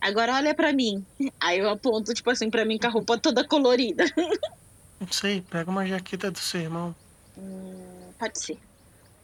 Agora 0.00 0.34
olha 0.34 0.54
pra 0.54 0.72
mim. 0.72 1.04
Aí 1.40 1.58
eu 1.58 1.68
aponto, 1.70 2.12
tipo 2.12 2.30
assim, 2.30 2.50
pra 2.50 2.64
mim 2.64 2.78
com 2.78 2.86
a 2.86 2.90
roupa 2.90 3.18
toda 3.18 3.46
colorida. 3.46 4.04
Não 5.00 5.10
sei, 5.12 5.40
pega 5.42 5.70
uma 5.70 5.86
jaqueta 5.86 6.30
do 6.30 6.38
seu 6.38 6.60
irmão. 6.60 6.94
Hum, 7.36 8.12
pode 8.18 8.38
ser. 8.40 8.58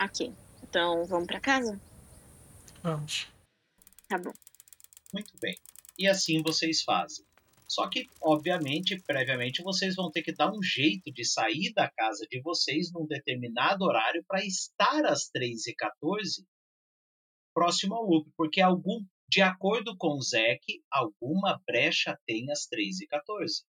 Ok. 0.00 0.32
Então 0.62 1.04
vamos 1.04 1.26
pra 1.26 1.40
casa? 1.40 1.78
Vamos. 2.82 3.26
Tá 4.08 4.18
bom. 4.18 4.32
Muito 5.12 5.32
bem. 5.40 5.56
E 5.98 6.08
assim 6.08 6.42
vocês 6.42 6.82
fazem. 6.82 7.24
Só 7.66 7.88
que, 7.88 8.08
obviamente, 8.20 9.00
previamente 9.06 9.62
vocês 9.62 9.94
vão 9.94 10.10
ter 10.10 10.22
que 10.22 10.32
dar 10.32 10.52
um 10.52 10.62
jeito 10.62 11.10
de 11.12 11.24
sair 11.24 11.72
da 11.72 11.90
casa 11.90 12.26
de 12.28 12.40
vocês 12.40 12.92
num 12.92 13.06
determinado 13.06 13.84
horário 13.84 14.24
para 14.28 14.44
estar 14.44 15.04
às 15.06 15.30
3h14 15.30 16.44
próximo 17.54 17.94
ao 17.94 18.04
loop, 18.04 18.30
porque 18.36 18.60
algum, 18.60 19.04
de 19.28 19.40
acordo 19.40 19.96
com 19.96 20.18
o 20.18 20.22
Zeke, 20.22 20.82
alguma 20.90 21.60
brecha 21.66 22.18
tem 22.26 22.50
às 22.50 22.68
3h14. 22.68 23.64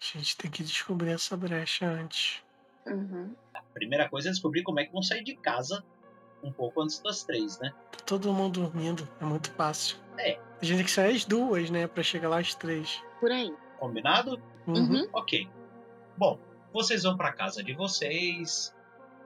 A 0.00 0.18
gente 0.18 0.36
tem 0.36 0.50
que 0.50 0.62
descobrir 0.62 1.10
essa 1.10 1.36
brecha 1.36 1.86
antes. 1.86 2.42
Uhum. 2.86 3.34
A 3.54 3.62
primeira 3.62 4.08
coisa 4.08 4.28
é 4.28 4.32
descobrir 4.32 4.62
como 4.62 4.80
é 4.80 4.84
que 4.84 4.92
vão 4.92 5.02
sair 5.02 5.24
de 5.24 5.36
casa 5.36 5.84
um 6.42 6.52
pouco 6.52 6.80
antes 6.82 6.98
das 7.00 7.22
3, 7.24 7.58
né? 7.60 7.72
Todo 8.04 8.32
mundo 8.32 8.60
dormindo. 8.60 9.08
É 9.20 9.24
muito 9.24 9.50
fácil. 9.52 9.96
É. 10.18 10.38
A 10.60 10.64
gente 10.64 10.76
tem 10.76 10.84
que 10.84 10.90
sair 10.90 11.14
às 11.16 11.24
duas, 11.24 11.68
né? 11.70 11.86
Pra 11.86 12.02
chegar 12.02 12.28
lá 12.28 12.38
às 12.38 12.54
três. 12.54 13.02
Por 13.20 13.30
aí. 13.30 13.52
Combinado? 13.78 14.40
Uhum. 14.66 15.06
Ok. 15.12 15.48
Bom, 16.16 16.38
vocês 16.72 17.02
vão 17.02 17.16
para 17.16 17.32
casa 17.32 17.62
de 17.62 17.74
vocês, 17.74 18.74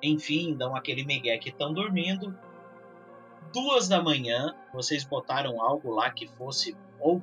enfim, 0.02 0.54
dão 0.54 0.74
aquele 0.74 1.04
migué 1.04 1.36
que 1.38 1.50
estão 1.50 1.72
dormindo. 1.72 2.36
Duas 3.52 3.88
da 3.88 4.02
manhã, 4.02 4.54
vocês 4.72 5.04
botaram 5.04 5.60
algo 5.60 5.90
lá 5.94 6.10
que 6.10 6.26
fosse 6.28 6.76
ou 6.98 7.22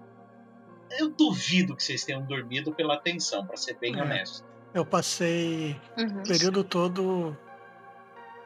eu 1.00 1.10
duvido 1.10 1.76
que 1.76 1.84
vocês 1.84 2.04
tenham 2.06 2.22
dormido 2.24 2.74
pela 2.74 2.94
atenção, 2.96 3.46
para 3.46 3.58
ser 3.58 3.78
bem 3.78 3.98
É. 4.00 4.02
honesto. 4.02 4.46
Eu 4.74 4.86
passei 4.86 5.80
Uhum. 5.98 6.20
o 6.22 6.24
período 6.28 6.64
todo 6.64 7.38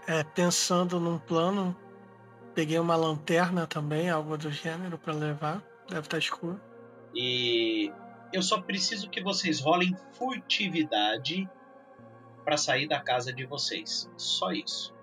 é, 0.08 0.24
pensando 0.24 1.00
num 1.00 1.18
plano. 1.18 1.76
Peguei 2.54 2.80
uma 2.80 2.96
lanterna 2.96 3.66
também, 3.66 4.10
algo 4.10 4.38
do 4.38 4.52
gênero, 4.52 4.98
pra 4.98 5.14
levar. 5.14 5.64
Deve 5.88 6.02
estar 6.02 6.18
escuro. 6.18 6.60
E 7.14 7.92
eu 8.34 8.42
só 8.42 8.62
preciso 8.62 9.10
que 9.10 9.22
vocês 9.22 9.60
rolem 9.60 9.96
furtividade 10.14 11.50
para 12.44 12.58
sair 12.58 12.88
da 12.88 13.00
casa 13.00 13.32
de 13.32 13.46
vocês. 13.46 14.10
Só 14.18 14.52
isso. 14.52 14.94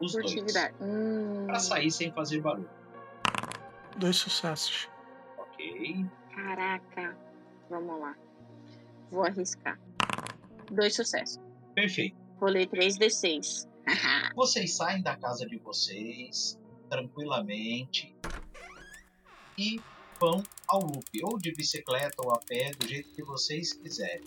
Os 0.00 0.12
Furtividade. 0.12 0.74
Hum, 0.80 1.34
dois. 1.34 1.46
Para 1.46 1.58
sair 1.58 1.90
sem 1.90 2.12
fazer 2.12 2.40
barulho. 2.40 2.70
Dois 3.96 4.16
sucessos. 4.16 4.88
Ok. 5.36 6.06
Caraca. 6.34 7.16
Vamos 7.68 8.00
lá. 8.00 8.14
Vou 9.10 9.24
arriscar. 9.24 9.78
Dois 10.70 10.94
sucessos. 10.94 11.40
Perfeito. 11.74 12.27
Rolei 12.40 12.68
3d6. 12.68 13.68
Vocês 14.36 14.76
saem 14.76 15.02
da 15.02 15.16
casa 15.16 15.44
de 15.44 15.58
vocês 15.58 16.56
tranquilamente 16.88 18.14
e 19.58 19.80
vão 20.20 20.42
ao 20.68 20.80
loop, 20.80 21.24
ou 21.24 21.36
de 21.36 21.52
bicicleta 21.52 22.14
ou 22.24 22.32
a 22.32 22.38
pé, 22.38 22.70
do 22.78 22.86
jeito 22.86 23.12
que 23.12 23.24
vocês 23.24 23.72
quiserem. 23.72 24.22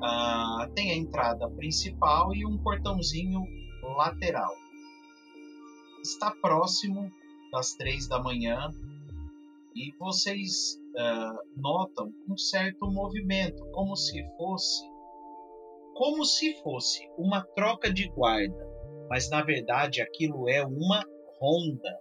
Ah, 0.00 0.68
tem 0.74 0.92
a 0.92 0.96
entrada 0.96 1.50
principal 1.50 2.32
e 2.32 2.46
um 2.46 2.56
portãozinho 2.58 3.42
lateral. 3.82 4.67
Está 6.02 6.30
próximo 6.40 7.10
das 7.52 7.74
três 7.74 8.08
da 8.08 8.22
manhã 8.22 8.70
e 9.74 9.92
vocês 9.98 10.80
ah, 10.96 11.38
notam 11.56 12.12
um 12.28 12.36
certo 12.36 12.90
movimento, 12.90 13.64
como 13.72 13.96
se 13.96 14.24
fosse 14.36 14.86
como 15.94 16.24
se 16.24 16.54
fosse 16.62 17.08
uma 17.18 17.42
troca 17.56 17.92
de 17.92 18.08
guarda, 18.10 18.68
mas 19.10 19.28
na 19.28 19.42
verdade 19.42 20.00
aquilo 20.00 20.48
é 20.48 20.64
uma 20.64 21.04
ronda 21.40 21.98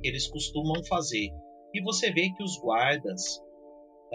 que 0.00 0.08
eles 0.08 0.28
costumam 0.28 0.84
fazer. 0.84 1.30
E 1.72 1.82
você 1.82 2.12
vê 2.12 2.30
que 2.30 2.42
os 2.42 2.58
guardas 2.58 3.42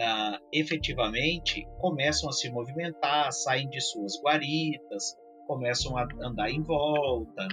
ah, 0.00 0.38
efetivamente 0.52 1.66
começam 1.80 2.28
a 2.28 2.32
se 2.32 2.48
movimentar, 2.50 3.32
saem 3.32 3.68
de 3.68 3.80
suas 3.80 4.20
guaritas, 4.22 5.16
começam 5.48 5.96
a 5.96 6.06
andar 6.20 6.50
em 6.50 6.62
volta, 6.62 7.48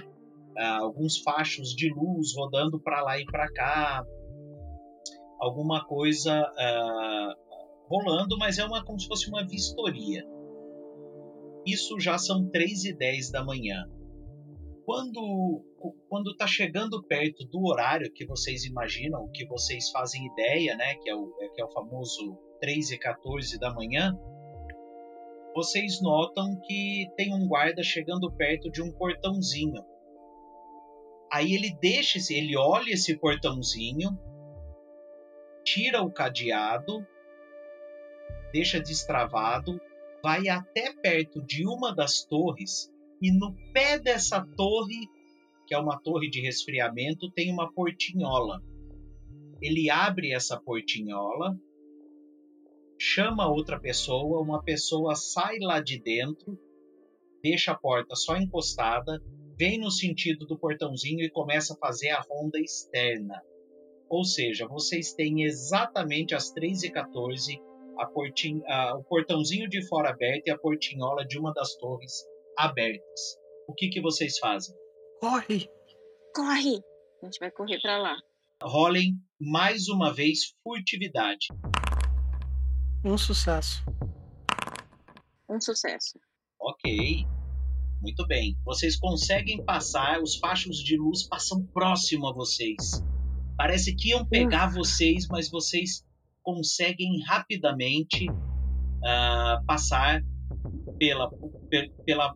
ah, 0.56 0.78
alguns 0.78 1.18
fachos 1.18 1.74
de 1.74 1.92
luz 1.92 2.34
rodando 2.36 2.80
para 2.80 3.02
lá 3.02 3.18
e 3.18 3.24
para 3.24 3.50
cá, 3.52 4.04
alguma 5.40 5.84
coisa 5.84 6.32
ah, 6.32 7.34
rolando, 7.88 8.38
mas 8.38 8.58
é 8.58 8.64
uma 8.64 8.84
como 8.84 8.98
se 8.98 9.06
fosse 9.06 9.28
uma 9.28 9.46
vistoria. 9.46 10.24
Isso 11.66 11.98
já 12.00 12.18
são 12.18 12.48
3 12.48 12.86
e 12.86 12.92
10 12.92 13.30
da 13.30 13.44
manhã. 13.44 13.84
Quando 14.84 15.64
quando 16.08 16.30
está 16.30 16.46
chegando 16.46 17.02
perto 17.02 17.44
do 17.46 17.64
horário 17.66 18.12
que 18.12 18.24
vocês 18.24 18.64
imaginam, 18.64 19.28
que 19.32 19.44
vocês 19.46 19.90
fazem 19.90 20.26
ideia, 20.26 20.76
né, 20.76 20.94
que 20.96 21.10
é 21.10 21.14
o, 21.14 21.32
que 21.54 21.60
é 21.60 21.64
o 21.64 21.70
famoso 21.70 22.38
3 22.60 22.92
e 22.92 22.98
14 22.98 23.58
da 23.58 23.74
manhã, 23.74 24.16
vocês 25.54 26.00
notam 26.00 26.58
que 26.64 27.06
tem 27.16 27.34
um 27.34 27.46
guarda 27.46 27.82
chegando 27.82 28.30
perto 28.32 28.70
de 28.70 28.82
um 28.82 28.92
portãozinho. 28.92 29.84
Aí 31.32 31.54
ele 31.54 31.74
deixa, 31.80 32.18
ele 32.30 32.54
olha 32.58 32.92
esse 32.92 33.16
portãozinho, 33.16 34.10
tira 35.64 36.02
o 36.02 36.12
cadeado, 36.12 37.06
deixa 38.52 38.78
destravado, 38.78 39.80
vai 40.22 40.48
até 40.48 40.92
perto 40.92 41.40
de 41.40 41.66
uma 41.66 41.94
das 41.94 42.22
torres 42.22 42.92
e 43.22 43.32
no 43.32 43.56
pé 43.72 43.98
dessa 43.98 44.46
torre, 44.56 45.08
que 45.66 45.74
é 45.74 45.78
uma 45.78 45.98
torre 45.98 46.28
de 46.28 46.42
resfriamento, 46.42 47.30
tem 47.30 47.50
uma 47.50 47.72
portinhola. 47.72 48.62
Ele 49.62 49.88
abre 49.88 50.34
essa 50.34 50.60
portinhola, 50.60 51.58
chama 52.98 53.48
outra 53.48 53.80
pessoa, 53.80 54.42
uma 54.42 54.62
pessoa 54.62 55.14
sai 55.14 55.58
lá 55.60 55.80
de 55.80 55.98
dentro, 55.98 56.58
deixa 57.42 57.72
a 57.72 57.78
porta 57.78 58.14
só 58.14 58.36
encostada, 58.36 59.22
vem 59.62 59.78
no 59.78 59.92
sentido 59.92 60.44
do 60.44 60.58
portãozinho 60.58 61.20
e 61.20 61.30
começa 61.30 61.74
a 61.74 61.76
fazer 61.76 62.10
a 62.10 62.20
ronda 62.20 62.58
externa. 62.58 63.40
Ou 64.08 64.24
seja, 64.24 64.66
vocês 64.66 65.12
têm 65.12 65.44
exatamente 65.44 66.34
às 66.34 66.52
3h14 66.52 67.62
a 67.96 68.06
portin... 68.06 68.60
a... 68.66 68.96
o 68.96 69.04
portãozinho 69.04 69.68
de 69.68 69.86
fora 69.86 70.10
aberto 70.10 70.48
e 70.48 70.50
a 70.50 70.58
portinhola 70.58 71.24
de 71.24 71.38
uma 71.38 71.54
das 71.54 71.76
torres 71.76 72.12
abertas. 72.58 73.38
O 73.68 73.72
que, 73.72 73.88
que 73.88 74.00
vocês 74.00 74.36
fazem? 74.36 74.74
Corre! 75.20 75.70
Corre! 76.34 76.82
A 77.22 77.26
gente 77.26 77.38
vai 77.38 77.52
correr 77.52 77.80
pra 77.80 77.98
lá. 77.98 78.16
Rolem 78.64 79.14
mais 79.40 79.86
uma 79.86 80.12
vez 80.12 80.56
furtividade. 80.64 81.46
Um 83.04 83.16
sucesso. 83.16 83.84
Um 85.48 85.60
sucesso. 85.60 86.18
Ok. 86.60 87.24
Muito 88.02 88.26
bem. 88.26 88.58
Vocês 88.64 88.96
conseguem 88.96 89.64
passar, 89.64 90.20
os 90.20 90.36
fachos 90.36 90.82
de 90.82 90.96
luz 90.96 91.22
passam 91.22 91.64
próximo 91.66 92.26
a 92.26 92.32
vocês. 92.32 93.00
Parece 93.56 93.94
que 93.94 94.08
iam 94.08 94.26
pegar 94.26 94.74
vocês, 94.74 95.28
mas 95.28 95.48
vocês 95.48 96.04
conseguem 96.42 97.22
rapidamente 97.24 98.28
uh, 98.28 99.64
passar 99.64 100.20
pela, 100.98 101.30
pela 102.04 102.34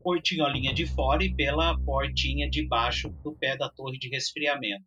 portinholinha 0.00 0.72
de 0.72 0.86
fora 0.86 1.22
e 1.22 1.34
pela 1.34 1.78
portinha 1.80 2.48
de 2.48 2.66
baixo 2.66 3.10
do 3.22 3.36
pé 3.36 3.54
da 3.54 3.68
torre 3.68 3.98
de 3.98 4.08
resfriamento. 4.08 4.84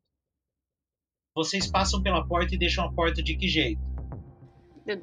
Vocês 1.35 1.69
passam 1.69 2.01
pela 2.01 2.27
porta 2.27 2.55
e 2.55 2.57
deixam 2.57 2.85
a 2.85 2.91
porta 2.91 3.21
de 3.21 3.37
que 3.37 3.47
jeito? 3.47 3.79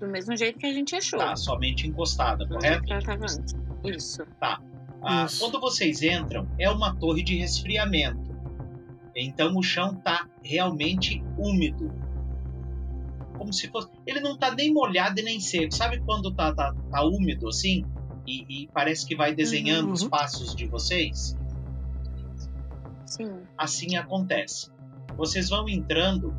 Do 0.00 0.08
mesmo 0.08 0.36
jeito 0.36 0.58
que 0.58 0.66
a 0.66 0.72
gente 0.72 0.96
achou. 0.96 1.18
Tá, 1.18 1.36
somente 1.36 1.86
encostada, 1.86 2.46
correto? 2.46 2.84
Tava 2.88 3.24
antes. 3.24 3.54
Isso. 3.84 4.24
Tá. 4.40 4.60
Ah, 5.02 5.24
Isso. 5.24 5.40
Quando 5.40 5.60
vocês 5.60 6.02
entram, 6.02 6.48
é 6.58 6.68
uma 6.70 6.94
torre 6.96 7.22
de 7.22 7.36
resfriamento. 7.36 8.36
Então 9.14 9.56
o 9.56 9.62
chão 9.62 9.94
tá 9.94 10.28
realmente 10.44 11.22
úmido. 11.36 11.92
Como 13.36 13.52
se 13.52 13.68
fosse. 13.68 13.88
Ele 14.06 14.20
não 14.20 14.36
tá 14.36 14.52
nem 14.54 14.72
molhado 14.72 15.20
e 15.20 15.22
nem 15.22 15.40
seco. 15.40 15.74
Sabe 15.74 16.00
quando 16.00 16.32
tá, 16.32 16.52
tá, 16.54 16.74
tá 16.90 17.02
úmido 17.04 17.48
assim? 17.48 17.84
E, 18.26 18.44
e 18.64 18.68
parece 18.68 19.06
que 19.06 19.16
vai 19.16 19.34
desenhando 19.34 19.86
Uhum, 19.86 19.92
os 19.92 20.04
passos 20.06 20.54
de 20.54 20.66
vocês? 20.66 21.36
Sim. 23.06 23.40
assim 23.56 23.96
acontece. 23.96 24.70
Vocês 25.16 25.48
vão 25.48 25.68
entrando 25.68 26.34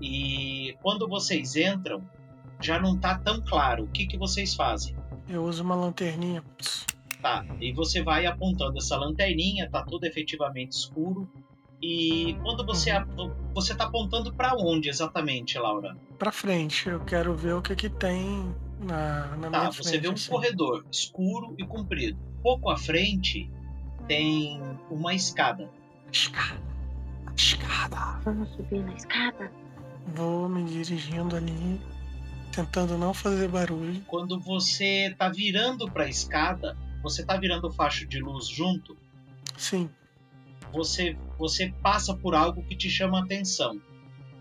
e 0.00 0.76
quando 0.82 1.06
vocês 1.08 1.54
entram, 1.56 2.02
já 2.60 2.78
não 2.80 2.98
tá 2.98 3.18
tão 3.18 3.40
claro. 3.42 3.84
O 3.84 3.88
que, 3.88 4.06
que 4.06 4.16
vocês 4.16 4.54
fazem? 4.54 4.96
Eu 5.28 5.44
uso 5.44 5.62
uma 5.62 5.74
lanterninha. 5.74 6.42
Tá, 7.22 7.44
e 7.60 7.72
você 7.72 8.02
vai 8.02 8.26
apontando 8.26 8.76
essa 8.78 8.96
lanterninha, 8.96 9.68
tá 9.70 9.82
tudo 9.82 10.04
efetivamente 10.04 10.72
escuro. 10.72 11.28
E 11.82 12.34
quando 12.42 12.64
você 12.64 12.90
ap- 12.90 13.08
você 13.54 13.74
tá 13.74 13.84
apontando 13.84 14.32
para 14.34 14.54
onde 14.54 14.88
exatamente, 14.88 15.58
Laura? 15.58 15.96
Pra 16.18 16.30
frente. 16.32 16.88
Eu 16.88 17.00
quero 17.00 17.34
ver 17.34 17.54
o 17.54 17.62
que 17.62 17.74
que 17.76 17.88
tem 17.90 18.54
na, 18.80 19.36
na 19.36 19.50
Tá, 19.50 19.58
minha 19.60 19.72
você 19.72 19.82
frente. 19.90 20.02
vê 20.02 20.08
um 20.08 20.12
assim. 20.12 20.30
corredor 20.30 20.84
escuro 20.90 21.54
e 21.58 21.64
comprido. 21.66 22.18
Pouco 22.42 22.70
à 22.70 22.76
frente 22.76 23.50
tem 24.06 24.60
uma 24.90 25.14
escada. 25.14 25.70
Escada. 26.12 26.60
Escada. 27.36 28.20
Vamos 28.24 28.48
subir 28.50 28.82
na 28.82 28.92
escada? 28.94 29.50
Vou 30.14 30.48
me 30.48 30.64
dirigindo 30.64 31.36
ali, 31.36 31.80
tentando 32.54 32.96
não 32.96 33.12
fazer 33.12 33.48
barulho. 33.48 34.00
Quando 34.06 34.38
você 34.38 35.14
tá 35.18 35.28
virando 35.28 35.90
para 35.90 36.04
a 36.04 36.08
escada, 36.08 36.76
você 37.02 37.24
tá 37.24 37.36
virando 37.36 37.66
o 37.66 37.72
facho 37.72 38.06
de 38.06 38.20
luz 38.20 38.48
junto, 38.48 38.96
Sim. 39.56 39.90
você 40.72 41.16
você 41.36 41.74
passa 41.82 42.14
por 42.14 42.34
algo 42.34 42.62
que 42.64 42.76
te 42.76 42.88
chama 42.88 43.18
a 43.18 43.22
atenção. 43.24 43.80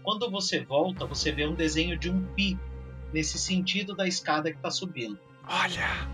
Quando 0.03 0.29
você 0.29 0.63
volta, 0.63 1.05
você 1.05 1.31
vê 1.31 1.47
um 1.47 1.55
desenho 1.55 1.97
de 1.97 2.09
um 2.09 2.23
pi 2.33 2.59
nesse 3.11 3.39
sentido 3.39 3.95
da 3.95 4.07
escada 4.07 4.51
que 4.51 4.57
está 4.57 4.69
subindo. 4.69 5.19
Olha. 5.47 6.07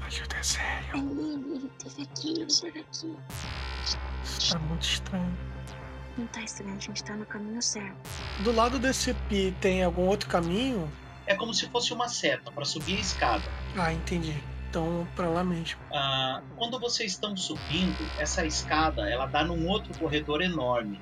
Olha 0.00 0.24
o 0.24 0.28
desenho. 0.28 1.42
Ele, 1.42 1.56
ele 1.56 1.70
teve 1.78 2.02
aqui, 2.02 2.28
ele 2.30 2.46
teve 2.46 2.80
aqui. 2.80 3.16
Tá 4.50 4.58
muito 4.60 4.82
estranho. 4.82 5.55
Não 6.16 6.26
tá 6.28 6.40
estranho, 6.42 6.76
a 6.76 6.78
gente 6.78 7.04
tá 7.04 7.14
no 7.14 7.26
caminho 7.26 7.60
certo. 7.60 8.08
Do 8.42 8.52
lado 8.52 8.78
desse 8.78 9.12
pi 9.28 9.54
tem 9.60 9.82
algum 9.82 10.06
outro 10.06 10.28
caminho? 10.28 10.90
É 11.26 11.34
como 11.34 11.52
se 11.52 11.68
fosse 11.68 11.92
uma 11.92 12.08
seta 12.08 12.50
para 12.50 12.64
subir 12.64 12.96
a 12.96 13.00
escada. 13.00 13.44
Ah, 13.76 13.92
entendi. 13.92 14.34
Então, 14.70 15.06
pra 15.14 15.28
lá 15.28 15.44
mesmo. 15.44 15.78
Ah, 15.92 16.42
quando 16.56 16.78
vocês 16.80 17.12
estão 17.12 17.36
subindo, 17.36 18.10
essa 18.18 18.46
escada 18.46 19.08
ela 19.08 19.26
dá 19.26 19.44
num 19.44 19.68
outro 19.68 19.96
corredor 19.98 20.40
enorme, 20.40 21.00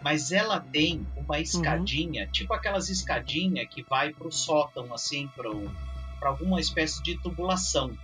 mas 0.00 0.32
ela 0.32 0.60
tem 0.60 1.06
uma 1.16 1.38
escadinha, 1.40 2.26
tipo 2.28 2.52
aquelas 2.52 2.88
escadinhas 2.88 3.68
que 3.68 3.82
vai 3.82 4.12
para 4.12 4.26
o 4.26 4.32
sótão, 4.32 4.92
assim, 4.92 5.28
para 5.36 6.28
alguma 6.28 6.60
espécie 6.60 7.02
de 7.02 7.16
tubulação. 7.18 7.96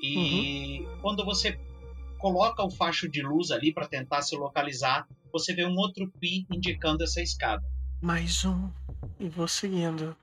E 0.00 0.86
quando 1.00 1.24
você 1.24 1.58
coloca 2.16 2.64
o 2.64 2.70
facho 2.70 3.08
de 3.08 3.22
luz 3.22 3.50
ali 3.50 3.72
para 3.72 3.86
tentar 3.88 4.22
se 4.22 4.36
localizar, 4.36 5.06
você 5.32 5.54
vê 5.54 5.64
um 5.66 5.76
outro 5.76 6.10
pi 6.20 6.46
indicando 6.50 7.04
essa 7.04 7.20
escada. 7.20 7.62
Mais 8.02 8.44
um. 8.44 8.70
E 9.18 9.28
vou 9.28 9.48
seguindo. 9.48 10.16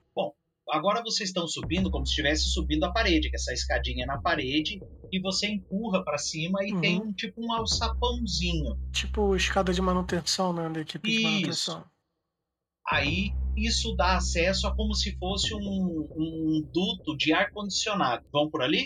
Agora 0.69 1.03
vocês 1.03 1.29
estão 1.29 1.45
subindo 1.47 1.91
como 1.91 2.05
se 2.05 2.11
estivesse 2.13 2.45
subindo 2.49 2.85
a 2.85 2.91
parede, 2.91 3.29
que 3.29 3.35
essa 3.35 3.53
escadinha 3.53 4.05
é 4.05 4.07
na 4.07 4.19
parede, 4.19 4.81
e 5.11 5.19
você 5.21 5.45
empurra 5.47 6.03
para 6.03 6.17
cima 6.17 6.63
e 6.63 6.73
Uhum. 6.73 6.81
tem 6.81 7.01
um 7.01 7.13
tipo 7.13 7.45
um 7.45 7.51
alçapãozinho. 7.51 8.79
Tipo 8.91 9.35
escada 9.35 9.73
de 9.73 9.81
manutenção, 9.81 10.53
né? 10.53 10.69
Da 10.69 10.79
equipe 10.81 11.07
de 11.07 11.15
Isso. 11.17 11.23
manutenção. 11.23 11.85
Aí 12.87 13.33
isso 13.55 13.93
dá 13.95 14.15
acesso 14.17 14.65
a 14.65 14.75
como 14.75 14.95
se 14.95 15.15
fosse 15.17 15.53
um, 15.53 16.07
um 16.15 16.61
duto 16.73 17.15
de 17.17 17.33
ar 17.33 17.51
condicionado. 17.51 18.25
Vão 18.31 18.49
por 18.49 18.61
ali? 18.63 18.83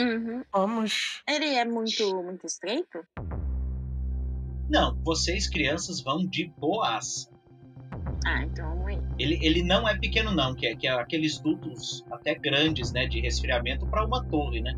Uhum. 0.00 0.42
Vamos. 0.50 1.22
Ele 1.28 1.44
é 1.44 1.64
muito, 1.64 2.22
muito 2.22 2.46
estreito? 2.46 3.04
Não, 4.70 4.96
vocês 5.04 5.46
crianças 5.46 6.00
vão 6.00 6.26
de 6.26 6.46
boas. 6.58 7.30
Ah, 8.24 8.42
então. 8.42 8.88
Ele, 9.18 9.38
ele 9.42 9.62
não 9.62 9.86
é 9.86 9.98
pequeno 9.98 10.32
não, 10.32 10.54
que 10.54 10.66
é, 10.66 10.74
que 10.74 10.86
é 10.86 10.92
aqueles 10.92 11.38
dutos 11.38 12.04
até 12.10 12.34
grandes, 12.34 12.92
né, 12.92 13.06
de 13.06 13.20
resfriamento 13.20 13.86
para 13.86 14.06
uma 14.06 14.24
torre, 14.24 14.62
né? 14.62 14.74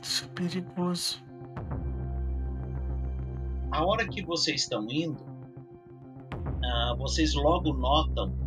Isso 0.00 0.24
é 0.24 0.28
perigoso. 0.28 1.24
A 3.72 3.84
hora 3.84 4.06
que 4.06 4.24
vocês 4.24 4.60
estão 4.62 4.88
indo, 4.88 5.24
ah, 6.62 6.94
vocês 6.96 7.34
logo 7.34 7.72
notam 7.72 8.43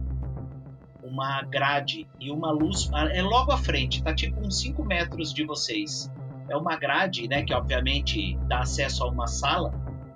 uma 1.08 1.42
grade 1.44 2.08
e 2.20 2.30
uma 2.32 2.52
luz. 2.52 2.90
ah, 2.94 3.06
É 3.12 3.22
logo 3.22 3.52
à 3.52 3.58
frente, 3.58 4.04
tá 4.04 4.14
tipo 4.14 4.40
uns 4.40 4.60
5 4.62 4.84
metros 4.84 5.34
de 5.34 5.46
vocês. 5.46 6.12
É 6.50 6.56
uma 6.56 6.78
grade, 6.78 7.28
né, 7.28 7.44
que 7.44 7.54
obviamente 7.54 8.38
dá 8.48 8.60
acesso 8.62 9.04
a 9.04 9.08
uma 9.10 9.28
sala, 9.28 9.74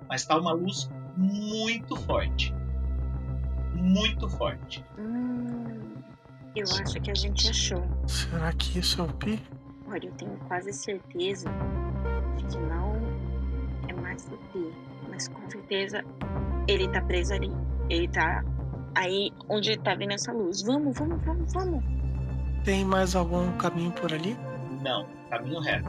mas 0.08 0.24
tá 0.24 0.38
uma 0.38 0.52
luz 0.52 0.90
muito 1.16 1.94
forte. 1.96 2.54
Muito 3.74 4.28
forte. 4.28 4.84
Hum, 4.98 5.94
eu 6.54 6.64
acho 6.80 7.00
que 7.00 7.10
a 7.10 7.14
gente 7.14 7.50
achou. 7.50 7.82
Será 8.06 8.52
que 8.52 8.78
isso 8.78 9.00
é 9.00 9.04
o 9.04 9.08
pi? 9.08 9.42
Olha, 9.86 10.06
eu 10.06 10.12
tenho 10.12 10.36
quase 10.48 10.72
certeza 10.72 11.50
de 12.36 12.44
que 12.46 12.58
não 12.58 12.94
é 13.88 13.92
mais 13.92 14.24
do 14.24 14.36
Pi. 14.52 14.72
Mas 15.10 15.28
com 15.28 15.50
certeza 15.50 16.02
ele 16.66 16.88
tá 16.88 17.02
preso 17.02 17.34
ali. 17.34 17.50
Ele 17.90 18.08
tá 18.08 18.42
aí 18.94 19.32
onde 19.48 19.76
tá 19.78 19.94
vindo 19.94 20.12
essa 20.12 20.32
luz. 20.32 20.62
Vamos, 20.62 20.98
vamos, 20.98 21.24
vamos, 21.24 21.52
vamos. 21.52 21.84
Tem 22.64 22.84
mais 22.84 23.14
algum 23.14 23.50
caminho 23.56 23.90
por 23.92 24.12
ali? 24.12 24.36
Não, 24.82 25.06
caminho 25.30 25.60
reto. 25.60 25.88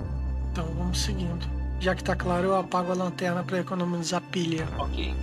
Então 0.52 0.66
vamos 0.76 1.00
seguindo. 1.00 1.48
Já 1.80 1.94
que 1.96 2.04
tá 2.04 2.16
claro, 2.16 2.48
eu 2.48 2.56
apago 2.56 2.92
a 2.92 2.96
lanterna 2.96 3.44
pra 3.44 3.60
economizar 3.60 4.22
pilha. 4.22 4.68
Ok. 4.78 5.14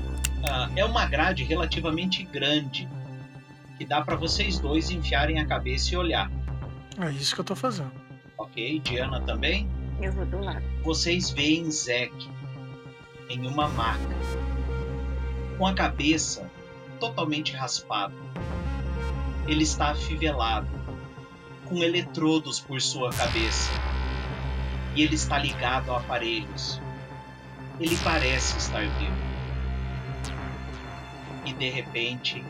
Ah, 0.44 0.68
é 0.76 0.84
uma 0.84 1.06
grade 1.06 1.44
relativamente 1.44 2.24
grande 2.24 2.88
que 3.78 3.84
dá 3.84 4.02
para 4.02 4.16
vocês 4.16 4.58
dois 4.58 4.90
enfiarem 4.90 5.38
a 5.40 5.46
cabeça 5.46 5.94
e 5.94 5.96
olhar. 5.96 6.30
É 6.98 7.10
isso 7.12 7.34
que 7.34 7.40
eu 7.40 7.44
tô 7.44 7.54
fazendo. 7.54 7.92
Ok, 8.36 8.80
Diana 8.80 9.20
também. 9.22 9.68
Eu 10.00 10.12
vou 10.12 10.26
do 10.26 10.38
lado. 10.38 10.62
Vocês 10.82 11.30
veem 11.30 11.70
Zack 11.70 12.12
em 13.28 13.46
uma 13.46 13.68
maca, 13.68 14.16
com 15.56 15.66
a 15.66 15.74
cabeça 15.74 16.49
totalmente 17.00 17.56
raspada. 17.56 18.14
Ele 19.48 19.64
está 19.64 19.90
afivelado, 19.90 20.68
com 21.68 21.82
eletrodos 21.82 22.60
por 22.60 22.80
sua 22.80 23.10
cabeça, 23.10 23.72
e 24.94 25.02
ele 25.02 25.14
está 25.14 25.38
ligado 25.38 25.92
a 25.92 25.98
aparelhos. 25.98 26.80
Ele 27.80 27.96
parece 28.04 28.58
estar 28.58 28.82
vivo. 28.82 29.30
E 31.46 31.52
de 31.54 31.70
repente, 31.70 32.44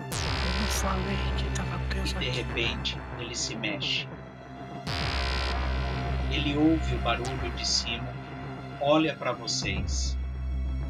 Eu 0.61 0.67
falei 0.67 1.17
que 1.39 1.45
tava 1.57 1.81
e 1.81 1.87
preso 1.89 2.19
de 2.19 2.29
aqui. 2.29 2.39
repente, 2.43 2.99
ele 3.19 3.35
se 3.37 3.55
mexe. 3.57 4.09
Ele 6.31 6.57
ouve 6.57 6.95
o 6.95 6.99
barulho 6.99 7.51
de 7.57 7.67
cima, 7.67 8.09
olha 8.81 9.15
para 9.15 9.33
vocês. 9.33 10.17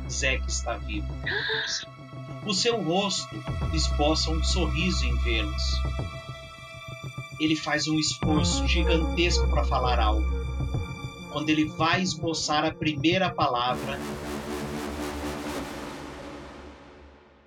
Zack 0.09 0.49
está 0.49 0.77
vivo. 0.79 1.13
O 2.47 2.55
seu 2.55 2.83
rosto 2.83 3.37
esboça 3.75 4.31
um 4.31 4.43
sorriso 4.43 5.05
em 5.05 5.15
vê-los. 5.19 5.63
Ele 7.39 7.55
faz 7.55 7.87
um 7.87 7.99
esforço 7.99 8.67
gigantesco 8.67 9.49
para 9.49 9.65
falar 9.65 10.01
algo. 10.01 10.27
Quando 11.33 11.51
ele 11.51 11.67
vai 11.67 12.03
esboçar 12.03 12.65
a 12.65 12.75
primeira 12.75 13.33
palavra, 13.33 13.99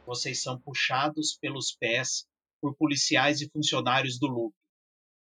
vocês 0.06 0.42
são 0.44 0.60
puxados 0.60 1.38
pelos 1.42 1.76
pés 1.76 2.26
por 2.62 2.76
policiais 2.76 3.42
e 3.42 3.50
funcionários 3.50 4.20
do 4.20 4.28
loop, 4.28 4.54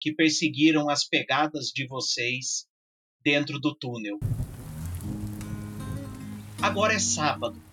que 0.01 0.13
perseguiram 0.13 0.89
as 0.89 1.07
pegadas 1.07 1.67
de 1.67 1.87
vocês 1.87 2.67
dentro 3.23 3.61
do 3.61 3.75
túnel. 3.75 4.19
Agora 6.63 6.95
é 6.95 6.99
sábado. 6.99 7.70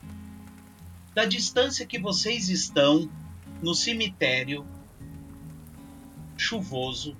Da 1.18 1.26
distância 1.26 1.84
que 1.84 1.98
vocês 1.98 2.48
estão 2.48 3.10
no 3.60 3.74
cemitério 3.74 4.64
chuvoso, 6.38 7.18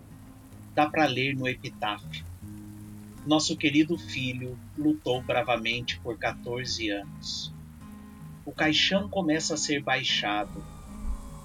dá 0.76 0.88
para 0.88 1.08
ler 1.08 1.36
no 1.36 1.48
epitáfio. 1.48 2.24
Nosso 3.26 3.58
querido 3.58 3.98
filho 3.98 4.56
lutou 4.78 5.20
bravamente 5.24 6.00
por 6.02 6.16
14 6.16 6.92
anos. 6.92 7.52
O 8.46 8.52
caixão 8.52 9.10
começa 9.10 9.56
a 9.56 9.58
ser 9.58 9.82
baixado. 9.82 10.64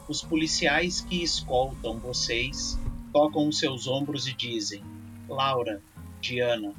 Os 0.06 0.20
policiais 0.20 1.00
que 1.00 1.24
escoltam 1.24 1.98
vocês 1.98 2.78
tocam 3.14 3.48
os 3.48 3.58
seus 3.58 3.86
ombros 3.86 4.28
e 4.28 4.34
dizem: 4.34 4.84
Laura, 5.26 5.82
Diana, 6.20 6.74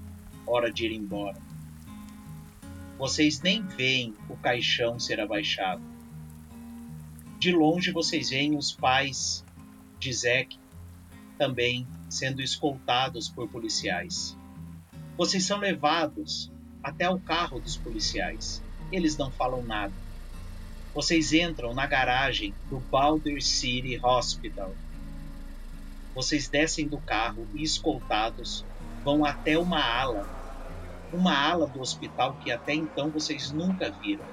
hora 0.45 0.71
de 0.71 0.86
ir 0.86 0.91
embora. 0.91 1.41
Vocês 3.04 3.41
nem 3.41 3.62
veem 3.62 4.16
o 4.30 4.38
caixão 4.38 4.97
ser 4.97 5.20
abaixado. 5.20 5.82
De 7.38 7.51
longe 7.51 7.91
vocês 7.91 8.30
veem 8.30 8.56
os 8.56 8.72
pais 8.72 9.43
de 9.99 10.14
Zack 10.14 10.58
também 11.38 11.86
sendo 12.08 12.41
escoltados 12.41 13.28
por 13.28 13.49
policiais. 13.49 14.38
Vocês 15.18 15.43
são 15.43 15.60
levados 15.60 16.49
até 16.82 17.10
o 17.10 17.20
carro 17.20 17.60
dos 17.60 17.76
policiais. 17.76 18.64
Eles 18.89 19.18
não 19.18 19.30
falam 19.30 19.62
nada. 19.62 19.93
Vocês 20.95 21.34
entram 21.34 21.74
na 21.74 21.86
garagem 21.86 22.54
do 22.70 22.80
Balder 22.80 23.43
City 23.43 23.99
Hospital. 24.01 24.74
Vocês 26.16 26.47
descem 26.47 26.88
do 26.88 26.99
carro 26.99 27.45
e, 27.54 27.64
escoltados, 27.64 28.64
vão 29.04 29.26
até 29.26 29.60
uma 29.60 29.84
ala. 29.84 30.43
Uma 31.14 31.38
ala 31.38 31.68
do 31.68 31.80
hospital 31.80 32.36
que 32.43 32.51
até 32.51 32.74
então 32.74 33.09
vocês 33.09 33.51
nunca 33.51 33.91
viram. 33.91 34.26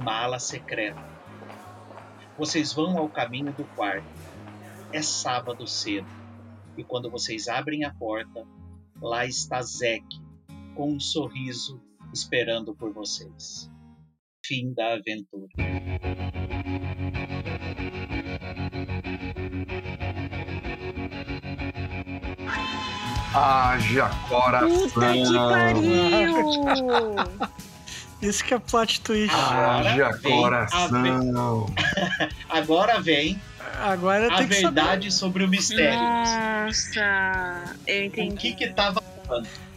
Uma 0.00 0.22
ala 0.22 0.38
secreta. 0.38 1.02
Vocês 2.38 2.72
vão 2.72 2.96
ao 2.96 3.08
caminho 3.08 3.52
do 3.52 3.64
quarto. 3.74 4.06
É 4.92 5.02
sábado 5.02 5.66
cedo. 5.66 6.08
E 6.76 6.84
quando 6.84 7.10
vocês 7.10 7.48
abrem 7.48 7.84
a 7.84 7.92
porta, 7.92 8.46
lá 9.02 9.26
está 9.26 9.60
Zek, 9.60 10.06
com 10.74 10.92
um 10.92 11.00
sorriso, 11.00 11.82
esperando 12.12 12.74
por 12.74 12.92
vocês 12.92 13.70
fim 14.50 14.74
da 14.74 14.94
aventura. 14.94 15.46
Haja 23.34 24.08
coração! 24.28 24.88
Puta 24.88 25.12
que 25.12 25.32
pariu! 25.34 27.16
Isso 28.20 28.44
que 28.44 28.52
é 28.52 28.58
plot 28.58 29.00
twist. 29.00 29.34
Haja 29.34 29.92
vem 29.92 30.02
a 30.02 30.18
coração! 30.40 31.66
Agora 32.50 33.00
vem 33.00 33.40
Agora 33.82 34.32
a 34.34 34.36
tem 34.38 34.48
que 34.48 34.54
saber. 34.56 34.74
verdade 34.82 35.10
sobre 35.12 35.44
o 35.44 35.48
mistério. 35.48 35.98
Nossa, 35.98 37.76
eu 37.86 38.02
O 38.02 38.04
entendi. 38.06 38.36
que 38.36 38.52
que 38.54 38.68
tava? 38.74 39.02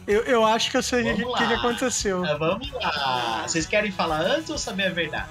Eu, 0.06 0.22
eu 0.24 0.44
acho 0.44 0.70
que 0.70 0.76
eu 0.76 0.82
sei 0.82 1.10
o 1.12 1.32
que, 1.34 1.46
que 1.46 1.54
aconteceu. 1.54 2.22
Ah, 2.24 2.34
Vamos 2.36 2.70
lá. 2.72 3.44
Vocês 3.46 3.64
querem 3.66 3.90
falar 3.90 4.20
antes 4.20 4.50
ou 4.50 4.58
saber 4.58 4.88
a 4.88 4.90
verdade? 4.90 5.28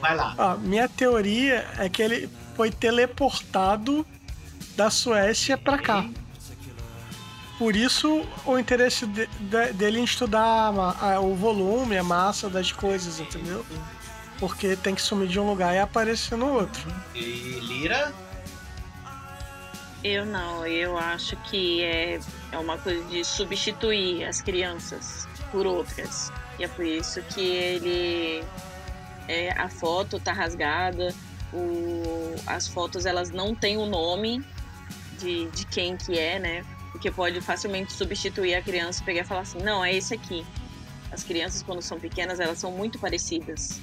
Vai 0.00 0.16
lá. 0.16 0.34
Ó, 0.36 0.56
minha 0.56 0.88
teoria 0.88 1.64
é 1.78 1.88
que 1.88 2.02
ele 2.02 2.28
foi 2.56 2.70
teleportado 2.72 4.04
da 4.76 4.90
Suécia 4.90 5.56
pra 5.56 5.78
cá. 5.78 6.04
Por 7.60 7.76
isso 7.76 8.24
o 8.46 8.58
interesse 8.58 9.06
de- 9.06 9.26
de- 9.38 9.72
dele 9.74 10.00
em 10.00 10.04
estudar 10.04 10.72
a 10.72 11.12
a- 11.16 11.20
o 11.20 11.34
volume, 11.34 11.98
a 11.98 12.02
massa 12.02 12.48
das 12.48 12.72
coisas, 12.72 13.20
entendeu? 13.20 13.66
Porque 14.38 14.74
tem 14.76 14.94
que 14.94 15.02
sumir 15.02 15.28
de 15.28 15.38
um 15.38 15.46
lugar 15.46 15.74
e 15.74 15.78
aparecer 15.78 16.38
no 16.38 16.54
outro. 16.54 16.82
E 17.14 17.20
Lira? 17.60 18.14
Eu 20.02 20.24
não, 20.24 20.66
eu 20.66 20.96
acho 20.96 21.36
que 21.50 21.82
é, 21.84 22.18
é 22.50 22.56
uma 22.58 22.78
coisa 22.78 23.04
de 23.04 23.22
substituir 23.22 24.24
as 24.24 24.40
crianças 24.40 25.28
por 25.52 25.66
outras. 25.66 26.32
E 26.58 26.64
é 26.64 26.68
por 26.68 26.86
isso 26.86 27.20
que 27.34 27.42
ele. 27.42 28.42
é, 29.28 29.52
a 29.52 29.68
foto 29.68 30.18
tá 30.18 30.32
rasgada, 30.32 31.14
o, 31.52 32.34
as 32.46 32.66
fotos 32.66 33.04
elas 33.04 33.30
não 33.30 33.54
têm 33.54 33.76
o 33.76 33.84
nome 33.84 34.42
de, 35.18 35.44
de 35.50 35.66
quem 35.66 35.94
que 35.98 36.18
é, 36.18 36.38
né? 36.38 36.64
Porque 37.00 37.10
pode 37.10 37.40
facilmente 37.40 37.94
substituir 37.94 38.54
a 38.54 38.60
criança 38.60 39.02
pegar 39.02 39.22
e 39.22 39.24
falar 39.24 39.40
assim, 39.40 39.58
não, 39.62 39.82
é 39.82 39.96
esse 39.96 40.12
aqui. 40.12 40.44
As 41.10 41.24
crianças, 41.24 41.62
quando 41.62 41.80
são 41.80 41.98
pequenas, 41.98 42.38
elas 42.38 42.58
são 42.58 42.70
muito 42.70 42.98
parecidas. 42.98 43.80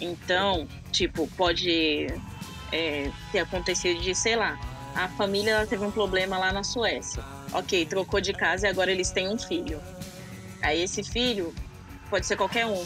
Então, 0.00 0.66
tipo, 0.90 1.28
pode 1.36 2.06
é, 2.72 3.10
ter 3.30 3.40
acontecido 3.40 4.00
de, 4.00 4.14
sei 4.14 4.36
lá, 4.36 4.58
a 4.94 5.06
família 5.06 5.50
ela 5.50 5.66
teve 5.66 5.84
um 5.84 5.90
problema 5.90 6.38
lá 6.38 6.50
na 6.50 6.64
Suécia. 6.64 7.22
Ok, 7.52 7.84
trocou 7.84 8.22
de 8.22 8.32
casa 8.32 8.66
e 8.66 8.70
agora 8.70 8.90
eles 8.90 9.10
têm 9.10 9.28
um 9.28 9.36
filho. 9.36 9.78
Aí 10.62 10.80
esse 10.80 11.04
filho 11.04 11.54
pode 12.08 12.24
ser 12.24 12.36
qualquer 12.36 12.64
um. 12.64 12.82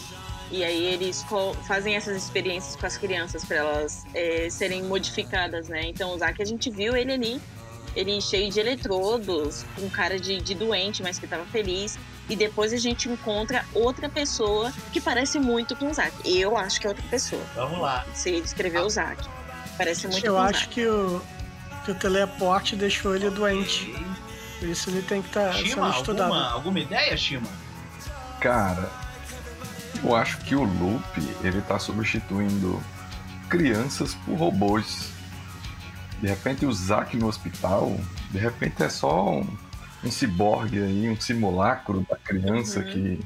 E 0.50 0.64
aí 0.64 0.84
eles 0.84 1.24
fazem 1.68 1.94
essas 1.94 2.16
experiências 2.16 2.74
com 2.74 2.84
as 2.84 2.96
crianças 2.96 3.44
para 3.44 3.58
elas 3.58 4.02
é, 4.14 4.50
serem 4.50 4.82
modificadas, 4.82 5.68
né? 5.68 5.82
Então 5.86 6.12
o 6.12 6.18
Zack 6.18 6.42
a 6.42 6.44
gente 6.44 6.70
viu 6.70 6.96
ele 6.96 7.12
ali, 7.12 7.40
ele 7.96 8.20
cheio 8.20 8.50
de 8.50 8.60
eletrodos, 8.60 9.64
com 9.74 9.88
cara 9.88 10.20
de, 10.20 10.38
de 10.40 10.54
doente, 10.54 11.02
mas 11.02 11.18
que 11.18 11.26
tava 11.26 11.44
feliz. 11.46 11.98
E 12.28 12.36
depois 12.36 12.72
a 12.72 12.76
gente 12.76 13.08
encontra 13.08 13.64
outra 13.72 14.08
pessoa 14.08 14.72
que 14.92 15.00
parece 15.00 15.38
muito 15.38 15.74
com 15.74 15.88
o 15.88 15.94
Zack. 15.94 16.12
Eu 16.24 16.56
acho 16.56 16.80
que 16.80 16.86
é 16.86 16.90
outra 16.90 17.04
pessoa. 17.08 17.42
Vamos 17.54 17.80
lá. 17.80 18.04
Se 18.14 18.28
ele 18.30 18.38
escreveu 18.44 18.84
o 18.84 18.90
Zack. 18.90 19.26
Parece 19.78 20.06
muito 20.08 20.26
Eu 20.26 20.34
com 20.34 20.40
o 20.40 20.42
acho 20.42 20.60
Zack. 20.60 20.74
que 20.74 20.86
o, 20.86 21.22
que 21.84 21.90
o 21.92 21.94
teleporte 21.94 22.76
deixou 22.76 23.14
ele 23.16 23.30
doente. 23.30 23.94
Por 24.58 24.68
isso 24.68 24.90
ele 24.90 25.02
tem 25.02 25.22
que 25.22 25.28
estar 25.28 25.52
sendo 25.54 25.66
Shima, 25.66 25.90
estudado. 25.90 26.32
alguma, 26.32 26.50
alguma 26.50 26.80
ideia, 26.80 27.16
Shima? 27.16 27.48
Cara, 28.40 28.90
eu 30.02 30.14
acho 30.14 30.38
que 30.38 30.54
o 30.54 30.64
Loop 30.64 31.04
ele 31.42 31.60
tá 31.62 31.78
substituindo 31.78 32.82
crianças 33.48 34.14
por 34.14 34.34
robôs. 34.36 35.10
De 36.20 36.26
repente 36.26 36.64
o 36.64 36.72
Zack 36.72 37.16
no 37.16 37.26
hospital, 37.26 37.92
de 38.30 38.38
repente 38.38 38.82
é 38.82 38.88
só 38.88 39.30
um, 39.30 39.46
um 40.04 40.10
ciborgue 40.10 40.82
aí, 40.82 41.08
um 41.08 41.20
simulacro 41.20 42.06
da 42.08 42.16
criança 42.16 42.80
Uhum. 42.80 42.86
que, 42.86 43.16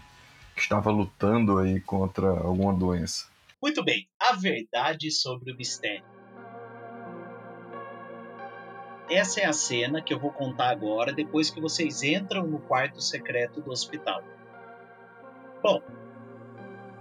que 0.54 0.60
estava 0.60 0.90
lutando 0.90 1.58
aí 1.58 1.80
contra 1.80 2.28
alguma 2.28 2.72
doença. 2.74 3.28
Muito 3.62 3.84
bem, 3.84 4.08
a 4.18 4.34
verdade 4.34 5.10
sobre 5.10 5.52
o 5.52 5.56
mistério. 5.56 6.04
Essa 9.08 9.40
é 9.40 9.44
a 9.44 9.52
cena 9.52 10.00
que 10.00 10.14
eu 10.14 10.20
vou 10.20 10.30
contar 10.30 10.70
agora, 10.70 11.12
depois 11.12 11.50
que 11.50 11.60
vocês 11.60 12.02
entram 12.02 12.46
no 12.46 12.60
quarto 12.60 13.00
secreto 13.00 13.60
do 13.60 13.70
hospital. 13.70 14.22
Bom, 15.62 15.82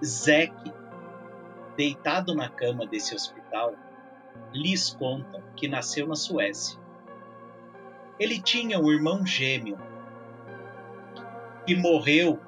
Zack, 0.04 0.54
deitado 1.78 2.34
na 2.34 2.50
cama 2.50 2.88
desse 2.88 3.14
hospital, 3.14 3.76
lhes 4.54 4.90
conta 4.92 5.44
que 5.56 5.68
nasceu 5.68 6.08
na 6.08 6.16
Suécia. 6.16 6.80
Ele 8.20 8.42
tinha 8.42 8.80
um 8.80 8.92
irmão 8.92 9.26
gêmeo 9.26 9.78
que 11.66 11.76
morreu 11.76 12.40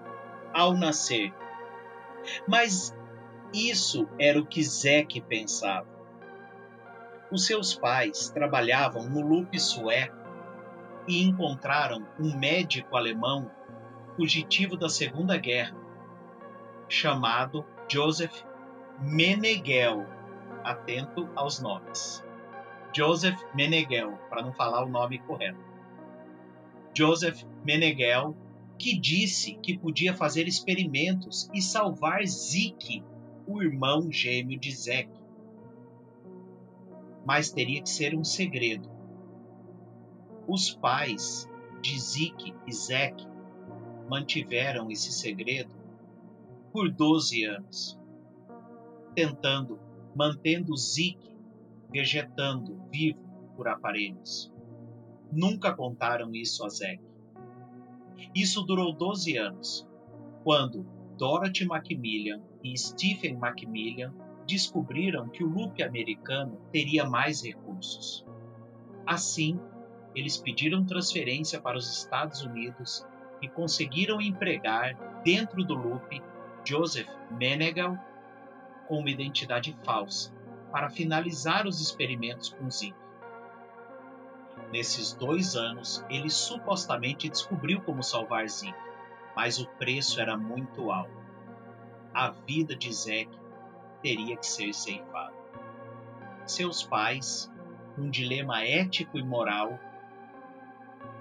ao 0.53 0.73
nascer. 0.73 1.33
Mas 2.47 2.95
isso 3.53 4.07
era 4.19 4.39
o 4.39 4.45
que 4.45 4.63
Zack 4.63 5.19
pensava. 5.21 5.87
Os 7.31 7.45
seus 7.45 7.73
pais 7.73 8.29
trabalhavam 8.29 9.09
no 9.09 9.21
loop 9.21 9.57
sueco 9.59 10.17
e 11.07 11.23
encontraram 11.23 12.05
um 12.19 12.37
médico 12.37 12.95
alemão 12.95 13.49
fugitivo 14.15 14.75
da 14.75 14.89
Segunda 14.89 15.37
Guerra, 15.37 15.75
chamado 16.87 17.65
Joseph 17.87 18.43
Menegel. 18.99 20.05
Atento 20.63 21.29
aos 21.35 21.59
nomes. 21.59 22.23
Joseph 22.93 23.39
Menegel, 23.53 24.17
para 24.29 24.41
não 24.41 24.53
falar 24.53 24.83
o 24.83 24.89
nome 24.89 25.19
correto. 25.19 25.59
Joseph 26.93 27.43
Meneghel, 27.63 28.35
que 28.77 28.97
disse 28.97 29.55
que 29.55 29.77
podia 29.77 30.13
fazer 30.13 30.47
experimentos 30.47 31.49
e 31.53 31.61
salvar 31.61 32.25
Zeke, 32.25 33.03
o 33.47 33.61
irmão 33.61 34.11
gêmeo 34.11 34.59
de 34.59 34.71
Zek. 34.71 35.09
Mas 37.25 37.51
teria 37.51 37.81
que 37.81 37.89
ser 37.89 38.15
um 38.15 38.23
segredo. 38.23 38.89
Os 40.47 40.73
pais 40.73 41.49
de 41.81 41.99
Zeke 41.99 42.53
e 42.67 42.73
Zek 42.73 43.25
mantiveram 44.09 44.91
esse 44.91 45.11
segredo 45.11 45.73
por 46.73 46.91
12 46.91 47.45
anos, 47.45 47.99
tentando, 49.15 49.79
mantendo 50.15 50.75
Zeke 50.75 51.31
vegetando 51.91 52.81
vivo 52.91 53.19
por 53.55 53.67
aparelhos. 53.67 54.51
Nunca 55.31 55.73
contaram 55.73 56.33
isso 56.33 56.65
a 56.65 56.69
Zek. 56.69 57.01
Isso 58.33 58.61
durou 58.63 58.93
12 58.93 59.37
anos, 59.37 59.87
quando 60.43 60.85
Dorothy 61.17 61.65
Macmillan 61.65 62.41
e 62.63 62.77
Stephen 62.77 63.37
Macmillan 63.37 64.13
descobriram 64.47 65.29
que 65.29 65.43
o 65.43 65.49
loop 65.49 65.81
americano 65.83 66.59
teria 66.71 67.05
mais 67.05 67.43
recursos. 67.43 68.25
Assim, 69.05 69.59
eles 70.15 70.37
pediram 70.37 70.85
transferência 70.85 71.59
para 71.61 71.77
os 71.77 71.89
Estados 71.89 72.41
Unidos 72.41 73.05
e 73.41 73.47
conseguiram 73.47 74.21
empregar 74.21 75.21
dentro 75.23 75.63
do 75.63 75.73
loop 75.73 76.21
Joseph 76.65 77.09
Meneghel 77.31 77.97
com 78.91 78.99
uma 78.99 79.09
identidade 79.09 79.73
falsa 79.85 80.33
para 80.69 80.89
finalizar 80.89 81.65
os 81.65 81.79
experimentos 81.79 82.49
com 82.49 82.69
Zeke. 82.69 82.93
Nesses 84.69 85.13
dois 85.13 85.55
anos, 85.55 86.03
ele 86.09 86.29
supostamente 86.29 87.29
descobriu 87.29 87.79
como 87.83 88.03
salvar 88.03 88.49
Zeke, 88.49 88.75
mas 89.33 89.59
o 89.59 89.67
preço 89.77 90.19
era 90.19 90.35
muito 90.35 90.91
alto. 90.91 91.09
A 92.13 92.31
vida 92.31 92.75
de 92.75 92.91
Zeke 92.91 93.39
teria 94.01 94.35
que 94.35 94.45
ser 94.45 94.73
ceifada. 94.73 95.33
Seus 96.45 96.83
pais, 96.83 97.49
um 97.97 98.09
dilema 98.09 98.65
ético 98.65 99.17
e 99.17 99.23
moral, 99.23 99.79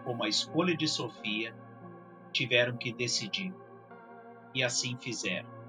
como 0.03 0.25
a 0.25 0.29
escolha 0.29 0.77
de 0.77 0.89
Sofia, 0.89 1.55
tiveram 2.33 2.77
que 2.77 2.93
decidir. 2.93 3.55
E 4.53 4.65
assim 4.65 4.97
fizeram. 4.97 5.60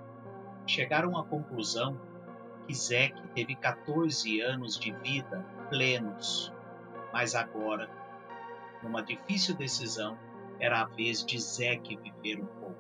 Chegaram 0.71 1.17
à 1.17 1.25
conclusão 1.25 1.99
que 2.65 2.73
Zeke 2.73 3.27
teve 3.29 3.55
14 3.55 4.39
anos 4.41 4.79
de 4.79 4.91
vida 4.93 5.45
plenos 5.69 6.53
mas 7.11 7.35
agora, 7.35 7.89
numa 8.81 9.03
difícil 9.03 9.55
decisão, 9.55 10.17
era 10.59 10.81
a 10.81 10.85
vez 10.85 11.25
de 11.25 11.39
Zeke 11.39 11.97
viver 11.97 12.41
um 12.41 12.45
pouco. 12.45 12.75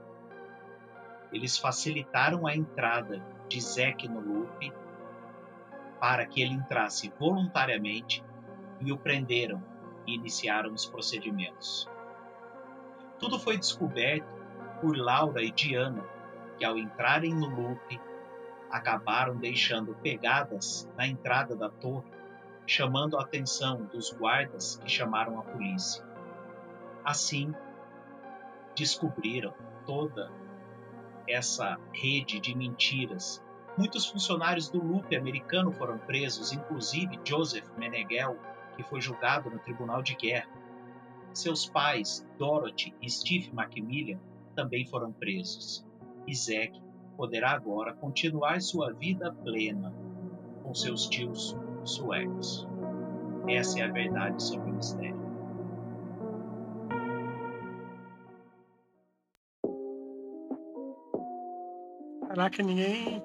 Eles 1.31 1.57
facilitaram 1.57 2.47
a 2.47 2.55
entrada 2.55 3.21
de 3.47 3.59
Zeke 3.59 4.07
no 4.07 4.19
loop 4.19 4.73
para 5.99 6.25
que 6.25 6.41
ele 6.41 6.53
entrasse 6.53 7.11
voluntariamente 7.19 8.23
e 8.79 8.91
o 8.91 8.97
prenderam 8.97 9.63
e 10.07 10.15
iniciaram 10.15 10.73
os 10.73 10.85
procedimentos. 10.85 11.89
Tudo 13.19 13.37
foi 13.37 13.57
descoberto 13.57 14.25
por 14.79 14.97
Laura 14.97 15.43
e 15.43 15.51
Diana, 15.51 16.03
que 16.61 16.65
ao 16.65 16.77
entrarem 16.77 17.33
no 17.33 17.47
loop 17.47 17.99
acabaram 18.69 19.35
deixando 19.35 19.95
pegadas 19.95 20.87
na 20.95 21.07
entrada 21.07 21.55
da 21.55 21.69
torre 21.69 22.05
chamando 22.67 23.17
a 23.17 23.23
atenção 23.23 23.85
dos 23.85 24.13
guardas 24.13 24.75
que 24.75 24.87
chamaram 24.87 25.39
a 25.39 25.41
polícia. 25.41 26.05
Assim, 27.03 27.51
descobriram 28.75 29.55
toda 29.87 30.31
essa 31.27 31.79
rede 31.91 32.39
de 32.39 32.55
mentiras. 32.55 33.43
Muitos 33.75 34.05
funcionários 34.05 34.69
do 34.69 34.77
loop 34.77 35.15
americano 35.15 35.71
foram 35.71 35.97
presos, 35.97 36.53
inclusive 36.53 37.19
Joseph 37.25 37.67
Meneghel, 37.75 38.37
que 38.77 38.83
foi 38.83 39.01
julgado 39.01 39.49
no 39.49 39.57
Tribunal 39.57 40.03
de 40.03 40.13
Guerra. 40.13 40.51
Seus 41.33 41.67
pais, 41.67 42.23
Dorothy 42.37 42.93
e 43.01 43.09
Steve 43.09 43.51
Macmillan, 43.51 44.19
também 44.53 44.85
foram 44.85 45.11
presos. 45.11 45.89
E 46.27 46.35
Zack 46.35 46.81
poderá 47.17 47.51
agora 47.51 47.93
continuar 47.93 48.61
sua 48.61 48.93
vida 48.93 49.31
plena 49.43 49.93
com 50.63 50.73
seus 50.73 51.07
tios 51.07 51.57
suecos. 51.83 52.67
Essa 53.47 53.79
é 53.79 53.83
a 53.83 53.91
verdade 53.91 54.41
sobre 54.41 54.69
o 54.71 54.75
mistério. 54.75 55.19
Caraca, 62.27 62.63
ninguém. 62.63 63.23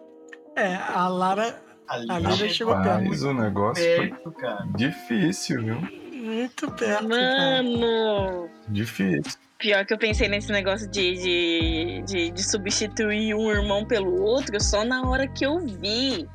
É, 0.56 0.74
a 0.74 1.08
Lara. 1.08 1.62
A 1.88 1.94
A 1.94 2.18
Lira 2.18 2.48
chegou 2.48 2.74
perto. 2.82 3.04
Mas 3.08 3.22
o 3.22 3.32
negócio 3.32 3.84
perto, 3.84 4.22
foi 4.24 4.32
cara. 4.32 4.66
difícil, 4.74 5.62
viu? 5.62 5.80
Muito 5.80 6.70
perto. 6.72 7.08
cara. 7.08 7.62
Mano! 7.62 8.50
Difícil. 8.68 9.38
Pior 9.58 9.84
que 9.86 9.94
eu 9.94 9.98
pensei 9.98 10.28
nesse 10.28 10.52
negócio 10.52 10.88
de, 10.90 11.14
de, 11.14 12.02
de, 12.06 12.30
de 12.30 12.42
substituir 12.42 13.34
um 13.34 13.50
irmão 13.50 13.84
pelo 13.86 14.22
outro 14.22 14.62
só 14.62 14.84
na 14.84 15.02
hora 15.08 15.26
que 15.26 15.46
eu 15.46 15.58
vi 15.60 16.28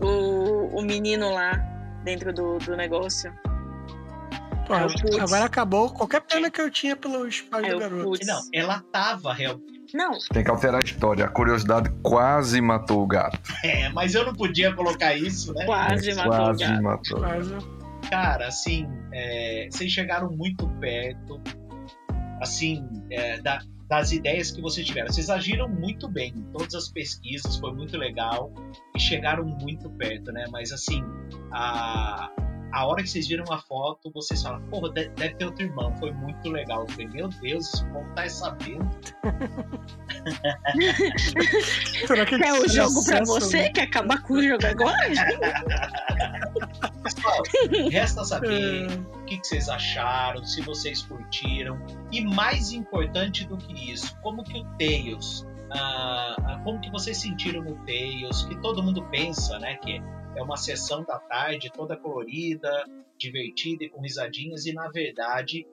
o, 0.00 0.78
o 0.78 0.82
menino 0.82 1.32
lá 1.34 1.52
dentro 2.04 2.32
do, 2.32 2.58
do 2.58 2.76
negócio. 2.76 3.32
Pô, 4.66 4.74
É 4.76 4.86
o 4.86 4.88
Putz. 4.88 5.18
agora 5.18 5.44
acabou 5.44 5.90
qualquer 5.90 6.20
pena 6.20 6.50
que 6.50 6.60
eu 6.60 6.70
tinha 6.70 6.94
pelos 6.94 7.40
pais 7.40 7.64
É 7.66 7.70
do 7.70 7.76
o 7.76 7.80
garoto. 7.80 8.04
Putz. 8.04 8.26
Não, 8.26 8.40
ela 8.54 8.80
tava 8.92 9.32
real. 9.34 9.60
Não, 9.92 10.12
Tem 10.32 10.42
que 10.44 10.50
alterar 10.50 10.80
a 10.80 10.84
história. 10.84 11.24
A 11.24 11.28
curiosidade 11.28 11.90
quase 12.02 12.60
matou 12.60 13.02
o 13.02 13.06
gato. 13.06 13.38
É, 13.64 13.88
mas 13.90 14.14
eu 14.14 14.24
não 14.24 14.32
podia 14.32 14.72
colocar 14.74 15.14
isso, 15.14 15.52
né? 15.52 15.66
quase 15.66 16.14
matou 16.14 16.32
o 16.32 16.36
quase 16.36 16.64
gato. 16.64 16.82
matou. 16.82 17.18
Quase. 17.18 17.56
Cara, 18.08 18.46
assim, 18.46 18.86
é, 19.12 19.68
vocês 19.70 19.90
chegaram 19.90 20.30
muito 20.30 20.66
perto, 20.80 21.40
assim, 22.42 22.84
é, 23.10 23.40
da- 23.40 23.60
das 23.88 24.10
ideias 24.10 24.50
que 24.50 24.60
vocês 24.60 24.86
tiveram. 24.86 25.12
Vocês 25.12 25.28
agiram 25.28 25.68
muito 25.68 26.08
bem 26.08 26.32
em 26.34 26.42
todas 26.52 26.74
as 26.74 26.88
pesquisas, 26.88 27.56
foi 27.58 27.72
muito 27.74 27.96
legal 27.96 28.50
e 28.96 28.98
chegaram 29.00 29.44
muito 29.44 29.88
perto, 29.90 30.32
né? 30.32 30.46
Mas 30.50 30.72
assim, 30.72 31.02
a, 31.52 32.30
a 32.72 32.86
hora 32.86 33.02
que 33.02 33.08
vocês 33.08 33.26
viram 33.28 33.44
a 33.52 33.58
foto, 33.58 34.10
vocês 34.12 34.42
falam, 34.42 34.60
porra, 34.68 34.90
de- 34.90 35.08
deve 35.10 35.34
ter 35.34 35.44
outro 35.44 35.62
irmão, 35.64 35.94
foi 35.98 36.10
muito 36.12 36.48
legal. 36.48 36.82
Eu 36.82 36.88
falei, 36.88 37.08
meu 37.08 37.28
Deus, 37.28 37.74
esse 37.74 37.84
povo 37.86 38.08
tá 38.14 38.28
sabendo. 38.28 38.90
Será 42.06 42.24
que 42.26 42.38
Quer 42.38 42.52
o 42.54 42.68
jogo 42.68 43.04
pra 43.04 43.24
você? 43.24 43.70
Quer 43.70 43.82
acabar 43.82 44.22
com 44.22 44.34
o 44.34 44.42
jogo 44.42 44.66
agora? 44.66 44.96
Pessoal, 47.02 47.42
resta 47.90 48.24
saber 48.24 48.90
É, 48.90 48.94
o 48.94 49.24
que, 49.24 49.38
que 49.38 49.46
vocês 49.46 49.68
acharam, 49.68 50.44
se 50.44 50.60
vocês 50.62 51.02
curtiram. 51.02 51.78
E 52.10 52.24
mais 52.24 52.72
importante 52.72 53.46
do 53.46 53.56
que 53.56 53.92
isso, 53.92 54.16
como 54.22 54.42
que 54.44 54.58
o 54.60 54.64
Tails, 54.78 55.46
ah, 55.72 56.60
como 56.64 56.80
que 56.80 56.90
vocês 56.90 57.18
sentiram 57.18 57.62
no 57.62 57.74
Tails, 57.86 58.44
que 58.44 58.56
todo 58.60 58.82
mundo 58.82 59.02
pensa, 59.10 59.58
né, 59.58 59.76
que 59.76 60.02
é 60.36 60.42
uma 60.42 60.56
sessão 60.56 61.04
da 61.04 61.18
tarde 61.18 61.70
toda 61.72 61.96
colorida, 61.96 62.84
divertida 63.18 63.84
e 63.84 63.88
com 63.88 64.00
risadinhas, 64.00 64.66
e 64.66 64.72
na 64.72 64.88
verdade 64.88 65.66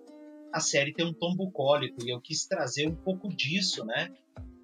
a 0.52 0.60
série 0.60 0.94
tem 0.94 1.06
um 1.06 1.14
tom 1.14 1.36
bucólico 1.36 2.04
e 2.04 2.10
eu 2.10 2.20
quis 2.20 2.46
trazer 2.46 2.88
um 2.88 2.96
pouco 2.96 3.30
disso, 3.30 3.86
né, 3.86 4.12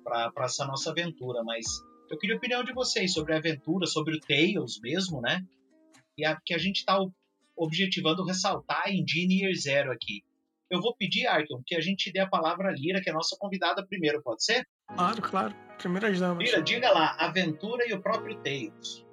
para 0.03 0.31
essa 0.39 0.65
nossa 0.65 0.91
aventura, 0.91 1.43
mas 1.43 1.65
eu 2.09 2.17
queria 2.17 2.35
a 2.35 2.37
opinião 2.37 2.63
de 2.63 2.73
vocês 2.73 3.13
sobre 3.13 3.33
a 3.33 3.37
aventura, 3.37 3.85
sobre 3.85 4.15
o 4.15 4.19
Tails 4.19 4.79
mesmo, 4.81 5.21
né, 5.21 5.43
e 6.17 6.25
a, 6.25 6.39
que 6.43 6.53
a 6.53 6.57
gente 6.57 6.77
está 6.77 6.97
objetivando 7.55 8.25
ressaltar 8.25 8.89
em 8.89 9.05
Gene 9.07 9.41
Year 9.41 9.55
Zero 9.55 9.91
aqui. 9.91 10.23
Eu 10.69 10.81
vou 10.81 10.95
pedir, 10.95 11.27
Arkham, 11.27 11.61
que 11.65 11.75
a 11.75 11.79
gente 11.79 12.11
dê 12.11 12.19
a 12.19 12.27
palavra 12.27 12.69
à 12.69 12.71
Lira, 12.71 12.99
que 12.99 13.09
é 13.09 13.11
a 13.11 13.15
nossa 13.15 13.37
convidada 13.39 13.85
primeiro, 13.85 14.21
pode 14.21 14.43
ser? 14.43 14.67
Claro, 14.87 15.21
claro. 15.21 15.55
Primeiras 15.77 16.19
damas. 16.19 16.43
Lira, 16.43 16.61
diga 16.61 16.91
lá, 16.91 17.15
aventura 17.19 17.87
e 17.87 17.93
o 17.93 18.01
próprio 18.01 18.35
Tails. 18.41 19.04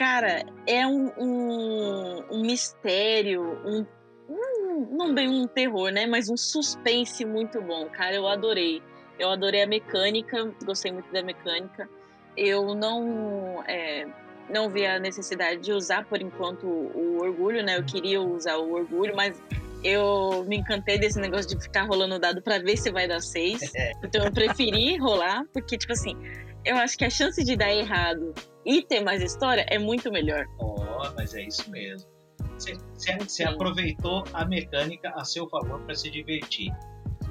Cara, 0.00 0.46
é 0.66 0.86
um, 0.86 1.12
um, 1.18 2.24
um 2.30 2.40
mistério, 2.40 3.42
um, 3.66 3.86
um- 4.30 4.96
não 4.96 5.14
bem 5.14 5.28
um 5.28 5.46
terror, 5.46 5.90
né? 5.90 6.06
Mas 6.06 6.30
um 6.30 6.38
suspense 6.38 7.22
muito 7.26 7.60
bom, 7.60 7.84
cara. 7.90 8.16
Eu 8.16 8.26
adorei. 8.26 8.82
Eu 9.18 9.28
adorei 9.28 9.60
a 9.62 9.66
mecânica, 9.66 10.54
gostei 10.64 10.90
muito 10.90 11.12
da 11.12 11.22
mecânica. 11.22 11.86
Eu 12.34 12.74
não 12.74 13.62
é, 13.68 14.06
não 14.48 14.70
vi 14.70 14.86
a 14.86 14.98
necessidade 14.98 15.60
de 15.60 15.70
usar 15.70 16.06
por 16.06 16.18
enquanto 16.22 16.66
o, 16.66 17.18
o 17.18 17.20
orgulho, 17.20 17.62
né? 17.62 17.76
Eu 17.76 17.84
queria 17.84 18.22
usar 18.22 18.56
o 18.56 18.72
orgulho, 18.72 19.14
mas 19.14 19.38
eu 19.84 20.46
me 20.48 20.56
encantei 20.56 20.98
desse 20.98 21.20
negócio 21.20 21.46
de 21.54 21.62
ficar 21.62 21.82
rolando 21.82 22.14
o 22.14 22.18
dado 22.18 22.40
pra 22.40 22.58
ver 22.58 22.78
se 22.78 22.90
vai 22.90 23.06
dar 23.06 23.20
seis. 23.20 23.60
Então 24.02 24.24
eu 24.24 24.32
preferi 24.32 24.96
rolar, 24.96 25.44
porque, 25.52 25.76
tipo 25.76 25.92
assim, 25.92 26.16
eu 26.64 26.76
acho 26.76 26.96
que 26.96 27.04
a 27.04 27.10
chance 27.10 27.42
de 27.42 27.56
dar 27.56 27.72
errado 27.72 28.34
e 28.64 28.82
ter 28.82 29.00
mais 29.00 29.22
história 29.22 29.64
é 29.68 29.78
muito 29.78 30.10
melhor. 30.10 30.46
Ó, 30.58 31.10
mas 31.16 31.34
é 31.34 31.42
isso 31.42 31.70
mesmo. 31.70 32.08
Você, 32.54 32.76
você, 33.18 33.44
aproveitou 33.44 34.24
a 34.34 34.44
mecânica 34.44 35.10
a 35.16 35.24
seu 35.24 35.48
favor 35.48 35.80
para 35.80 35.94
se 35.94 36.10
divertir. 36.10 36.72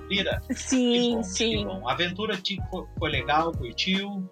Lira, 0.10 0.42
Sim, 0.52 1.18
bom, 1.18 1.24
sim. 1.24 1.66
A 1.86 1.92
aventura 1.92 2.36
te, 2.36 2.58
foi, 2.98 3.10
legal, 3.12 3.52
curtiu? 3.52 4.28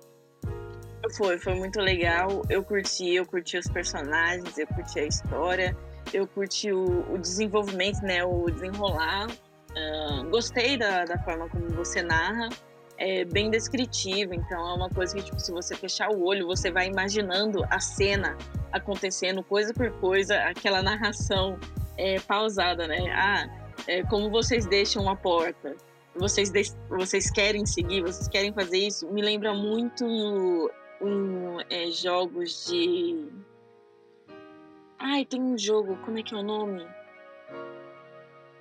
Foi, 1.16 1.38
foi 1.38 1.54
muito 1.54 1.80
legal. 1.80 2.42
Eu 2.50 2.64
curti, 2.64 3.14
eu 3.14 3.26
curti 3.28 3.58
os 3.58 3.68
personagens, 3.68 4.58
eu 4.58 4.66
curti 4.66 5.00
a 5.00 5.06
história, 5.06 5.78
eu 6.12 6.28
curti 6.28 6.72
o, 6.72 7.14
o 7.14 7.18
desenvolvimento, 7.20 8.02
né? 8.02 8.24
O 8.24 8.50
desenrolar. 8.50 9.28
Ah, 9.76 10.24
gostei 10.32 10.78
da, 10.78 11.06
da 11.06 11.20
forma 11.20 11.48
como 11.50 11.70
você 11.70 12.02
narra. 12.02 12.50
É 12.98 13.24
bem 13.26 13.52
descritivo, 13.52 14.34
então 14.34 14.60
é 14.70 14.74
uma 14.74 14.90
coisa 14.90 15.16
que, 15.16 15.24
tipo, 15.24 15.40
se 15.40 15.52
você 15.52 15.76
fechar 15.76 16.10
o 16.10 16.24
olho, 16.26 16.48
você 16.48 16.72
vai 16.72 16.88
imaginando 16.88 17.64
a 17.70 17.80
cena 17.80 18.36
acontecendo, 18.72 19.44
coisa 19.44 19.72
por 19.72 19.92
coisa, 20.00 20.36
aquela 20.44 20.82
narração 20.82 21.60
é, 21.96 22.20
pausada, 22.20 22.88
né? 22.88 22.98
Ah, 23.14 23.48
é, 23.88 24.04
como 24.04 24.32
vocês 24.32 24.66
deixam 24.66 25.08
a 25.08 25.16
porta, 25.16 25.76
vocês, 26.16 26.52
vocês 26.90 27.30
querem 27.30 27.66
seguir, 27.66 28.02
vocês 28.02 28.28
querem 28.28 28.52
fazer 28.52 28.80
isso, 28.80 29.08
me 29.12 29.22
lembra 29.22 29.54
muito 29.54 30.04
um, 31.02 31.60
é, 31.70 31.92
jogos 31.92 32.68
de. 32.68 33.28
Ai, 35.00 35.26
tem 35.26 35.42
um 35.42 35.58
jogo, 35.58 35.98
como 36.04 36.18
é 36.18 36.24
que 36.24 36.34
é 36.34 36.38
o 36.38 36.44
nome? 36.44 36.84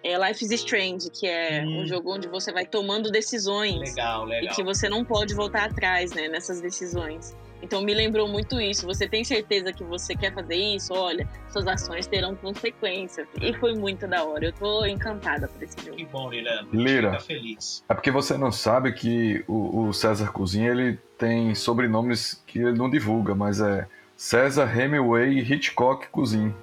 É 0.07 0.29
Life 0.29 0.45
is 0.45 0.51
Strange, 0.53 1.11
que 1.11 1.27
é 1.27 1.65
Hum. 1.67 1.81
um 1.83 1.87
jogo 1.87 2.15
onde 2.15 2.29
você 2.29 2.53
vai 2.53 2.65
tomando 2.67 3.11
decisões 3.11 3.91
Legal, 3.91 4.27
e 4.27 4.31
legal. 4.31 4.55
que 4.55 4.63
você 4.63 4.89
não 4.89 5.05
pode 5.05 5.35
voltar 5.35 5.65
atrás, 5.65 6.13
né, 6.13 6.29
nessas 6.29 6.61
decisões. 6.61 7.37
Então 7.63 7.81
me 7.83 7.93
lembrou 7.95 8.29
muito 8.29 8.61
isso. 8.61 8.87
Você 8.87 9.09
tem 9.09 9.25
certeza 9.25 9.73
que 9.73 9.83
você 9.83 10.15
quer 10.15 10.33
fazer 10.33 10.55
isso? 10.55 10.93
Olha, 10.95 11.27
suas 11.49 11.67
ações 11.67 12.07
terão 12.07 12.37
consequências. 12.37 13.27
E 13.41 13.53
foi 13.55 13.75
muito 13.75 14.07
da 14.07 14.23
hora. 14.25 14.45
Eu 14.47 14.53
tô 14.53 14.85
encantada 14.85 15.49
por 15.49 15.63
esse 15.63 15.75
jogo. 15.85 15.97
Que 15.97 16.05
bom, 16.05 16.31
Lira. 16.31 16.67
Lira. 16.73 17.13
Fica 17.13 17.25
feliz. 17.25 17.83
É 17.89 17.95
porque 17.95 18.11
você 18.11 18.37
não 18.37 18.53
sabe 18.53 18.93
que 18.93 19.43
o, 19.49 19.87
o 19.89 19.93
César 19.93 20.31
Cozinha 20.33 20.71
ele 20.71 20.99
tem 21.19 21.55
sobrenomes 21.55 22.41
que 22.47 22.59
ele 22.59 22.77
não 22.79 22.91
divulga, 22.91 23.35
mas 23.35 23.61
é 23.61 23.89
César 24.17 24.71
Hemingway 24.79 25.39
Hitchcock 25.41 26.09
Cozinha. 26.09 26.55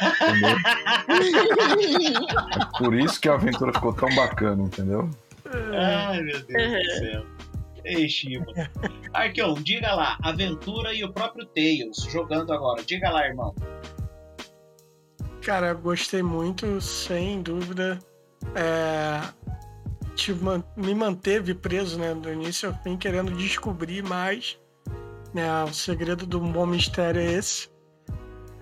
Entendeu? 0.00 0.56
É 2.60 2.78
por 2.78 2.94
isso 2.94 3.20
que 3.20 3.28
a 3.28 3.34
aventura 3.34 3.72
ficou 3.72 3.92
tão 3.92 4.14
bacana, 4.14 4.62
entendeu? 4.62 5.10
Ai, 5.74 6.20
meu 6.22 6.40
Deus 6.44 6.72
do 6.72 6.92
céu. 6.98 7.26
Ei. 7.84 8.08
Arqueon, 9.12 9.54
diga 9.54 9.94
lá, 9.94 10.18
Aventura 10.22 10.94
e 10.94 11.02
o 11.02 11.12
próprio 11.12 11.46
Tails 11.46 12.06
jogando 12.10 12.52
agora. 12.52 12.82
Diga 12.84 13.10
lá, 13.10 13.26
irmão. 13.26 13.54
Cara, 15.42 15.68
eu 15.68 15.78
gostei 15.78 16.22
muito, 16.22 16.80
sem 16.80 17.42
dúvida. 17.42 17.98
É, 18.54 19.20
te 20.14 20.34
me 20.76 20.94
manteve 20.94 21.54
preso, 21.54 21.98
né, 21.98 22.14
do 22.14 22.30
início 22.30 22.68
ao 22.68 22.74
fim, 22.82 22.96
querendo 22.96 23.32
descobrir 23.32 24.02
mais. 24.02 24.58
Né, 25.32 25.64
o 25.64 25.72
segredo 25.72 26.26
do 26.26 26.40
bom 26.40 26.66
mistério 26.66 27.20
é 27.20 27.32
esse. 27.32 27.70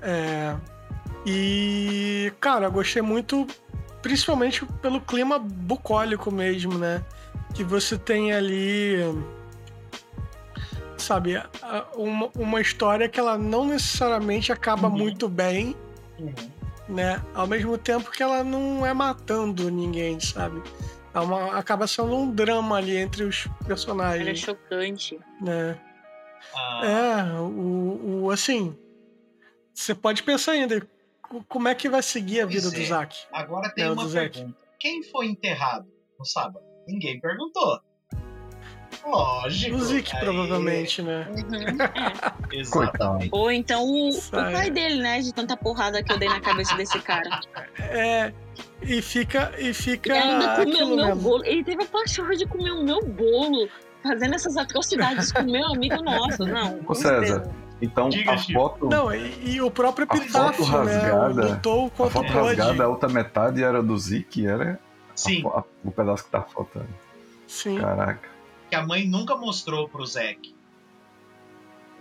É, 0.00 0.56
e, 1.26 2.32
cara, 2.40 2.66
eu 2.66 2.72
gostei 2.72 3.02
muito, 3.02 3.46
principalmente 4.02 4.64
pelo 4.80 5.00
clima 5.00 5.38
bucólico 5.38 6.30
mesmo, 6.30 6.78
né? 6.78 7.04
Que 7.54 7.64
você 7.64 7.98
tem 7.98 8.32
ali, 8.32 8.96
sabe, 10.96 11.42
uma, 11.94 12.28
uma 12.36 12.60
história 12.60 13.08
que 13.08 13.18
ela 13.18 13.36
não 13.38 13.66
necessariamente 13.66 14.52
acaba 14.52 14.88
Uhum. 14.88 14.96
muito 14.96 15.28
bem, 15.28 15.76
né? 16.88 17.20
Ao 17.34 17.46
mesmo 17.46 17.76
tempo 17.76 18.10
que 18.10 18.22
ela 18.22 18.42
não 18.44 18.84
é 18.86 18.92
matando 18.94 19.70
ninguém, 19.70 20.18
sabe? 20.20 20.62
É 21.14 21.20
uma, 21.20 21.56
acaba 21.58 21.86
sendo 21.86 22.14
um 22.14 22.30
drama 22.30 22.76
ali 22.76 22.96
entre 22.96 23.24
os 23.24 23.46
Era 23.46 23.64
personagens, 23.64 24.38
chocante. 24.40 25.18
né? 25.40 25.78
Ah, 26.54 26.80
É, 26.84 27.40
o, 27.40 28.22
o 28.24 28.30
assim, 28.30 28.76
você 29.74 29.94
pode 29.94 30.22
pensar 30.22 30.52
ainda 30.52 30.86
como 31.48 31.68
é 31.68 31.74
que 31.74 31.88
vai 31.88 32.02
seguir 32.02 32.40
a 32.40 32.46
Pois 32.46 32.54
vida 32.64 32.70
do 32.76 32.82
é. 32.82 32.86
Zack. 32.86 33.16
Agora 33.32 33.68
tem 33.70 33.84
É, 33.84 33.90
o 33.90 33.92
uma 33.92 34.04
do 34.04 34.10
pergunta. 34.12 34.56
Quem 34.78 35.02
foi 35.02 35.26
enterrado 35.26 35.86
no 36.18 36.24
sábado? 36.24 36.60
Ninguém 36.86 37.20
perguntou. 37.20 37.80
Lógico. 39.06 39.76
O 39.76 39.80
Zeke, 39.80 40.14
Aí, 40.16 40.20
provavelmente, 40.22 41.02
né? 41.02 41.26
Uhum, 41.30 41.78
é. 42.52 42.56
Exatamente. 42.58 43.28
Ou 43.32 43.50
então 43.50 43.84
o, 43.84 44.08
o 44.10 44.30
pai 44.30 44.70
dele, 44.70 45.00
né? 45.02 45.20
De 45.20 45.32
tanta 45.32 45.56
porrada 45.56 46.02
que 46.02 46.12
eu 46.12 46.18
dei 46.18 46.28
na 46.28 46.40
cabeça 46.40 46.74
desse 46.76 46.98
cara. 47.00 47.40
É, 47.78 48.32
e 48.82 49.00
fica, 49.00 49.52
e 49.58 49.68
E 49.68 49.74
fica 49.74 50.12
ainda 50.14 50.56
comeu 50.56 50.86
o 50.86 50.96
meu 50.96 51.06
mesmo. 51.06 51.22
bolo. 51.22 51.44
Ele 51.44 51.62
teve 51.64 51.82
a 51.82 51.86
pachorra 51.86 52.34
de 52.36 52.46
comer 52.46 52.72
o 52.72 52.82
meu 52.82 53.00
bolo. 53.04 53.68
Fazendo 54.02 54.34
essas 54.34 54.56
atrocidades 54.56 55.32
com 55.32 55.42
o 55.42 55.50
meu 55.50 55.66
amigo 55.66 56.02
nosso. 56.02 56.44
Não. 56.44 56.80
Ô, 56.86 56.94
César, 56.94 57.42
Então 57.80 58.08
Diga, 58.08 58.32
a 58.32 58.38
foto, 58.38 58.86
Não, 58.88 59.14
e, 59.14 59.52
e 59.54 59.60
o 59.62 59.70
próprio 59.70 60.06
A 60.10 60.16
epitáfio, 60.16 60.64
foto 60.64 60.84
né? 60.84 60.92
rasgada- 60.94 61.48
Lutou 61.54 61.86
a 61.86 61.90
foto 61.90 62.12
Todd. 62.12 62.28
rasgada, 62.32 62.84
a 62.84 62.88
outra 62.88 63.08
metade 63.08 63.62
era 63.62 63.80
do 63.82 63.96
Zeke, 63.96 64.46
era 64.46 64.80
a 65.12 65.16
Sim, 65.16 65.42
fo- 65.42 65.48
a- 65.50 65.64
o 65.84 65.90
pedaço 65.92 66.24
que 66.24 66.30
tá 66.30 66.42
faltando. 66.42 66.88
Sim. 67.46 67.78
Caraca. 67.78 68.28
que 68.68 68.74
a 68.76 68.86
mãe 68.86 69.08
nunca 69.08 69.34
mostrou 69.34 69.88
pro 69.88 70.04
Zack. 70.04 70.54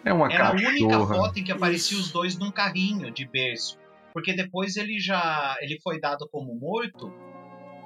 É 0.03 0.11
uma 0.11 0.30
Era 0.32 0.49
a 0.49 0.51
única 0.51 0.86
cachorra. 0.88 1.15
foto 1.15 1.39
em 1.39 1.43
que 1.45 1.51
aparecia 1.51 1.97
Isso. 1.97 2.07
os 2.07 2.11
dois 2.11 2.38
num 2.38 2.51
carrinho 2.51 3.09
de 3.11 3.25
berço. 3.25 3.78
Porque 4.13 4.34
depois 4.34 4.75
ele 4.75 4.99
já 4.99 5.55
ele 5.61 5.80
foi 5.82 5.97
dado 5.99 6.28
como 6.30 6.53
morto. 6.55 7.13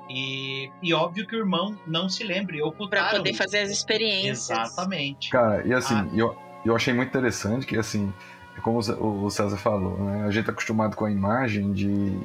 E, 0.10 0.70
e 0.82 0.94
óbvio 0.94 1.28
que 1.28 1.36
o 1.36 1.40
irmão 1.40 1.78
não 1.86 2.10
se 2.10 2.24
lembra. 2.24 2.56
E 2.56 2.60
Pra 2.60 2.68
ocultaram. 2.68 3.18
poder 3.18 3.34
fazer 3.36 3.60
as 3.60 3.70
experiências. 3.70 4.50
Exatamente. 4.50 5.30
Cara, 5.30 5.66
e 5.68 5.74
assim, 5.74 5.94
Ah. 5.96 6.08
eu, 6.16 6.36
eu 6.70 6.76
achei 6.76 6.94
muito 6.94 7.10
interessante 7.10 7.66
que, 7.66 7.78
assim, 7.78 8.14
como 8.64 8.80
o 8.80 9.30
César 9.30 9.58
falou, 9.58 9.98
né? 9.98 10.26
A 10.26 10.32
gente 10.32 10.46
tá 10.46 10.52
acostumado 10.52 10.96
com 10.96 11.06
a 11.06 11.12
imagem 11.12 11.72
de 11.74 12.20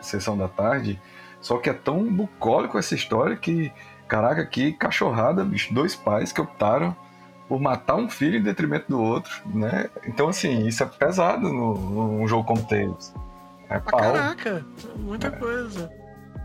sessão 0.00 0.36
da 0.36 0.48
tarde, 0.48 1.00
só 1.40 1.58
que 1.58 1.68
é 1.68 1.74
tão 1.74 2.04
bucólico 2.04 2.78
essa 2.78 2.94
história 2.94 3.36
que, 3.36 3.72
caraca, 4.06 4.44
que 4.46 4.72
cachorrada, 4.72 5.44
bicho. 5.44 5.72
Dois 5.74 5.94
pais 5.94 6.32
que 6.32 6.40
optaram 6.40 6.96
por 7.48 7.60
matar 7.60 7.96
um 7.96 8.08
filho 8.08 8.38
em 8.38 8.42
detrimento 8.42 8.86
do 8.88 9.00
outro, 9.00 9.42
né? 9.46 9.88
Então, 10.06 10.28
assim, 10.28 10.66
isso 10.66 10.82
é 10.82 10.86
pesado 10.86 11.48
no, 11.52 11.74
num 11.74 12.28
jogo 12.28 12.44
como 12.44 12.62
Tales. 12.66 13.14
É 13.70 13.78
Pra 13.78 13.92
pau. 13.92 14.00
caraca, 14.00 14.64
muita 14.96 15.30
coisa. 15.30 15.90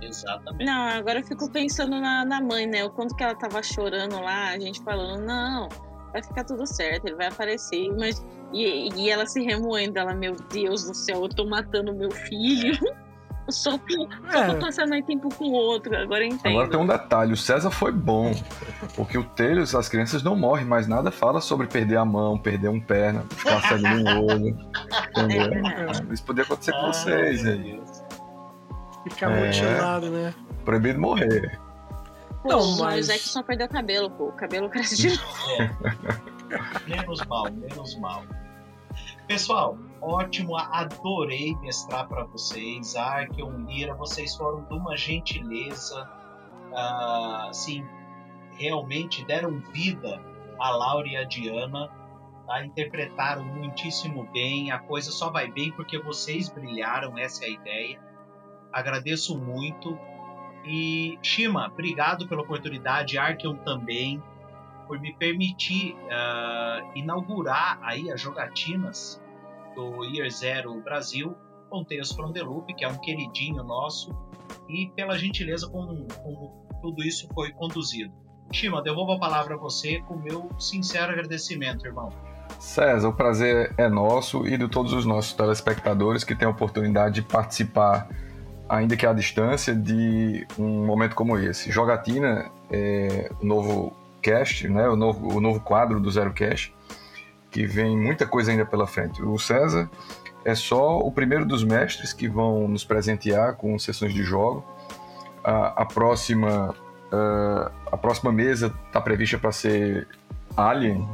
Exatamente. 0.01 0.65
Não, 0.65 0.89
agora 0.89 1.19
eu 1.19 1.23
fico 1.23 1.49
pensando 1.49 1.99
na, 1.99 2.25
na 2.25 2.41
mãe, 2.41 2.65
né? 2.65 2.83
O 2.83 2.89
quanto 2.89 3.15
que 3.15 3.23
ela 3.23 3.35
tava 3.35 3.63
chorando 3.63 4.19
lá, 4.19 4.49
a 4.49 4.59
gente 4.59 4.81
falando, 4.83 5.25
não, 5.25 5.69
vai 6.13 6.23
ficar 6.23 6.43
tudo 6.45 6.65
certo, 6.65 7.05
ele 7.07 7.15
vai 7.15 7.27
aparecer. 7.27 7.89
Mas, 7.99 8.25
e, 8.53 8.87
e 8.95 9.09
ela 9.09 9.25
se 9.25 9.41
remoendo, 9.43 9.99
ela, 9.99 10.13
meu 10.13 10.35
Deus 10.51 10.85
do 10.85 10.93
céu, 10.93 11.23
eu 11.23 11.29
tô 11.29 11.45
matando 11.45 11.93
meu 11.93 12.11
filho. 12.11 12.77
Só 13.49 13.77
tô, 13.77 14.07
só 14.31 14.45
tô 14.45 14.51
É. 14.53 14.55
passando 14.61 14.89
mais 14.91 15.05
tempo 15.05 15.27
com 15.35 15.43
o 15.43 15.51
outro, 15.51 15.93
agora 15.97 16.23
eu 16.23 16.29
entendo. 16.29 16.53
Agora 16.53 16.69
tem 16.69 16.79
um 16.79 16.87
detalhe, 16.87 17.33
o 17.33 17.35
César 17.35 17.69
foi 17.71 17.91
bom, 17.91 18.31
porque 18.95 19.17
o 19.17 19.23
Tails, 19.25 19.75
as 19.75 19.89
crianças 19.89 20.23
não 20.23 20.33
morrem, 20.33 20.65
mas 20.65 20.87
nada 20.87 21.11
fala 21.11 21.41
sobre 21.41 21.67
perder 21.67 21.97
a 21.97 22.05
mão, 22.05 22.37
perder 22.37 22.69
um 22.69 22.79
perna, 22.79 23.25
ficar 23.31 23.59
cego 23.63 23.85
no 23.85 24.23
olho, 24.31 24.57
É 25.13 25.19
entendeu? 25.19 25.49
verdade. 25.49 26.07
Isso 26.13 26.23
podia 26.23 26.45
acontecer 26.45 26.71
com 26.71 26.77
Ah, 26.85 26.93
vocês 26.93 27.43
meu 27.43 27.51
aí. 27.51 27.63
Deus. 27.73 28.03
Fica 29.03 29.25
É. 29.25 29.45
mutilado, 29.45 30.09
né? 30.09 30.33
Proibido 30.63 31.01
morrer. 31.01 31.59
Pô, 32.43 32.49
Não, 32.49 32.59
o 32.59 32.79
mas- 32.79 33.05
Zack 33.07 33.19
só 33.19 33.41
perdeu 33.41 33.65
o 33.67 33.69
cabelo, 33.69 34.11
pô. 34.11 34.27
O 34.27 34.33
cabelo 34.33 34.69
cresce 34.69 34.95
de 34.97 35.07
novo. 35.09 35.23
Menos 36.87 37.25
mal, 37.25 37.51
menos 37.51 37.95
mal. 37.99 38.23
Pessoal, 39.27 39.75
ótimo, 40.01 40.55
adorei 40.55 41.55
mestrar 41.61 42.07
para 42.07 42.25
vocês. 42.25 42.95
Arkeon, 42.95 43.65
Lira, 43.65 43.95
vocês 43.95 44.35
foram 44.35 44.63
de 44.65 44.73
uma 44.75 44.95
gentileza. 44.95 46.07
ah, 46.75 47.47
assim, 47.49 47.83
realmente 48.57 49.23
deram 49.25 49.59
vida 49.71 50.21
a 50.59 50.69
Laura 50.71 51.07
e 51.07 51.15
a 51.17 51.23
Diana. 51.23 51.89
Tá? 52.45 52.63
Interpretaram 52.65 53.43
muitíssimo 53.45 54.27
bem. 54.31 54.69
A 54.69 54.77
coisa 54.79 55.09
só 55.11 55.31
vai 55.31 55.49
bem 55.51 55.71
porque 55.71 55.97
vocês 55.97 56.49
brilharam, 56.49 57.17
essa 57.17 57.45
é 57.45 57.47
a 57.47 57.51
ideia. 57.51 57.99
Agradeço 58.71 59.37
muito. 59.39 59.97
E, 60.65 61.17
Shima, 61.21 61.67
obrigado 61.67 62.27
pela 62.27 62.41
oportunidade. 62.41 63.17
Arkeon 63.17 63.55
também 63.57 64.21
por 64.87 64.99
me 64.99 65.13
permitir 65.13 65.95
ah, 66.11 66.81
inaugurar 66.95 67.79
aí 67.81 68.11
as 68.11 68.21
jogatinas 68.21 69.21
do 69.75 70.03
Year 70.05 70.29
Zero 70.29 70.79
Brasil 70.81 71.35
com 71.69 71.83
Tales 71.83 72.11
from 72.11 72.31
the 72.31 72.43
Loop, 72.43 72.71
que 72.75 72.85
é 72.85 72.87
um 72.87 72.97
queridinho 72.99 73.63
nosso, 73.63 74.15
e 74.69 74.91
pela 74.95 75.17
gentileza 75.17 75.67
como, 75.67 76.05
como 76.21 76.67
tudo 76.81 77.01
isso 77.03 77.27
foi 77.33 77.51
conduzido. 77.51 78.13
Shima, 78.51 78.83
devolvo 78.83 79.13
a 79.13 79.19
palavra 79.19 79.55
a 79.55 79.57
você 79.57 79.99
com 80.01 80.15
meu 80.15 80.49
sincero 80.59 81.11
agradecimento, 81.11 81.87
irmão. 81.87 82.09
César, 82.59 83.09
o 83.09 83.13
prazer 83.13 83.73
é 83.77 83.89
nosso 83.89 84.45
e 84.45 84.57
de 84.57 84.67
todos 84.67 84.93
os 84.93 85.05
nossos 85.05 85.33
telespectadores 85.33 86.23
que 86.23 86.35
têm 86.35 86.47
a 86.47 86.51
oportunidade 86.51 87.15
de 87.15 87.21
participar, 87.23 88.07
ainda 88.67 88.95
que 88.95 89.05
à 89.05 89.13
distância, 89.13 89.75
de 89.75 90.45
um 90.57 90.85
momento 90.85 91.15
como 91.15 91.37
esse. 91.37 91.71
Jogatina 91.71 92.49
é 92.71 93.29
o 93.41 93.45
novo 93.45 93.95
cast, 94.21 94.67
né? 94.67 94.87
o, 94.87 94.95
novo, 94.95 95.35
o 95.35 95.41
novo 95.41 95.59
quadro 95.59 95.99
do 95.99 96.09
Zero 96.09 96.33
Cast, 96.33 96.73
que 97.51 97.65
vem 97.65 97.97
muita 97.97 98.25
coisa 98.25 98.51
ainda 98.51 98.65
pela 98.65 98.87
frente. 98.87 99.21
O 99.21 99.37
César 99.37 99.89
é 100.45 100.55
só 100.55 100.99
o 100.99 101.11
primeiro 101.11 101.45
dos 101.45 101.63
mestres 101.63 102.13
que 102.13 102.27
vão 102.27 102.67
nos 102.67 102.83
presentear 102.83 103.55
com 103.55 103.77
sessões 103.77 104.13
de 104.13 104.23
jogo. 104.23 104.65
A, 105.43 105.83
a 105.83 105.85
próxima 105.85 106.73
a 107.91 107.97
próxima 107.97 108.31
mesa 108.31 108.73
está 108.87 108.99
prevista 108.99 109.37
para 109.37 109.51
ser 109.51 110.07
Alien, 110.57 111.07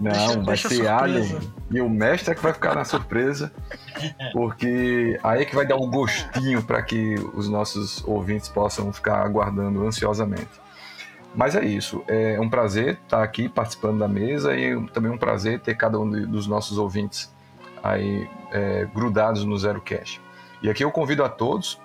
não, 0.00 0.42
deixa, 0.42 0.42
vai 0.42 0.56
ser 0.56 0.88
Alien. 0.88 1.38
E 1.70 1.80
o 1.80 1.88
mestre 1.88 2.32
é 2.32 2.34
que 2.34 2.42
vai 2.42 2.52
ficar 2.52 2.74
na 2.74 2.84
surpresa, 2.84 3.52
porque 4.32 5.18
aí 5.22 5.42
é 5.42 5.44
que 5.44 5.54
vai 5.54 5.66
dar 5.66 5.76
um 5.76 5.90
gostinho 5.90 6.62
para 6.62 6.82
que 6.82 7.14
os 7.34 7.48
nossos 7.48 8.02
ouvintes 8.06 8.48
possam 8.48 8.92
ficar 8.92 9.24
aguardando 9.24 9.86
ansiosamente. 9.86 10.48
Mas 11.34 11.54
é 11.54 11.64
isso, 11.64 12.02
é 12.08 12.40
um 12.40 12.48
prazer 12.48 12.98
estar 13.04 13.22
aqui 13.22 13.48
participando 13.48 14.00
da 14.00 14.08
mesa 14.08 14.56
e 14.56 14.84
também 14.88 15.12
um 15.12 15.18
prazer 15.18 15.60
ter 15.60 15.76
cada 15.76 15.98
um 15.98 16.10
dos 16.10 16.46
nossos 16.48 16.76
ouvintes 16.76 17.32
aí 17.82 18.28
é, 18.50 18.84
grudados 18.92 19.44
no 19.44 19.56
Zero 19.56 19.80
Cash. 19.80 20.20
E 20.60 20.68
aqui 20.68 20.82
eu 20.82 20.90
convido 20.90 21.22
a 21.22 21.28
todos, 21.28 21.80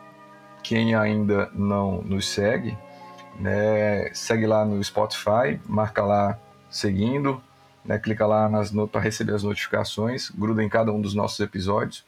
quem 0.63 0.95
ainda 0.95 1.49
não 1.53 2.01
nos 2.01 2.27
segue, 2.27 2.75
né, 3.39 4.09
segue 4.13 4.47
lá 4.47 4.65
no 4.65 4.83
Spotify, 4.83 5.59
marca 5.67 6.03
lá 6.03 6.39
seguindo, 6.69 7.41
né? 7.86 7.99
Clica 7.99 8.25
lá 8.25 8.49
para 8.91 9.01
receber 9.01 9.33
as 9.33 9.43
notificações, 9.43 10.29
gruda 10.29 10.63
em 10.63 10.69
cada 10.69 10.91
um 10.91 10.99
dos 10.99 11.13
nossos 11.13 11.39
episódios. 11.39 12.03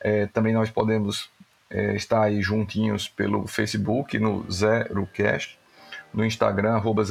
É, 0.00 0.26
também 0.26 0.52
nós 0.52 0.70
podemos 0.70 1.30
é, 1.68 1.96
estar 1.96 2.22
aí 2.22 2.42
juntinhos 2.42 3.08
pelo 3.08 3.46
Facebook, 3.46 4.18
no 4.18 4.50
ZeroCast, 4.50 5.58
no 6.12 6.24
Instagram, 6.24 6.74
arroba 6.74 7.04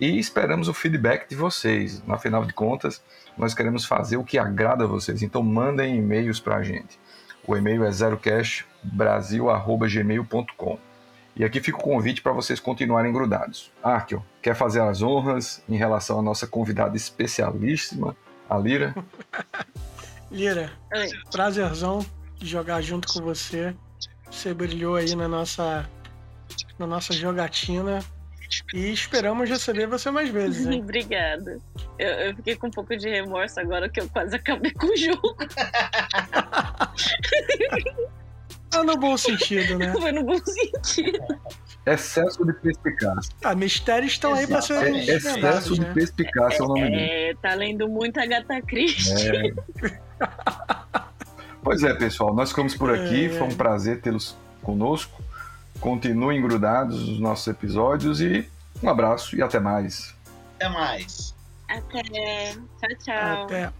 e 0.00 0.18
esperamos 0.18 0.68
o 0.68 0.74
feedback 0.74 1.28
de 1.28 1.36
vocês. 1.36 2.02
Na 2.06 2.16
final 2.16 2.42
de 2.44 2.54
contas, 2.54 3.02
nós 3.36 3.52
queremos 3.52 3.84
fazer 3.84 4.16
o 4.16 4.24
que 4.24 4.38
agrada 4.38 4.84
a 4.84 4.86
vocês, 4.86 5.22
então 5.22 5.42
mandem 5.42 5.96
e-mails 5.96 6.40
para 6.40 6.56
a 6.56 6.62
gente. 6.62 6.98
O 7.46 7.54
e-mail 7.56 7.84
é 7.84 7.90
zerocastbrasil.gmail.com. 7.90 10.89
E 11.36 11.44
aqui 11.44 11.60
fica 11.60 11.78
o 11.78 11.80
convite 11.80 12.22
para 12.22 12.32
vocês 12.32 12.60
continuarem 12.60 13.12
grudados. 13.12 13.70
Arkio, 13.82 14.24
quer 14.42 14.54
fazer 14.54 14.80
as 14.80 15.02
honras 15.02 15.62
em 15.68 15.76
relação 15.76 16.18
à 16.18 16.22
nossa 16.22 16.46
convidada 16.46 16.96
especialíssima, 16.96 18.16
a 18.48 18.58
Lira? 18.58 18.94
Lira, 20.30 20.70
Oi. 20.94 21.08
prazerzão 21.30 22.04
de 22.36 22.46
jogar 22.46 22.80
junto 22.80 23.12
com 23.12 23.20
você. 23.20 23.74
Você 24.30 24.54
brilhou 24.54 24.96
aí 24.96 25.14
na 25.14 25.26
nossa, 25.26 25.88
na 26.78 26.86
nossa 26.86 27.12
jogatina. 27.12 28.00
E 28.74 28.92
esperamos 28.92 29.48
receber 29.48 29.86
você 29.86 30.10
mais 30.10 30.28
vezes. 30.28 30.66
Hein? 30.66 30.82
Obrigada. 30.82 31.58
Eu, 31.98 32.08
eu, 32.08 32.36
fiquei 32.36 32.56
com 32.56 32.66
um 32.66 32.70
pouco 32.70 32.96
de 32.96 33.08
remorso 33.08 33.60
agora 33.60 33.88
que 33.88 34.00
eu 34.00 34.08
quase 34.08 34.34
acabei 34.34 34.72
com 34.72 34.86
o 34.86 34.96
jogo. 34.96 35.36
Ah, 38.72 38.84
no 38.84 38.96
bom 38.96 39.16
sentido, 39.16 39.78
né? 39.78 39.92
Foi 39.92 40.12
no 40.12 40.24
bom 40.24 40.38
sentido. 40.38 41.18
Excesso 41.86 42.44
de 42.44 42.52
perspicácia. 42.52 43.34
Ah, 43.42 43.54
mistérios 43.54 44.12
estão 44.12 44.34
aí 44.34 44.46
pra 44.46 44.60
ser. 44.60 44.74
É, 44.74 45.16
excesso 45.16 45.74
de 45.74 45.80
né? 45.80 45.92
perspicácia 45.92 46.60
é 46.60 46.64
o 46.64 46.68
nome 46.68 46.82
é, 46.82 46.90
dele. 46.90 47.02
É, 47.02 47.34
tá 47.40 47.54
lendo 47.54 47.88
muito 47.88 48.20
Agatha 48.20 48.60
Christie. 48.62 49.54
É. 49.82 49.88
pois 51.62 51.82
é, 51.82 51.94
pessoal, 51.94 52.34
nós 52.34 52.50
ficamos 52.50 52.74
por 52.74 52.92
aqui. 52.92 53.26
É. 53.26 53.28
Foi 53.30 53.46
um 53.46 53.54
prazer 53.54 54.00
tê-los 54.00 54.36
conosco. 54.62 55.22
Continuem 55.80 56.42
grudados 56.42 57.08
nos 57.08 57.18
nossos 57.18 57.46
episódios 57.48 58.20
e 58.20 58.46
um 58.82 58.88
abraço 58.88 59.34
e 59.34 59.42
até 59.42 59.58
mais. 59.58 60.14
Até 60.56 60.68
mais. 60.68 61.34
Até. 61.68 62.52
Tchau, 62.52 62.96
tchau. 63.02 63.44
Até. 63.44 63.72